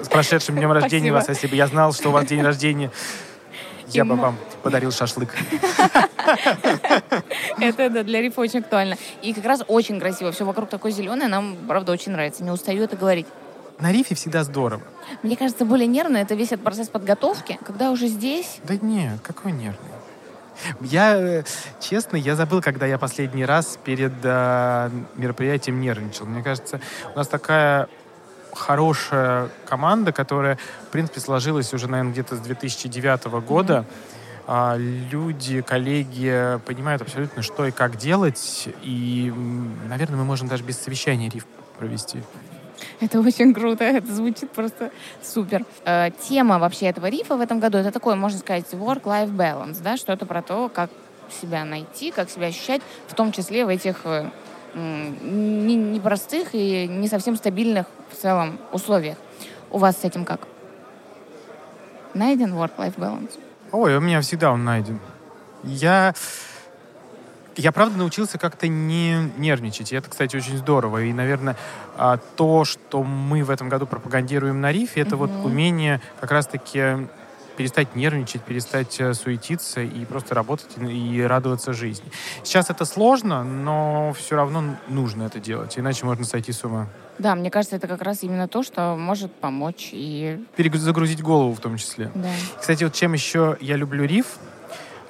С 0.00 0.08
прошедшим 0.08 0.54
днем 0.54 0.70
рождения 0.70 1.10
Спасибо. 1.10 1.14
вас, 1.14 1.28
если 1.28 1.48
бы 1.48 1.56
я 1.56 1.66
знал, 1.66 1.92
что 1.92 2.10
у 2.10 2.12
вас 2.12 2.24
день 2.24 2.42
рождения, 2.42 2.92
я 3.88 4.04
бы 4.04 4.14
вам 4.14 4.36
подарил 4.62 4.92
шашлык. 4.92 5.34
Это 7.58 7.90
да, 7.90 8.02
для 8.04 8.20
рифа 8.22 8.40
очень 8.40 8.60
актуально. 8.60 8.96
И 9.20 9.34
как 9.34 9.44
раз 9.44 9.62
очень 9.66 9.98
красиво. 9.98 10.30
Все 10.30 10.44
вокруг 10.44 10.68
такое 10.70 10.92
зеленое. 10.92 11.28
Нам, 11.28 11.56
правда, 11.66 11.90
очень 11.92 12.12
нравится. 12.12 12.44
Не 12.44 12.50
устаю 12.50 12.84
это 12.84 12.96
говорить. 12.96 13.26
На 13.82 13.90
рифе 13.90 14.14
всегда 14.14 14.44
здорово. 14.44 14.80
Мне 15.24 15.36
кажется, 15.36 15.64
более 15.64 15.88
нервно 15.88 16.18
это 16.18 16.36
весь 16.36 16.52
этот 16.52 16.62
процесс 16.62 16.88
подготовки, 16.88 17.58
когда 17.66 17.90
уже 17.90 18.06
здесь. 18.06 18.60
Да 18.62 18.76
нет, 18.76 19.18
какой 19.24 19.50
нервный. 19.50 19.90
Я, 20.82 21.16
э, 21.16 21.42
честно, 21.80 22.16
я 22.16 22.36
забыл, 22.36 22.62
когда 22.62 22.86
я 22.86 22.96
последний 22.96 23.44
раз 23.44 23.76
перед 23.82 24.12
э, 24.22 24.90
мероприятием 25.16 25.80
нервничал. 25.80 26.26
Мне 26.26 26.44
кажется, 26.44 26.80
у 27.12 27.18
нас 27.18 27.26
такая 27.26 27.88
хорошая 28.52 29.48
команда, 29.66 30.12
которая, 30.12 30.58
в 30.86 30.92
принципе, 30.92 31.18
сложилась 31.18 31.74
уже, 31.74 31.88
наверное, 31.88 32.12
где-то 32.12 32.36
с 32.36 32.38
2009 32.38 33.24
года. 33.44 33.84
А, 34.46 34.76
люди, 34.76 35.60
коллеги 35.60 36.60
понимают 36.66 37.02
абсолютно, 37.02 37.42
что 37.42 37.66
и 37.66 37.72
как 37.72 37.96
делать. 37.96 38.68
И, 38.82 39.34
наверное, 39.88 40.18
мы 40.18 40.24
можем 40.24 40.46
даже 40.46 40.62
без 40.62 40.78
совещания 40.78 41.28
риф 41.28 41.46
провести. 41.80 42.22
Это 43.00 43.20
очень 43.20 43.54
круто, 43.54 43.84
это 43.84 44.12
звучит 44.12 44.50
просто 44.50 44.90
супер. 45.22 45.64
Э, 45.84 46.10
тема 46.28 46.58
вообще 46.58 46.86
этого 46.86 47.06
рифа 47.06 47.36
в 47.36 47.40
этом 47.40 47.60
году, 47.60 47.78
это 47.78 47.90
такое, 47.90 48.14
можно 48.14 48.38
сказать, 48.38 48.66
work-life 48.72 49.34
balance, 49.34 49.78
да, 49.82 49.96
что-то 49.96 50.26
про 50.26 50.42
то, 50.42 50.68
как 50.68 50.90
себя 51.40 51.64
найти, 51.64 52.10
как 52.10 52.30
себя 52.30 52.48
ощущать, 52.48 52.82
в 53.08 53.14
том 53.14 53.32
числе 53.32 53.64
в 53.64 53.68
этих 53.68 54.00
э, 54.04 54.30
непростых 54.74 56.50
и 56.52 56.86
не 56.86 57.08
совсем 57.08 57.36
стабильных 57.36 57.86
в 58.10 58.16
целом 58.16 58.58
условиях. 58.72 59.16
У 59.70 59.78
вас 59.78 60.00
с 60.00 60.04
этим 60.04 60.24
как? 60.24 60.46
Найден 62.14 62.54
work-life 62.54 62.96
balance? 62.96 63.38
Ой, 63.70 63.96
у 63.96 64.00
меня 64.00 64.20
всегда 64.20 64.52
он 64.52 64.64
найден. 64.64 65.00
Я, 65.64 66.14
я 67.56 67.72
правда 67.72 67.98
научился 67.98 68.38
как-то 68.38 68.68
не 68.68 69.30
нервничать. 69.36 69.92
И 69.92 69.96
это, 69.96 70.08
кстати, 70.10 70.36
очень 70.36 70.56
здорово. 70.56 71.04
И, 71.04 71.12
наверное, 71.12 71.56
а, 71.96 72.18
то, 72.36 72.64
что 72.64 73.02
мы 73.02 73.44
в 73.44 73.50
этом 73.50 73.68
году 73.68 73.86
пропагандируем 73.86 74.60
на 74.60 74.72
рифе, 74.72 75.00
это 75.00 75.16
вот 75.16 75.30
Мгм. 75.30 75.44
умение 75.44 76.00
как 76.20 76.30
раз-таки 76.30 77.08
перестать 77.56 77.94
нервничать, 77.94 78.40
перестать 78.42 78.98
э, 78.98 79.12
суетиться 79.12 79.82
и 79.82 80.04
просто 80.06 80.34
работать 80.34 80.70
и 80.78 81.20
радоваться 81.22 81.74
жизни. 81.74 82.10
Сейчас 82.42 82.70
это 82.70 82.86
сложно, 82.86 83.44
но 83.44 84.14
все 84.18 84.36
равно 84.36 84.76
нужно 84.88 85.24
это 85.24 85.38
делать, 85.38 85.78
иначе 85.78 86.06
можно 86.06 86.24
сойти 86.24 86.50
с 86.52 86.64
ума. 86.64 86.86
Да, 87.18 87.34
мне 87.34 87.50
кажется, 87.50 87.76
это 87.76 87.86
как 87.88 88.00
раз 88.00 88.22
именно 88.22 88.48
то, 88.48 88.62
что 88.62 88.96
может 88.98 89.30
помочь 89.34 89.90
и... 89.92 90.42
Перезагрузить 90.56 91.22
голову 91.22 91.52
в 91.52 91.60
том 91.60 91.76
числе. 91.76 92.10
Да. 92.14 92.30
Кстати, 92.58 92.84
вот 92.84 92.94
чем 92.94 93.12
еще 93.12 93.58
я 93.60 93.76
люблю 93.76 94.04
риф, 94.06 94.38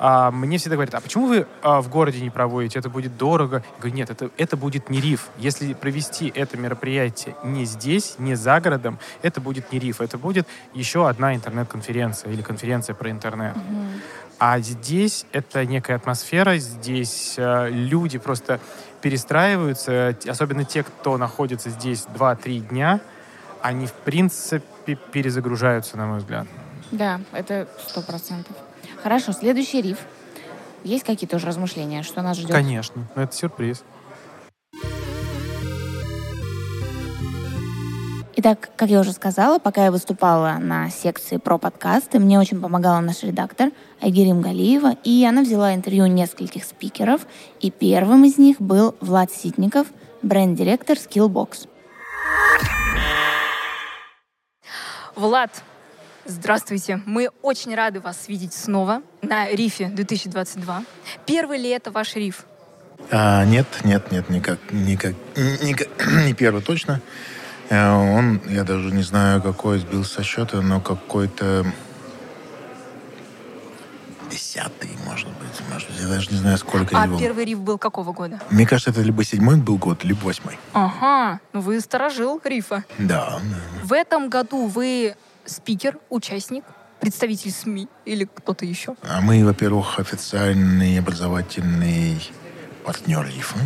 а, 0.04 0.32
мне 0.32 0.58
всегда 0.58 0.74
говорят, 0.74 0.96
а 0.96 1.00
почему 1.00 1.28
вы 1.28 1.46
а, 1.62 1.80
в 1.80 1.88
городе 1.88 2.20
не 2.20 2.28
проводите? 2.28 2.76
Это 2.76 2.90
будет 2.90 3.16
дорого. 3.16 3.62
Я 3.76 3.78
говорю, 3.78 3.94
нет, 3.94 4.10
это, 4.10 4.30
это 4.36 4.56
будет 4.56 4.90
не 4.90 5.00
риф. 5.00 5.28
Если 5.38 5.74
провести 5.74 6.32
это 6.34 6.56
мероприятие 6.56 7.36
не 7.44 7.64
здесь, 7.66 8.16
не 8.18 8.34
за 8.34 8.60
городом, 8.60 8.98
это 9.22 9.40
будет 9.40 9.70
не 9.70 9.78
риф. 9.78 10.00
Это 10.00 10.18
будет 10.18 10.48
еще 10.74 11.08
одна 11.08 11.36
интернет-конференция 11.36 12.32
или 12.32 12.42
конференция 12.42 12.96
про 12.96 13.12
интернет. 13.12 13.56
А 14.40 14.58
здесь 14.58 15.24
это 15.30 15.64
некая 15.64 15.94
атмосфера, 15.94 16.56
здесь 16.56 17.34
э, 17.36 17.68
люди 17.70 18.18
просто 18.18 18.58
перестраиваются, 19.02 20.16
особенно 20.26 20.64
те, 20.64 20.82
кто 20.82 21.16
находится 21.16 21.70
здесь 21.70 22.06
2-3 22.12 22.58
дня, 22.70 22.98
они, 23.60 23.86
в 23.86 23.92
принципе, 23.92 24.98
перезагружаются, 25.12 25.96
на 25.96 26.06
мой 26.06 26.18
взгляд. 26.18 26.48
Да, 26.90 27.20
это 27.32 27.68
сто 27.86 28.02
процентов. 28.02 28.56
Хорошо, 29.02 29.32
следующий 29.32 29.82
риф. 29.82 29.98
Есть 30.84 31.04
какие-то 31.04 31.36
уже 31.36 31.46
размышления, 31.46 32.02
что 32.02 32.22
нас 32.22 32.36
ждет? 32.36 32.52
Конечно, 32.52 33.06
но 33.14 33.22
это 33.22 33.34
сюрприз. 33.34 33.82
Итак, 38.34 38.70
как 38.76 38.88
я 38.88 39.00
уже 39.00 39.12
сказала, 39.12 39.58
пока 39.58 39.84
я 39.84 39.92
выступала 39.92 40.56
на 40.58 40.90
секции 40.90 41.36
про 41.36 41.58
подкасты, 41.58 42.18
мне 42.18 42.40
очень 42.40 42.60
помогала 42.60 42.98
наш 43.00 43.22
редактор 43.22 43.70
Айгерим 44.00 44.40
Галиева, 44.40 44.96
и 45.04 45.24
она 45.24 45.42
взяла 45.42 45.74
интервью 45.74 46.06
нескольких 46.06 46.64
спикеров, 46.64 47.26
и 47.60 47.70
первым 47.70 48.24
из 48.24 48.38
них 48.38 48.60
был 48.60 48.96
Влад 49.00 49.30
Ситников, 49.30 49.88
бренд-директор 50.22 50.96
Skillbox. 50.96 51.68
Влад, 55.14 55.62
здравствуйте. 56.24 57.00
Мы 57.06 57.30
очень 57.42 57.74
рады 57.74 58.00
вас 58.00 58.28
видеть 58.28 58.54
снова 58.54 59.02
на 59.22 59.48
рифе 59.50 59.86
2022. 59.88 60.84
Первый 61.26 61.58
ли 61.58 61.68
это 61.70 61.90
ваш 61.90 62.14
риф? 62.16 62.44
А, 63.10 63.44
нет, 63.44 63.66
нет, 63.84 64.10
нет, 64.12 64.30
никак, 64.30 64.58
никак, 64.70 65.14
никак, 65.36 65.88
не 66.26 66.34
первый 66.34 66.62
точно. 66.62 67.00
Э, 67.68 67.90
он, 67.92 68.40
я 68.48 68.64
даже 68.64 68.92
не 68.92 69.02
знаю, 69.02 69.42
какой 69.42 69.78
сбил 69.78 70.04
со 70.04 70.22
счета, 70.22 70.60
но 70.60 70.80
какой-то 70.80 71.66
десятый, 74.30 74.90
может 75.04 75.28
быть. 75.28 75.60
Может 75.70 75.88
быть, 75.90 76.00
я 76.00 76.06
даже 76.08 76.30
не 76.30 76.38
знаю, 76.38 76.56
сколько 76.58 76.98
А 76.98 77.06
его. 77.06 77.18
первый 77.18 77.44
риф 77.44 77.60
был 77.60 77.76
какого 77.76 78.12
года? 78.12 78.40
Мне 78.50 78.66
кажется, 78.66 78.90
это 78.90 79.02
либо 79.02 79.24
седьмой 79.24 79.56
был 79.56 79.76
год, 79.76 80.04
либо 80.04 80.24
восьмой. 80.24 80.58
Ага, 80.72 81.40
ну 81.52 81.60
вы 81.60 81.80
сторожил 81.80 82.40
рифа. 82.44 82.84
Да, 82.98 83.40
да. 83.40 83.84
В 83.84 83.92
этом 83.92 84.28
году 84.30 84.66
вы 84.66 85.16
спикер, 85.44 85.98
участник, 86.10 86.64
представитель 87.00 87.50
СМИ 87.50 87.88
или 88.04 88.24
кто-то 88.24 88.64
еще? 88.64 88.94
А 89.02 89.20
мы, 89.20 89.44
во-первых, 89.44 89.98
официальный 89.98 90.98
образовательный 90.98 92.20
партнер 92.84 93.26
ИФа. 93.26 93.58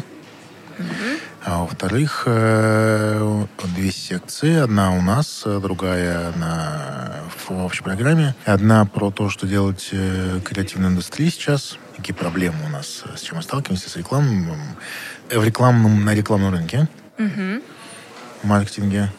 А 1.44 1.60
во-вторых, 1.60 2.24
э, 2.26 3.46
две 3.74 3.90
секции. 3.90 4.56
Одна 4.56 4.92
у 4.92 5.00
нас, 5.00 5.42
э, 5.46 5.58
другая 5.62 6.32
на, 6.32 7.22
в 7.46 7.50
общей 7.64 7.82
программе. 7.82 8.34
Одна 8.44 8.84
про 8.84 9.10
то, 9.10 9.30
что 9.30 9.46
делать 9.46 9.88
э, 9.92 10.40
креативной 10.44 10.88
индустрии 10.90 11.30
сейчас. 11.30 11.78
Какие 11.96 12.14
проблемы 12.14 12.58
у 12.66 12.68
нас, 12.68 13.04
с 13.16 13.20
чем 13.22 13.36
мы 13.36 13.42
сталкиваемся, 13.42 13.88
с 13.88 13.96
рекламным, 13.96 14.58
в 15.30 15.44
рекламном, 15.44 16.04
на 16.04 16.14
рекламном 16.14 16.52
рынке, 16.52 16.88
Мгм. 17.16 17.62
в 18.42 18.46
маркетинге. 18.46 19.10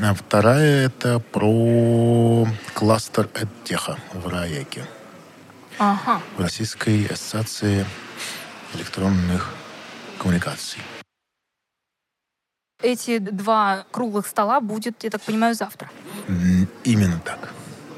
А 0.00 0.14
вторая 0.14 0.86
это 0.86 1.18
про 1.20 2.46
кластер 2.74 3.28
эдтеха 3.34 3.96
в 4.12 4.26
РАЭКе. 4.28 4.84
Ага. 5.78 6.22
в 6.38 6.40
Российской 6.40 7.04
ассоциации 7.04 7.84
электронных 8.74 9.52
коммуникаций. 10.18 10.80
Эти 12.82 13.18
два 13.18 13.84
круглых 13.90 14.26
стола 14.26 14.60
будет, 14.62 15.04
я 15.04 15.10
так 15.10 15.20
понимаю, 15.20 15.54
завтра. 15.54 15.90
Именно 16.84 17.20
так. 17.22 17.52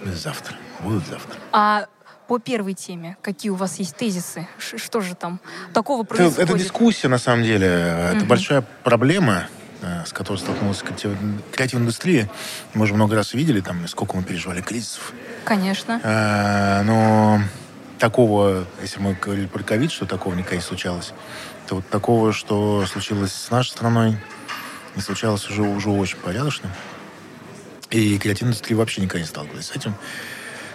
Завтра. 0.05 0.57
Будут 0.81 1.07
завтра. 1.07 1.39
А 1.53 1.87
по 2.27 2.39
первой 2.41 2.75
теме 2.75 3.17
какие 3.23 3.51
у 3.51 3.55
вас 3.55 3.79
есть 3.79 3.97
тезисы? 3.97 4.49
Ш- 4.59 4.79
что 4.79 5.01
же 5.01 5.15
там 5.15 5.41
такого 5.73 6.03
Это, 6.03 6.15
происходит? 6.15 6.39
это 6.51 6.59
дискуссия, 6.59 7.07
на 7.09 7.19
самом 7.19 7.45
деле. 7.45 7.67
Это 7.67 8.17
Мгм. 8.17 8.29
большая 8.29 8.63
проблема, 8.83 9.47
с 10.07 10.13
которой 10.13 10.39
столкнулась 10.39 10.83
креатив- 10.83 11.17
креативная 11.53 11.85
индустрия. 11.85 12.31
Мы 12.75 12.85
уже 12.85 12.95
много 12.95 13.15
раз 13.17 13.35
видели, 13.35 13.61
там, 13.61 13.87
сколько 13.89 14.17
мы 14.17 14.23
переживали 14.23 14.61
кризисов. 14.61 15.13
Конечно. 15.45 16.01
А, 16.03 16.83
но 16.83 17.41
такого, 17.99 18.65
если 18.83 19.01
мы 19.01 19.15
говорили 19.15 19.47
про 19.47 19.63
ковид, 19.63 19.93
что 19.93 20.07
такого 20.07 20.35
никогда 20.35 20.57
не 20.57 20.63
случалось, 20.63 21.13
то 21.67 21.77
вот 21.77 21.89
такого, 21.89 22.33
что 22.33 22.85
случилось 22.87 23.33
с 23.33 23.51
нашей 23.51 23.71
страной, 23.71 24.17
не 24.97 25.03
случалось 25.03 25.49
уже, 25.51 25.63
уже 25.63 25.91
очень 25.91 26.19
порядочно. 26.19 26.71
И 27.91 28.19
креативная 28.19 28.53
индустрия 28.53 28.77
вообще 28.77 29.01
никогда 29.01 29.21
не 29.21 29.27
сталкивалась 29.27 29.67
с 29.67 29.77
этим. 29.77 29.95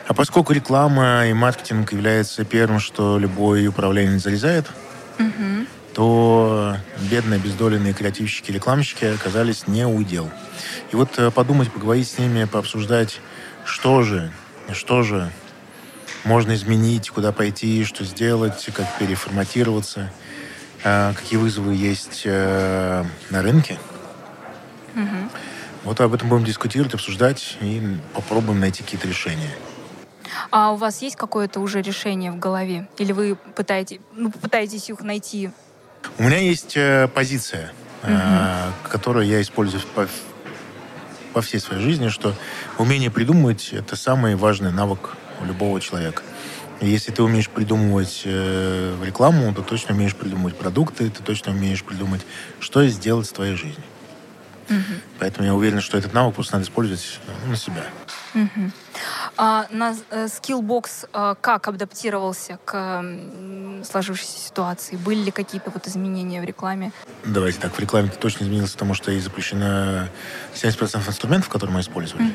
А 0.08 0.14
поскольку 0.14 0.54
реклама 0.54 1.28
и 1.28 1.34
маркетинг 1.34 1.91
является 1.93 2.43
первым, 2.43 2.80
что 2.80 3.18
любой 3.18 3.68
управленец 3.68 4.24
залезает, 4.24 4.66
Мгм. 5.20 5.68
То 5.94 6.76
бедные, 7.10 7.39
бездоленные 7.39 7.94
креативщики, 7.94 8.52
рекламщики 8.52 9.06
оказались 9.06 9.68
не 9.68 9.86
у 9.86 10.02
дел. 10.04 10.30
И 10.91 10.96
вот 10.96 11.18
э, 11.18 11.30
подумать, 11.32 11.72
поговорить 11.72 12.10
с 12.10 12.18
ними, 12.18 12.46
пообсуждать, 12.46 13.20
что 13.66 14.02
же, 14.02 14.32
что 14.72 15.04
же 15.04 15.32
можно 16.24 16.54
изменить, 16.56 17.10
куда 17.10 17.32
пойти, 17.32 17.84
что 17.84 18.04
сделать, 18.06 18.70
как 18.74 18.88
переформатироваться, 18.98 20.12
э, 20.84 21.14
какие 21.14 21.38
вызовы 21.38 21.76
есть 21.76 22.24
э, 22.26 23.04
на 23.30 23.41
рынке. 23.41 23.78
Мгм. 24.96 25.30
Вот 25.84 26.00
об 26.02 26.14
этом 26.14 26.30
будем 26.30 26.46
дискутировать, 26.46 26.94
обсуждать 26.94 27.58
и 27.62 27.98
попробуем 28.14 28.60
найти 28.60 28.84
какие-то 28.84 29.08
решения. 29.08 29.52
А 30.50 30.72
у 30.72 30.76
вас 30.76 31.02
есть 31.02 31.16
какое-то 31.16 31.60
уже 31.60 31.82
решение 31.82 32.32
в 32.32 32.39
голове? 32.39 32.88
Или 32.98 33.12
вы 33.12 33.36
пытаетесь, 33.36 34.00
ну, 34.14 34.32
пытаетесь 34.32 34.89
их 34.89 35.02
найти? 35.02 35.52
У 36.18 36.24
меня 36.24 36.38
есть 36.38 36.74
э, 36.76 37.08
позиция, 37.14 37.72
э, 38.04 38.72
которую 38.89 39.26
я 39.26 39.41
использую 39.41 39.82
по, 39.95 40.08
по 41.34 41.41
всей 41.41 41.60
своей 41.60 41.82
жизни, 41.82 42.10
что 42.10 42.36
умение 42.78 43.10
придумывать— 43.10 43.70
это 43.72 43.95
самый 43.95 44.36
важный 44.36 44.72
навык 44.72 45.18
у 45.41 45.45
любого 45.45 45.82
человека. 45.82 46.22
Если 46.82 47.12
ты 47.12 47.24
умеешь 47.24 47.49
придумывать 47.49 48.24
э, 48.26 48.97
рекламу, 49.04 49.54
то 49.54 49.62
точно 49.62 49.95
умеешь 49.95 50.16
придумывать 50.16 50.58
продукты, 50.58 51.10
ты 51.10 51.24
точно 51.24 51.51
умеешь 51.51 51.84
придумать, 51.84 52.22
что 52.60 52.86
сделать 52.88 53.28
с 53.28 53.32
твоей 53.32 53.56
жизнью. 53.56 53.84
Поэтому 55.20 55.45
я 55.45 55.54
уверен, 55.54 55.82
что 55.82 55.97
этот 55.97 56.14
навык 56.14 56.36
просто 56.36 56.54
надо 56.54 56.66
использовать 56.66 57.20
ну, 57.45 57.51
на 57.51 57.56
себя. 57.58 57.84
Мгм. 58.34 58.74
А 59.36 59.65
на 59.71 59.93
Skillbox 60.11 61.07
э, 61.11 61.36
как 61.41 61.67
адаптировался 61.67 62.59
к 62.65 63.03
сложившейся 63.84 64.38
ситуации? 64.39 64.95
Были 64.95 65.23
ли 65.25 65.31
какие-то 65.31 65.71
вот 65.71 65.88
изменения 65.88 66.39
в 66.41 66.43
рекламе? 66.43 66.91
Давайте 67.25 67.59
так, 67.59 67.73
в 67.73 67.79
рекламе 67.79 68.09
это 68.09 68.17
точно 68.19 68.43
изменилось, 68.43 68.71
потому 68.73 68.93
что 68.93 69.11
и 69.11 69.19
запрещено 69.19 70.07
70% 70.53 71.07
инструментов, 71.07 71.49
которые 71.49 71.73
мы 71.73 71.81
использовали. 71.81 72.27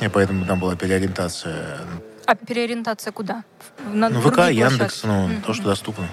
И 0.00 0.08
поэтому 0.08 0.44
там 0.44 0.58
была 0.60 0.76
переориентация 0.76 1.78
А 2.26 2.34
переориентация 2.34 3.12
куда? 3.12 3.44
На 3.92 4.08
Ну, 4.10 4.20
ВК, 4.20 4.50
Яндекс, 4.50 5.04
ну, 5.04 5.28
Мгм. 5.28 5.42
то, 5.42 5.54
что 5.54 5.64
доступно. 5.64 6.08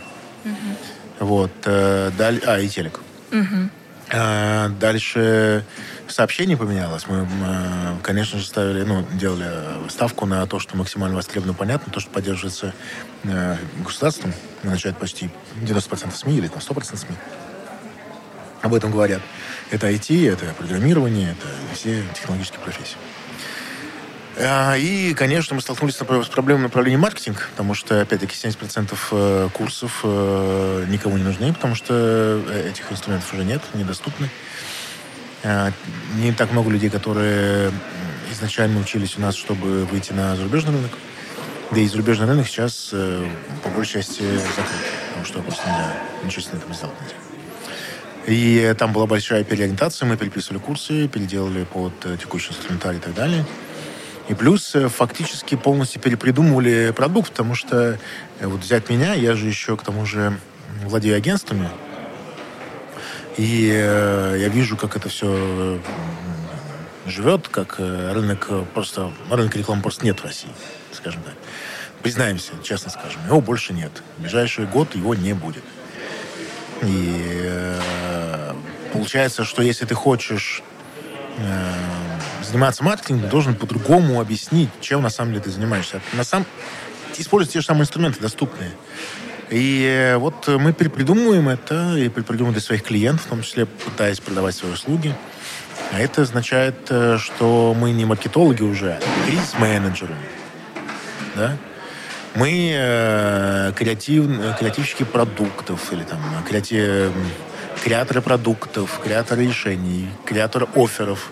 Вот. 1.19 1.51
э, 1.65 2.11
даль- 2.17 2.41
А, 2.45 2.59
и 2.59 2.67
телек. 2.67 2.99
Мгм. 3.31 3.69
А, 4.13 4.69
Дальше 4.69 5.63
сообщение 6.07 6.57
поменялось. 6.57 7.07
Мы, 7.07 7.25
э, 7.25 7.95
конечно 8.03 8.39
же, 8.39 8.45
ставили, 8.45 8.83
ну, 8.83 9.05
делали 9.13 9.89
ставку 9.89 10.25
на 10.25 10.45
то, 10.45 10.59
что 10.59 10.75
максимально 10.75 11.15
востребовано, 11.15 11.53
понятно, 11.53 11.91
то, 11.93 11.99
что 11.99 12.09
поддерживается 12.09 12.73
э, 13.23 13.55
государством, 13.83 14.33
назначает 14.63 14.97
почти 14.97 15.29
90% 15.61 16.13
СМИ 16.13 16.37
или 16.37 16.47
там 16.47 16.59
100% 16.59 16.97
СМИ. 16.97 17.15
Об 18.61 18.73
этом 18.73 18.91
говорят. 18.91 19.21
Это 19.71 19.89
IT, 19.89 20.29
это 20.31 20.45
программирование, 20.53 21.31
это 21.31 21.47
все 21.73 22.03
технологические 22.13 22.59
профессии. 22.59 22.97
А, 24.43 24.75
И, 24.75 25.13
конечно, 25.13 25.55
мы 25.55 25.61
столкнулись 25.61 25.95
с 25.95 26.29
проблемой 26.29 26.63
направления 26.63 26.97
маркетинг, 26.97 27.47
потому 27.51 27.75
что, 27.75 28.01
опять-таки, 28.01 28.35
70% 28.35 28.97
э, 29.11 29.49
курсов 29.53 29.99
э, 30.03 30.85
никому 30.89 31.17
не 31.17 31.23
нужны, 31.23 31.53
потому 31.53 31.75
что 31.75 31.93
э, 31.93 32.69
этих 32.71 32.91
инструментов 32.91 33.31
уже 33.33 33.43
нет, 33.43 33.61
недоступны. 33.75 34.29
А, 35.43 35.71
Не 36.15 36.31
так 36.31 36.51
много 36.51 36.71
людей, 36.71 36.89
которые 36.89 37.71
изначально 38.31 38.79
учились 38.79 39.15
у 39.17 39.21
нас, 39.21 39.35
чтобы 39.35 39.85
выйти 39.85 40.11
на 40.11 40.35
зарубежный 40.35 40.73
рынок. 40.73 40.91
Да 41.69 41.79
и 41.79 41.87
зарубежный 41.87 42.25
рынок 42.25 42.47
сейчас 42.47 42.93
по 43.63 43.69
большей 43.69 44.01
части 44.01 44.23
закрыт, 44.23 44.81
потому 45.09 45.25
что 45.25 45.41
просто 45.41 45.67
нельзя, 45.67 45.93
ничего 46.23 46.41
с 46.41 46.47
этим 46.47 46.73
сделать. 46.73 46.95
И 48.27 48.75
там 48.77 48.91
была 48.91 49.05
большая 49.05 49.43
переориентация, 49.43 50.07
мы 50.07 50.17
переписывали 50.17 50.59
курсы, 50.59 51.07
переделали 51.07 51.63
под 51.63 51.93
текущий 52.19 52.49
инструментарий 52.49 52.97
и 52.97 53.01
так 53.01 53.13
далее. 53.13 53.45
И 54.31 54.33
плюс 54.33 54.73
э, 54.75 54.87
фактически 54.87 55.55
полностью 55.55 56.01
перепридумывали 56.01 56.93
продукт, 56.95 57.31
потому 57.31 57.53
что 57.53 57.99
э, 58.39 58.47
вот 58.47 58.61
взять 58.61 58.89
меня, 58.89 59.13
я 59.13 59.35
же 59.35 59.45
еще 59.45 59.75
к 59.75 59.83
тому 59.83 60.05
же 60.05 60.39
владею 60.85 61.17
агентствами, 61.17 61.69
и 63.35 63.69
э, 63.73 64.37
я 64.39 64.47
вижу, 64.47 64.77
как 64.77 64.95
это 64.95 65.09
все 65.09 65.81
живет, 67.05 67.49
как 67.49 67.79
рынок 67.79 68.49
просто, 68.73 69.11
рынка 69.29 69.57
рекламы 69.57 69.81
просто 69.81 70.05
нет 70.05 70.21
в 70.21 70.23
России, 70.23 70.51
скажем 70.93 71.21
так. 71.23 71.33
Признаемся, 72.01 72.53
честно 72.63 72.89
скажем, 72.89 73.19
его 73.25 73.41
больше 73.41 73.73
нет. 73.73 73.91
В 74.17 74.21
ближайший 74.21 74.65
год 74.65 74.95
его 74.95 75.13
не 75.13 75.33
будет. 75.33 75.63
И 76.83 77.75
получается, 78.93 79.43
что 79.43 79.61
если 79.61 79.85
ты 79.85 79.93
хочешь 79.93 80.63
заниматься 82.51 82.83
маркетингом, 82.83 83.29
должен 83.29 83.55
по-другому 83.55 84.19
объяснить, 84.21 84.69
чем 84.81 85.01
на 85.01 85.09
самом 85.09 85.31
деле 85.31 85.43
ты 85.43 85.49
занимаешься. 85.51 86.01
На 86.13 86.23
самом 86.23 86.45
использовать 87.17 87.53
те 87.53 87.59
же 87.61 87.65
самые 87.65 87.83
инструменты 87.83 88.19
доступные. 88.19 88.71
И 89.49 89.85
э, 89.85 90.17
вот 90.17 90.47
мы 90.47 90.71
перепридумываем 90.71 91.49
это 91.49 91.97
и 91.97 92.07
перепридумываем 92.09 92.53
для 92.53 92.61
своих 92.61 92.83
клиентов, 92.83 93.25
в 93.25 93.29
том 93.29 93.41
числе 93.41 93.65
пытаясь 93.65 94.19
продавать 94.19 94.55
свои 94.55 94.71
услуги. 94.71 95.13
А 95.91 95.99
это 95.99 96.21
означает, 96.21 96.75
э, 96.89 97.17
что 97.17 97.75
мы 97.77 97.91
не 97.91 98.05
маркетологи 98.05 98.63
уже, 98.63 98.93
а 98.93 99.25
кризис-менеджеры. 99.25 100.15
Да? 101.35 101.57
Мы 102.35 102.71
э, 102.73 103.73
креатив, 103.75 104.25
креативщики 104.57 105.03
продуктов 105.03 105.91
или 105.91 106.03
там 106.03 106.19
креатив, 106.47 107.11
креаторы 107.83 108.21
продуктов, 108.21 109.01
креаторы 109.03 109.47
решений, 109.47 110.07
креаторы 110.25 110.67
офферов, 110.75 111.29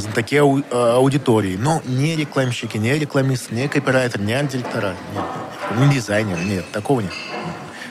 знатоки 0.00 0.36
ау- 0.36 0.60
э, 0.60 0.64
аудитории. 0.70 1.56
Но 1.56 1.82
не 1.84 2.16
рекламщики, 2.16 2.76
не 2.78 2.98
рекламисты, 2.98 3.54
не 3.54 3.68
копирайтер, 3.68 4.20
не 4.20 4.32
арт-директора, 4.34 4.94
нет, 5.14 5.78
не 5.78 5.94
дизайнеры, 5.94 6.40
нет, 6.44 6.70
такого 6.72 7.00
нет. 7.00 7.12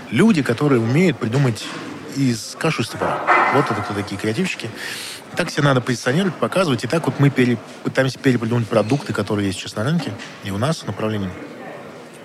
люди, 0.10 0.42
которые 0.44 0.82
умеют 0.82 1.18
придумать 1.18 1.64
из 2.16 2.56
каши 2.60 2.82
из 2.82 2.90
топора. 2.90 3.22
Вот 3.54 3.66
это 3.72 3.82
кто 3.82 3.94
такие 3.94 4.20
креативщики. 4.20 4.70
Так 5.36 5.50
себе 5.50 5.64
надо 5.64 5.80
позиционировать, 5.80 6.36
показывать. 6.36 6.84
И 6.84 6.88
так 6.88 7.06
вот 7.06 7.20
мы 7.20 7.30
пере, 7.30 7.58
пытаемся 7.84 8.20
перепридумать 8.20 8.68
продукты, 8.68 9.14
которые 9.14 9.48
есть 9.48 9.60
сейчас 9.60 9.76
на 9.78 9.84
рынке 9.86 10.12
и 10.44 10.52
у 10.52 10.58
нас 10.58 10.80
в 10.84 10.88
направлении. 10.88 11.30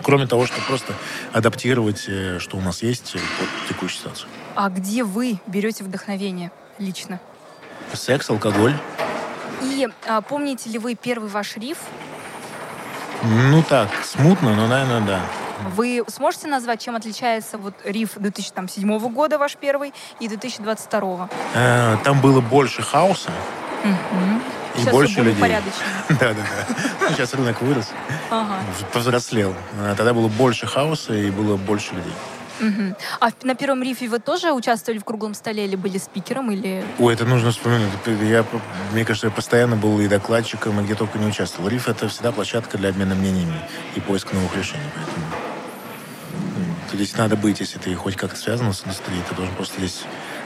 Кроме 0.03 0.27
того, 0.27 0.47
что 0.47 0.61
просто 0.67 0.93
адаптировать, 1.33 2.05
э, 2.09 2.39
что 2.41 2.57
у 2.57 2.61
нас 2.61 2.83
есть 2.83 3.15
э, 3.15 3.19
под 3.19 3.69
текущую 3.69 3.99
ситуацию. 3.99 4.29
А 4.57 4.69
где 4.71 5.05
вы 5.05 5.39
берете 5.47 5.85
вдохновение 5.85 6.51
лично? 6.79 7.21
Секс, 7.93 8.29
алкоголь. 8.29 8.75
И 9.63 9.89
а, 10.07 10.21
помните 10.21 10.69
ли 10.71 10.79
вы 10.79 10.95
первый 10.95 11.29
ваш 11.29 11.57
риф? 11.57 11.79
Ну 13.23 13.63
так, 13.63 13.89
смутно, 14.05 14.55
но, 14.55 14.67
наверное, 14.67 15.01
да. 15.01 15.21
Вы 15.75 16.05
сможете 16.09 16.49
назвать, 16.49 16.83
чем 16.83 16.97
отличается 16.97 17.57
вот 17.57 17.75
риф 17.85 18.13
2007 18.17 18.99
года 19.09 19.39
ваш 19.39 19.57
первый 19.57 19.95
и 20.21 20.29
2022? 20.29 21.29
Э, 21.55 21.97
Там 22.05 22.21
было 22.21 22.41
больше 22.41 22.83
хаоса 22.83 23.31
и 24.77 24.81
Сейчас 24.81 24.93
больше 24.93 25.23
людей. 25.23 25.43
Да, 26.11 26.17
да, 26.19 26.35
да. 26.35 26.75
Ну, 27.01 27.09
Сейчас 27.11 27.33
рынок 27.35 27.61
вырос, 27.63 27.89
Ага. 28.31 28.57
повзрослел. 28.93 29.55
А 29.81 29.95
Тогда 29.95 30.13
было 30.13 30.29
больше 30.29 30.67
хаоса 30.67 31.15
и 31.15 31.31
было 31.31 31.57
больше 31.57 31.95
людей. 31.95 32.13
Мгм. 32.61 32.97
А 33.21 33.31
на 33.43 33.55
первом 33.55 33.83
рифе 33.83 34.09
вы 34.09 34.19
тоже 34.19 34.53
участвовали 34.53 34.99
в 34.99 35.05
круглом 35.05 35.35
столе 35.35 35.65
или 35.65 35.77
были 35.77 35.99
спикером? 35.99 36.51
Или... 36.51 36.85
Ой, 36.99 37.15
это 37.15 37.25
нужно 37.25 37.51
вспоминать. 37.51 37.91
Это 38.05 38.11
Я, 38.25 38.45
мне 38.93 39.05
кажется, 39.05 39.27
я 39.27 39.33
постоянно 39.33 39.77
был 39.77 40.01
и 40.01 40.09
докладчиком, 40.09 40.81
и 40.81 40.85
где 40.85 40.95
только 40.95 41.19
не 41.19 41.27
участвовал. 41.27 41.69
РИФ— 41.69 41.89
это 41.91 42.09
всегда 42.09 42.33
площадка 42.33 42.79
для 42.79 42.89
обмена 42.91 43.15
мнениями 43.15 43.61
и 43.95 44.01
поиска 44.01 44.35
новых 44.35 44.57
решений. 44.57 44.85
Поэтому 44.95 45.27
здесь 46.93 47.17
надо 47.17 47.37
быть, 47.37 47.61
если 47.61 47.79
ты 47.79 47.95
хоть 47.95 48.17
как-то 48.17 48.37
связан 48.39 48.73
с 48.73 48.83
индустрией, 48.85 49.23
ты 49.29 49.35
должен 49.35 49.55
просто 49.55 49.79
здесь 49.79 50.05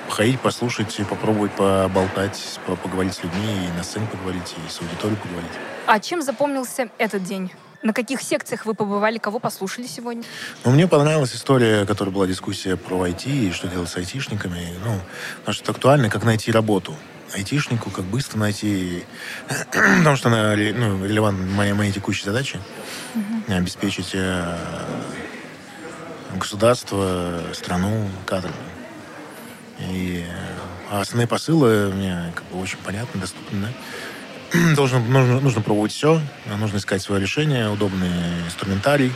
походить, 0.08 0.40
послушать, 0.40 0.96
попробовать 1.08 1.52
поболтать, 1.52 2.58
по- 2.66 2.74
поговорить 2.74 3.14
с 3.14 3.22
людьми, 3.22 3.68
и 3.68 3.76
на 3.76 3.84
сцене 3.84 4.06
поговорить, 4.10 4.54
и 4.66 4.70
с 4.70 4.80
аудиторией 4.80 5.18
поговорить. 5.20 5.52
А 5.86 6.00
чем 6.00 6.22
запомнился 6.22 6.88
этот 6.98 7.22
день? 7.22 7.52
На 7.82 7.94
каких 7.94 8.20
секциях 8.20 8.66
вы 8.66 8.74
побывали, 8.74 9.16
кого 9.16 9.38
послушали 9.38 9.86
сегодня? 9.86 10.22
Но 10.64 10.70
мне 10.70 10.86
понравилась 10.86 11.34
история, 11.34 11.86
которая 11.86 12.14
была 12.14 12.26
дискуссия 12.26 12.76
про 12.76 13.06
IT 13.06 13.26
и 13.26 13.52
что 13.52 13.68
делать 13.68 13.88
с 13.88 13.96
айтишниками. 13.96 14.74
Ну, 14.84 15.00
потому 15.38 15.54
что 15.54 15.62
это 15.62 15.72
актуально, 15.72 16.10
как 16.10 16.24
найти 16.24 16.52
работу. 16.52 16.94
Айтишнику, 17.32 17.90
как 17.90 18.04
быстро 18.04 18.38
найти, 18.38 19.04
потому 19.72 20.16
что 20.16 20.28
она 20.28 20.50
ну, 20.50 21.06
релевантна 21.06 21.46
моей, 21.46 21.72
моей 21.72 21.92
текущей 21.92 22.24
задаче 22.24 22.60
обеспечить 23.48 24.10
э, 24.14 24.58
государство, 26.36 27.40
страну 27.54 28.08
кадрами. 28.26 28.54
И 29.78 30.26
э, 30.28 31.00
основные 31.00 31.26
посылы 31.26 31.92
мне 31.94 32.32
как 32.34 32.44
бы 32.46 32.60
очень 32.60 32.78
понятны, 32.78 33.20
доступны. 33.20 33.60
да. 33.62 33.68
Должно, 34.76 34.98
нужно, 34.98 35.40
нужно 35.40 35.60
пробовать 35.60 35.92
все, 35.92 36.20
нужно 36.58 36.78
искать 36.78 37.02
свое 37.02 37.20
решение, 37.20 37.68
удобный 37.70 38.10
инструментарий, 38.46 39.12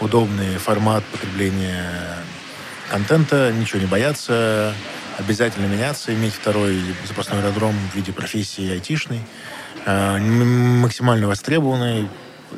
удобный 0.00 0.56
формат 0.56 1.04
потребления 1.06 1.90
контента, 2.90 3.52
ничего 3.52 3.80
не 3.80 3.86
бояться, 3.86 4.74
обязательно 5.18 5.66
меняться, 5.66 6.14
иметь 6.14 6.32
второй 6.34 6.80
запасной 7.06 7.40
аэродром 7.40 7.74
в 7.92 7.94
виде 7.96 8.12
профессии 8.12 8.70
айтишной, 8.70 9.20
м- 9.86 10.80
максимально 10.80 11.28
востребованный. 11.28 12.08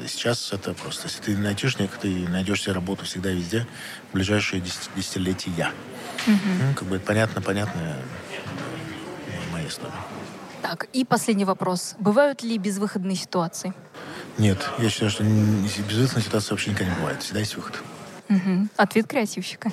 Сейчас 0.06 0.52
это 0.52 0.72
просто, 0.72 1.08
если 1.08 1.34
ты 1.34 1.46
айтишник, 1.48 1.90
ты 2.00 2.08
найдешь 2.28 2.62
себе 2.62 2.72
работу 2.72 3.04
всегда 3.04 3.30
везде. 3.30 3.66
В 4.10 4.14
ближайшие 4.14 4.60
десят- 4.62 4.88
десятилетия. 4.96 5.70
Ну, 6.26 6.74
как 6.76 6.86
бы 6.88 6.96
это 6.96 7.04
понятно, 7.04 7.42
понятная 7.42 7.96
э, 9.28 9.52
моя 9.52 9.66
история. 9.66 9.92
Так, 10.62 10.86
и 10.92 11.04
последний 11.04 11.44
вопрос. 11.44 11.96
Бывают 11.98 12.44
ли 12.44 12.56
безвыходные 12.56 13.16
ситуации? 13.16 13.74
Нет, 14.38 14.58
я 14.78 14.88
считаю, 14.88 15.10
что 15.10 15.24
безвыходной 15.24 16.22
ситуации 16.22 16.50
вообще 16.50 16.70
никогда 16.70 16.92
не 16.92 16.98
бывает. 17.00 17.22
Всегда 17.22 17.40
есть 17.40 17.56
выход. 17.56 17.74
Мгм. 18.28 18.70
Ответ 18.76 19.08
креативщика. 19.08 19.72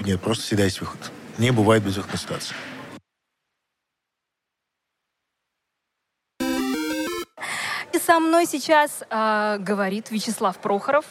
Нет, 0.00 0.20
просто 0.20 0.44
всегда 0.44 0.64
есть 0.64 0.80
выход. 0.80 0.98
Не 1.38 1.52
бывает 1.52 1.84
безвыходной 1.84 2.18
ситуации. 2.18 2.56
И 7.92 7.98
со 7.98 8.18
мной 8.18 8.46
сейчас 8.46 9.04
а, 9.08 9.58
говорит 9.58 10.10
Вячеслав 10.10 10.58
Прохоров, 10.58 11.04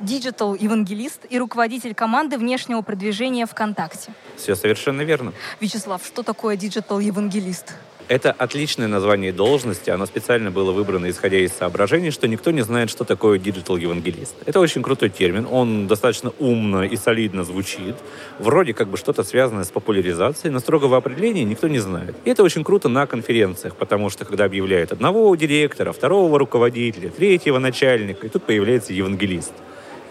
digital-евангелист 0.00 1.26
и 1.30 1.38
руководитель 1.38 1.94
команды 1.94 2.38
внешнего 2.38 2.82
продвижения 2.82 3.46
ВКонтакте. 3.46 4.12
Все 4.36 4.56
совершенно 4.56 5.02
верно. 5.02 5.32
Вячеслав, 5.60 6.04
что 6.04 6.22
такое 6.22 6.56
digital-евангелист? 6.56 7.74
Это 8.08 8.32
отличное 8.32 8.88
название 8.88 9.32
должности. 9.32 9.90
Оно 9.90 10.06
специально 10.06 10.50
было 10.50 10.72
выбрано 10.72 11.08
исходя 11.08 11.38
из 11.38 11.52
соображений, 11.52 12.10
что 12.10 12.28
никто 12.28 12.50
не 12.50 12.62
знает, 12.62 12.90
что 12.90 13.04
такое 13.04 13.38
digital-евангелист. 13.38 14.34
Это 14.44 14.60
очень 14.60 14.82
крутой 14.82 15.08
термин. 15.10 15.46
Он 15.50 15.86
достаточно 15.86 16.32
умно 16.38 16.84
и 16.84 16.96
солидно 16.96 17.44
звучит. 17.44 17.96
Вроде 18.38 18.74
как 18.74 18.88
бы 18.88 18.96
что-то 18.96 19.22
связанное 19.22 19.64
с 19.64 19.70
популяризацией, 19.70 20.52
но 20.52 20.58
строгого 20.58 20.96
определения 20.96 21.44
никто 21.44 21.68
не 21.68 21.78
знает. 21.78 22.14
И 22.24 22.30
это 22.30 22.42
очень 22.42 22.64
круто 22.64 22.88
на 22.88 23.06
конференциях, 23.06 23.76
потому 23.76 24.10
что 24.10 24.24
когда 24.24 24.44
объявляют 24.44 24.92
одного 24.92 25.34
директора, 25.36 25.92
второго 25.92 26.38
руководителя, 26.38 27.10
третьего 27.10 27.58
начальника, 27.58 28.26
и 28.26 28.30
тут 28.30 28.42
появляется 28.44 28.92
евангелист. 28.92 29.52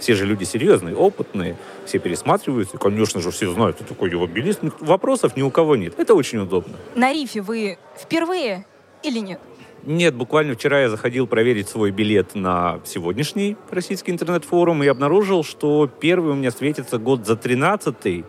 Все 0.02 0.16
же 0.16 0.26
люди 0.26 0.44
серьезные, 0.46 0.96
опытные, 0.96 1.58
все 1.86 2.00
пересматриваются, 2.00 2.76
и, 2.76 2.80
конечно 2.80 3.22
же, 3.22 3.30
все 3.30 3.52
знают, 3.52 3.76
кто 3.76 3.86
такой 3.86 4.10
евангелист. 4.10 4.62
Вопросов 4.80 5.38
ни 5.38 5.44
у 5.44 5.52
кого 5.52 5.76
нет. 5.76 5.94
Это 6.00 6.16
очень 6.16 6.40
удобно. 6.40 6.76
На 6.96 7.14
рифе 7.14 7.42
вы 7.42 7.78
впервые 7.96 8.66
или 9.04 9.20
нет? 9.20 9.40
Нет, 9.84 10.16
буквально 10.16 10.56
вчера 10.56 10.82
я 10.82 10.90
заходил 10.90 11.28
проверить 11.28 11.70
свой 11.70 11.92
билет 11.92 12.34
на 12.34 12.80
сегодняшний 12.84 13.58
российский 13.70 14.12
интернет-форум 14.12 14.82
и 14.82 14.88
обнаружил, 14.88 15.44
что 15.44 15.88
первый 15.88 16.32
у 16.32 16.36
меня 16.36 16.50
светится 16.50 16.98
год 16.98 17.28
за 17.28 17.36
13 17.36 18.26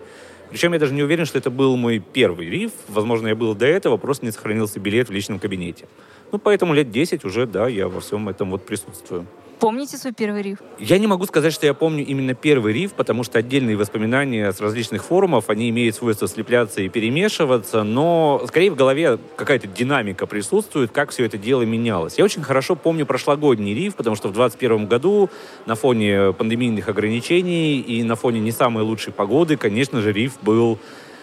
Причем 0.51 0.75
я 0.75 0.79
даже 0.79 0.93
не 0.93 1.03
уверен, 1.03 1.25
что 1.25 1.39
это 1.39 1.49
был 1.49 1.79
мой 1.79 2.01
первый 2.01 2.51
риф. 2.51 2.73
Возможно, 2.89 3.29
я 3.29 3.35
был 3.35 3.55
до 3.55 3.64
этого, 3.64 3.97
просто 3.97 4.27
не 4.27 4.33
сохранился 4.33 4.79
билет 4.79 5.09
в 5.09 5.12
личном 5.12 5.39
кабинете. 5.39 5.87
Ну, 6.33 6.39
поэтому 6.39 6.75
лет 6.75 6.91
10 6.91 7.25
уже, 7.25 7.47
да, 7.47 7.66
я 7.66 7.89
во 7.89 8.01
всем 8.01 8.29
этом 8.29 8.51
вот 8.51 8.66
присутствую. 8.66 9.27
Помните 9.62 9.96
свой 9.96 10.12
первый 10.12 10.42
риф? 10.42 10.58
Я 10.80 10.98
не 10.98 11.06
могу 11.06 11.24
сказать, 11.24 11.52
что 11.52 11.66
я 11.66 11.72
помню 11.72 12.04
именно 12.04 12.34
первый 12.34 12.72
риф, 12.72 12.94
потому 12.94 13.22
что 13.22 13.38
отдельные 13.38 13.76
воспоминания 13.76 14.50
с 14.50 14.60
различных 14.60 15.04
форумов, 15.04 15.50
они 15.50 15.70
имеют 15.70 15.94
свойство 15.94 16.26
слепляться 16.26 16.82
и 16.82 16.88
перемешиваться, 16.88 17.84
но 17.84 18.42
скорее 18.48 18.72
в 18.72 18.74
голове 18.74 19.20
какая-то 19.36 19.68
динамика 19.68 20.26
присутствует, 20.26 20.90
как 20.90 21.10
все 21.10 21.26
это 21.26 21.38
дело 21.38 21.62
менялось. 21.62 22.18
Я 22.18 22.24
очень 22.24 22.42
хорошо 22.42 22.74
помню 22.74 23.06
прошлогодний 23.06 23.72
риф, 23.72 23.94
потому 23.94 24.16
что 24.16 24.30
в 24.30 24.32
2021 24.32 24.88
году 24.88 25.30
на 25.66 25.76
фоне 25.76 26.32
пандемийных 26.32 26.88
ограничений 26.88 27.78
и 27.78 28.02
на 28.02 28.16
фоне 28.16 28.40
не 28.40 28.50
самой 28.50 28.82
лучшей 28.82 29.12
погоды, 29.12 29.56
конечно 29.56 30.00
же, 30.00 30.12
риф 30.12 30.38
был 30.42 30.80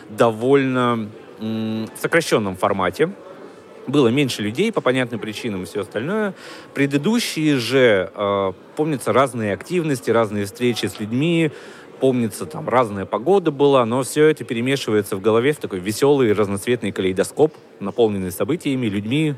довольно 0.08 1.10
в 1.40 1.88
сокращенном 2.02 2.56
формате 2.56 3.10
было 3.92 4.10
меньше 4.10 4.42
людей 4.42 4.72
по 4.72 4.82
понятным 4.82 5.20
причинам 5.20 5.64
и 5.64 5.66
все 5.66 5.82
остальное. 5.82 6.34
Предыдущие 6.74 7.58
же, 7.58 8.12
э, 8.14 8.54
помнится, 8.76 9.14
разные 9.14 9.54
активности, 9.54 10.12
разные 10.12 10.46
встречи 10.46 10.86
с 10.86 11.00
людьми, 11.00 11.52
помнится, 12.00 12.46
там 12.46 12.70
разная 12.70 13.06
погода 13.06 13.52
была, 13.52 13.86
но 13.86 14.04
все 14.04 14.28
это 14.28 14.44
перемешивается 14.44 15.16
в 15.16 15.22
голове 15.22 15.54
в 15.54 15.58
такой 15.58 15.80
веселый 15.80 16.32
разноцветный 16.34 16.92
калейдоскоп, 16.92 17.54
наполненный 17.80 18.32
событиями, 18.32 18.88
людьми, 18.88 19.36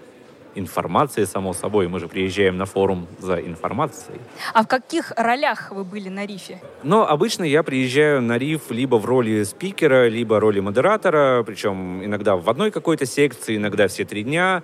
информацией, 0.56 1.26
само 1.26 1.54
собой. 1.54 1.88
Мы 1.88 2.00
же 2.00 2.08
приезжаем 2.08 2.58
на 2.58 2.66
форум 2.66 3.08
за 3.20 3.40
информацией. 3.40 4.20
А 4.54 4.64
в 4.64 4.68
каких 4.68 5.12
ролях 5.18 5.72
вы 5.72 5.84
были 5.84 6.10
на 6.10 6.26
рифе? 6.26 6.60
Но 6.84 7.08
обычно 7.08 7.44
я 7.44 7.64
приезжаю 7.64 8.22
на 8.22 8.38
риф 8.38 8.72
либо 8.72 8.96
в 8.96 9.06
роли 9.06 9.44
спикера, 9.44 10.08
либо 10.08 10.40
роли 10.40 10.60
модератора, 10.60 11.44
причем 11.44 12.04
иногда 12.04 12.36
в 12.36 12.50
одной 12.50 12.72
какой-то 12.72 13.06
секции, 13.06 13.58
иногда 13.58 13.88
все 13.88 14.06
три 14.06 14.24
дня. 14.24 14.64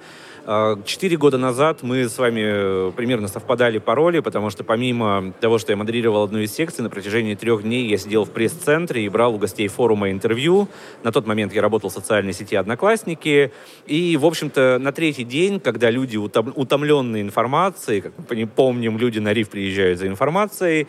А, 0.49 0.81
Четыре 0.85 1.17
года 1.17 1.37
назад 1.37 1.83
мы 1.83 2.07
с 2.07 2.17
вами 2.17 2.41
э, 2.41 2.91
примерно 2.95 3.27
совпадали 3.27 3.79
по 3.79 3.95
роли, 3.95 4.21
потому 4.21 4.49
что 4.49 4.63
помимо 4.63 5.33
того, 5.41 5.57
что 5.57 5.73
я 5.73 5.75
модерировал 5.75 6.23
одну 6.23 6.39
из 6.39 6.53
секций, 6.53 6.83
на 6.83 6.89
протяжении 6.89 7.35
трех 7.35 7.63
дней 7.63 7.85
я 7.89 7.97
сидел 7.97 8.23
в 8.23 8.31
пресс-центре 8.31 9.03
и 9.03 9.09
брал 9.09 9.35
у 9.35 9.39
гостей 9.39 9.67
форума 9.67 10.09
интервью. 10.09 10.69
На 11.03 11.11
тот 11.11 11.27
момент 11.27 11.53
я 11.53 11.61
работал 11.61 11.89
в 11.89 11.93
социальной 11.93 12.31
сети 12.31 12.55
«Одноклассники». 12.55 13.51
И, 13.87 14.15
в 14.15 14.25
общем-то, 14.25 14.77
на 14.79 14.93
третий 14.93 15.25
день, 15.25 15.59
когда 15.59 15.91
люди 15.91 16.15
утом- 16.15 16.53
утомленные 16.55 17.23
информацией, 17.23 17.99
как 17.99 18.13
мы 18.29 18.47
помним, 18.47 18.97
люди 18.97 19.19
на 19.19 19.33
риф 19.33 19.49
приезжают 19.49 19.99
за 19.99 20.07
информацией, 20.07 20.87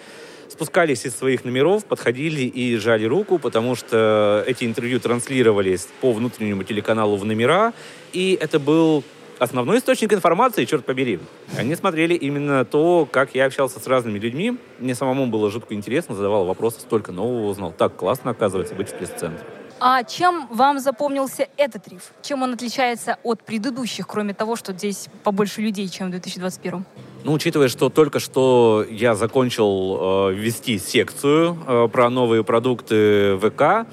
спускались 0.49 1.05
из 1.05 1.17
своих 1.17 1.45
номеров, 1.45 1.85
подходили 1.85 2.43
и 2.43 2.77
жали 2.77 3.07
руку, 3.07 3.41
потому 3.41 3.75
что 3.75 4.45
эти 4.47 4.65
интервью 4.65 5.01
транслировались 5.01 5.89
по 6.01 6.13
внутреннему 6.13 6.63
телеканалу 6.63 7.17
в 7.17 7.25
номера, 7.25 7.73
и 8.13 8.39
это 8.41 8.61
был 8.61 9.03
основной 9.39 9.79
источник 9.79 10.13
информации, 10.13 10.65
черт 10.65 10.85
побери. 10.85 11.21
Они 11.57 11.75
смотрели 11.75 12.15
именно 12.15 12.65
то, 12.65 13.09
как 13.11 13.35
я 13.35 13.47
общался 13.47 13.81
с 13.81 13.87
разными 13.87 14.19
людьми. 14.19 14.57
Мне 14.79 14.95
самому 14.95 15.27
было 15.27 15.51
жутко 15.51 15.75
интересно, 15.75 16.15
задавал 16.15 16.45
вопросы, 16.45 16.81
столько 16.81 17.13
нового 17.13 17.49
узнал. 17.49 17.73
Так 17.77 17.97
классно, 17.97 18.33
оказывается, 18.33 18.75
быть 18.75 18.89
в 18.89 18.95
пресс-центре. 18.95 19.45
А 19.81 20.03
чем 20.03 20.49
вам 20.51 20.81
запомнился 20.81 21.49
этот 21.57 21.87
риф? 21.87 22.11
Чем 22.21 22.43
он 22.43 22.55
отличается 22.55 23.17
от 23.23 23.45
предыдущих, 23.45 24.09
кроме 24.09 24.35
того, 24.35 24.57
что 24.57 24.73
здесь 24.73 25.09
побольше 25.23 25.61
людей, 25.61 25.89
чем 25.89 26.09
в 26.09 26.11
2021? 26.11 26.85
Ну, 27.23 27.33
учитывая, 27.33 27.69
что 27.69 27.89
только 27.89 28.19
что 28.19 28.85
я 28.91 29.15
закончил 29.15 30.31
э, 30.31 30.35
вести 30.35 30.79
секцию 30.79 31.57
э, 31.67 31.89
про 31.93 32.11
новые 32.11 32.43
продукты 32.43 33.39
ВК, 33.39 33.87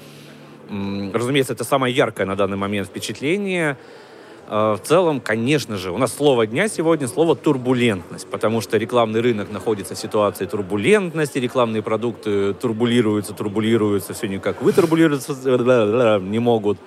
разумеется, 0.68 1.52
это 1.52 1.62
самое 1.62 1.94
яркое 1.94 2.26
на 2.26 2.34
данный 2.34 2.56
момент 2.56 2.88
впечатление. 2.88 3.76
Э, 4.48 4.76
в 4.80 4.86
целом, 4.86 5.20
конечно 5.20 5.76
же, 5.76 5.90
у 5.90 5.98
нас 5.98 6.14
слово 6.14 6.46
дня 6.46 6.68
сегодня 6.68 7.08
слово 7.08 7.34
турбулентность, 7.34 8.28
потому 8.28 8.60
что 8.60 8.76
рекламный 8.76 9.20
рынок 9.20 9.50
находится 9.50 9.94
в 9.94 9.98
ситуации 9.98 10.46
турбулентности, 10.46 11.38
рекламные 11.38 11.82
продукты 11.82 12.54
турбулируются, 12.54 13.32
турбулируются, 13.32 14.14
все 14.14 14.28
никак 14.28 14.62
вытурбулироваться 14.62 15.32
не 16.20 16.38
могут. 16.38 16.78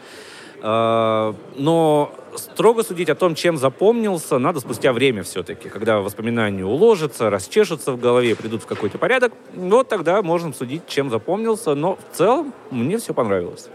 Э, 0.62 1.34
Но 1.58 2.14
строго 2.36 2.84
судить 2.84 3.10
о 3.10 3.16
том, 3.16 3.36
чем 3.36 3.58
запомнился, 3.58 4.38
надо 4.40 4.60
спустя 4.60 4.94
время 4.94 5.24
все-таки, 5.24 5.70
когда 5.70 6.00
воспоминания 6.00 6.66
уложатся, 6.66 7.30
расчешутся 7.30 7.92
в 7.92 8.00
голове, 8.00 8.36
придут 8.36 8.64
в 8.64 8.66
какой-то 8.66 8.98
порядок. 8.98 9.34
Вот 9.54 9.90
тогда 9.90 10.22
можем 10.22 10.54
судить, 10.54 10.88
чем 10.88 11.10
запомнился. 11.10 11.76
Но 11.76 11.98
в 11.98 12.16
целом 12.16 12.54
мне 12.72 12.98
все 12.98 13.14
понравилось. 13.14 13.70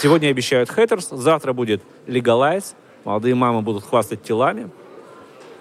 Сегодня 0.00 0.28
обещают 0.28 0.70
хейтерс, 0.70 1.08
завтра 1.10 1.52
будет 1.52 1.82
легалайз, 2.06 2.74
молодые 3.04 3.34
мамы 3.34 3.62
будут 3.62 3.84
хвастать 3.84 4.22
телами. 4.22 4.70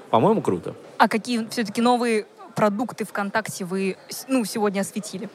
По-моему, 0.09 0.41
круто. 0.41 0.75
А 0.97 1.07
какие 1.07 1.47
все-таки 1.49 1.81
новые 1.81 2.25
продукты 2.55 3.05
ВКонтакте 3.05 3.65
вы 3.65 3.97
ну, 4.27 4.45
сегодня 4.45 4.81
осветили? 4.81 5.29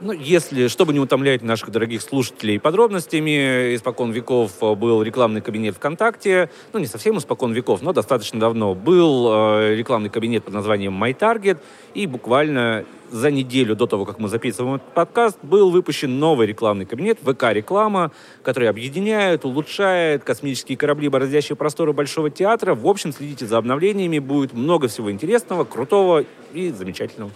Ну, 0.00 0.12
если, 0.12 0.66
чтобы 0.68 0.92
не 0.92 0.98
утомлять 0.98 1.42
наших 1.42 1.70
дорогих 1.70 2.02
слушателей 2.02 2.58
подробностями, 2.58 3.74
испокон 3.74 4.10
веков 4.10 4.52
э, 4.60 4.74
был 4.74 5.02
рекламный 5.02 5.40
кабинет 5.40 5.76
ВКонтакте. 5.76 6.50
Ну, 6.72 6.80
не 6.80 6.86
совсем 6.86 7.16
испокон 7.18 7.52
веков, 7.52 7.80
но 7.80 7.92
достаточно 7.92 8.40
давно. 8.40 8.74
Был 8.74 9.28
э, 9.32 9.74
рекламный 9.76 10.10
кабинет 10.10 10.44
под 10.44 10.52
названием 10.52 11.02
MyTarget. 11.02 11.58
И 11.94 12.06
буквально 12.06 12.84
за 13.14 13.30
неделю 13.30 13.76
до 13.76 13.86
того, 13.86 14.04
как 14.04 14.18
мы 14.18 14.28
записываем 14.28 14.74
этот 14.76 14.92
подкаст, 14.92 15.38
был 15.42 15.70
выпущен 15.70 16.18
новый 16.18 16.48
рекламный 16.48 16.84
кабинет 16.84 17.18
ВК-реклама, 17.22 18.10
который 18.42 18.68
объединяет, 18.68 19.44
улучшает 19.44 20.24
космические 20.24 20.76
корабли, 20.76 21.08
бороздящие 21.08 21.54
просторы 21.54 21.92
Большого 21.92 22.28
театра. 22.28 22.74
В 22.74 22.88
общем, 22.88 23.12
следите 23.12 23.46
за 23.46 23.58
обновлениями, 23.58 24.18
будет 24.18 24.52
много 24.52 24.88
всего 24.88 25.12
интересного, 25.12 25.64
крутого 25.64 26.24
и 26.52 26.70
замечательного. 26.70 27.30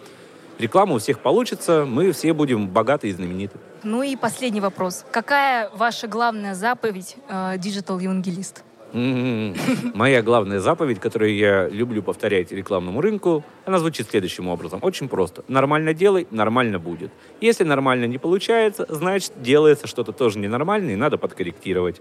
Реклама 0.58 0.96
у 0.96 0.98
всех 0.98 1.20
получится, 1.20 1.84
мы 1.86 2.10
все 2.10 2.32
будем 2.32 2.66
богаты 2.66 3.08
и 3.08 3.12
знамениты. 3.12 3.56
Ну 3.84 4.02
и 4.02 4.16
последний 4.16 4.60
вопрос. 4.60 5.04
Какая 5.12 5.70
ваша 5.72 6.08
главная 6.08 6.56
заповедь 6.56 7.14
э, 7.28 7.54
digital-евангелист? 7.58 8.58
М-м-м. 8.58 8.67
Моя 8.92 10.22
главная 10.22 10.60
заповедь, 10.60 11.00
которую 11.00 11.34
я 11.34 11.68
люблю 11.68 12.02
повторять 12.02 12.52
рекламному 12.52 13.00
рынку, 13.00 13.44
она 13.64 13.78
звучит 13.78 14.08
следующим 14.10 14.48
образом. 14.48 14.80
Очень 14.82 15.08
просто. 15.08 15.44
Нормально 15.48 15.94
делай, 15.94 16.26
нормально 16.30 16.78
будет. 16.78 17.10
Если 17.40 17.64
нормально 17.64 18.06
не 18.06 18.18
получается, 18.18 18.86
значит, 18.88 19.32
делается 19.40 19.86
что-то 19.86 20.12
тоже 20.12 20.38
ненормально, 20.38 20.92
и 20.92 20.96
надо 20.96 21.18
подкорректировать. 21.18 22.00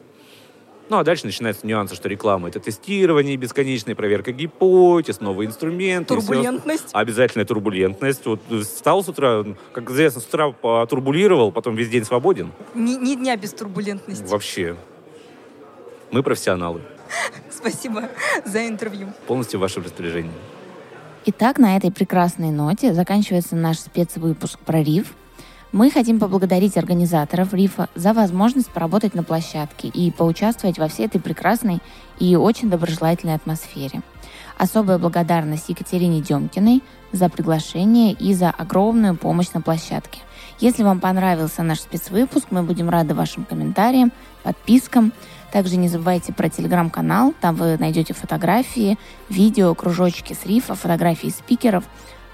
Ну, 0.90 0.98
а 0.98 1.04
дальше 1.04 1.26
начинаются 1.26 1.68
нюансы, 1.68 1.96
что 1.96 2.08
реклама— 2.08 2.48
это 2.50 2.62
тестирование, 2.62 3.36
бесконечная 3.36 3.94
проверка 3.94 4.32
гипотез, 4.32 5.20
новые 5.20 5.48
инструменты. 5.48 6.16
Турбулентность? 6.16 6.90
Обязательная 6.94 7.46
турбулентность. 7.46 8.26
Вот 8.26 8.40
встал 8.62 9.04
с 9.04 9.10
утра, 9.10 9.44
как 9.74 9.90
известно, 9.92 10.22
с 10.22 10.26
утра 10.26 10.52
потурбулировал, 10.52 11.52
потом 11.52 11.76
весь 11.76 11.90
день 11.90 12.06
свободен. 12.06 12.54
Ни, 12.74 12.94
ни 12.94 13.16
дня 13.16 13.36
без 13.36 13.52
турбулентности. 13.52 14.24
Вообще. 14.26 14.78
Мы 16.12 16.24
профессионалы. 16.24 16.82
Спасибо 17.50 18.10
за 18.46 18.68
интервью. 18.68 19.10
Полностью 19.28 19.60
в 19.60 19.62
вашем 19.62 19.84
распоряжении. 19.84 20.32
Итак, 21.26 21.58
на 21.58 21.76
этой 21.76 21.92
прекрасной 21.92 22.52
ноте 22.52 22.94
заканчивается 22.94 23.56
наш 23.56 23.80
спецвыпуск 23.80 24.60
про 24.60 24.82
РИФ. 24.82 25.14
Мы 25.74 25.92
хотим 25.92 26.18
поблагодарить 26.18 26.78
организаторов 26.78 27.54
РИФа 27.54 27.90
за 27.94 28.14
возможность 28.14 28.70
поработать 28.70 29.14
на 29.14 29.24
площадке 29.24 29.90
и 29.90 30.12
поучаствовать 30.12 30.80
во 30.80 30.88
всей 30.88 31.08
этой 31.08 31.20
прекрасной 31.20 31.80
и 32.20 32.38
очень 32.38 32.70
доброжелательной 32.70 33.36
атмосфере. 33.36 34.02
Особая 34.58 34.98
благодарность 34.98 35.68
Екатерине 35.68 36.22
Демкиной 36.22 36.82
за 37.12 37.28
приглашение 37.28 38.14
и 38.14 38.34
за 38.34 38.50
огромную 38.50 39.18
помощь 39.18 39.52
на 39.54 39.62
площадке. 39.62 40.22
Если 40.60 40.84
вам 40.84 41.02
понравился 41.02 41.62
наш 41.64 41.82
спецвыпуск, 41.82 42.48
мы 42.50 42.64
будем 42.64 42.90
рады 42.90 43.14
вашим 43.14 43.44
комментариям, 43.44 44.14
подпискам. 44.44 45.12
Также 45.58 45.78
не 45.78 45.88
забывайте 45.88 46.34
про 46.34 46.50
телеграм-канал, 46.50 47.34
там 47.42 47.56
вы 47.56 47.80
найдете 47.80 48.14
фотографии, 48.14 48.96
видео, 49.28 49.74
кружочки 49.74 50.34
с 50.34 50.46
рифа, 50.46 50.76
фотографии 50.76 51.30
спикеров, 51.30 51.84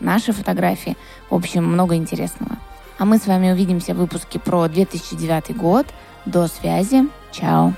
наши 0.01 0.34
фотографии. 0.34 0.97
В 1.30 1.36
общем, 1.36 1.63
много 1.63 1.95
интересного. 1.95 2.57
А 2.97 3.05
мы 3.05 3.19
с 3.19 3.26
вами 3.26 3.49
увидимся 3.49 3.93
в 3.93 3.97
выпуске 3.99 4.39
про 4.39 4.67
2009 4.67 5.55
год. 5.55 5.88
До 6.26 6.47
связи. 6.47 7.07
Чао. 7.32 7.71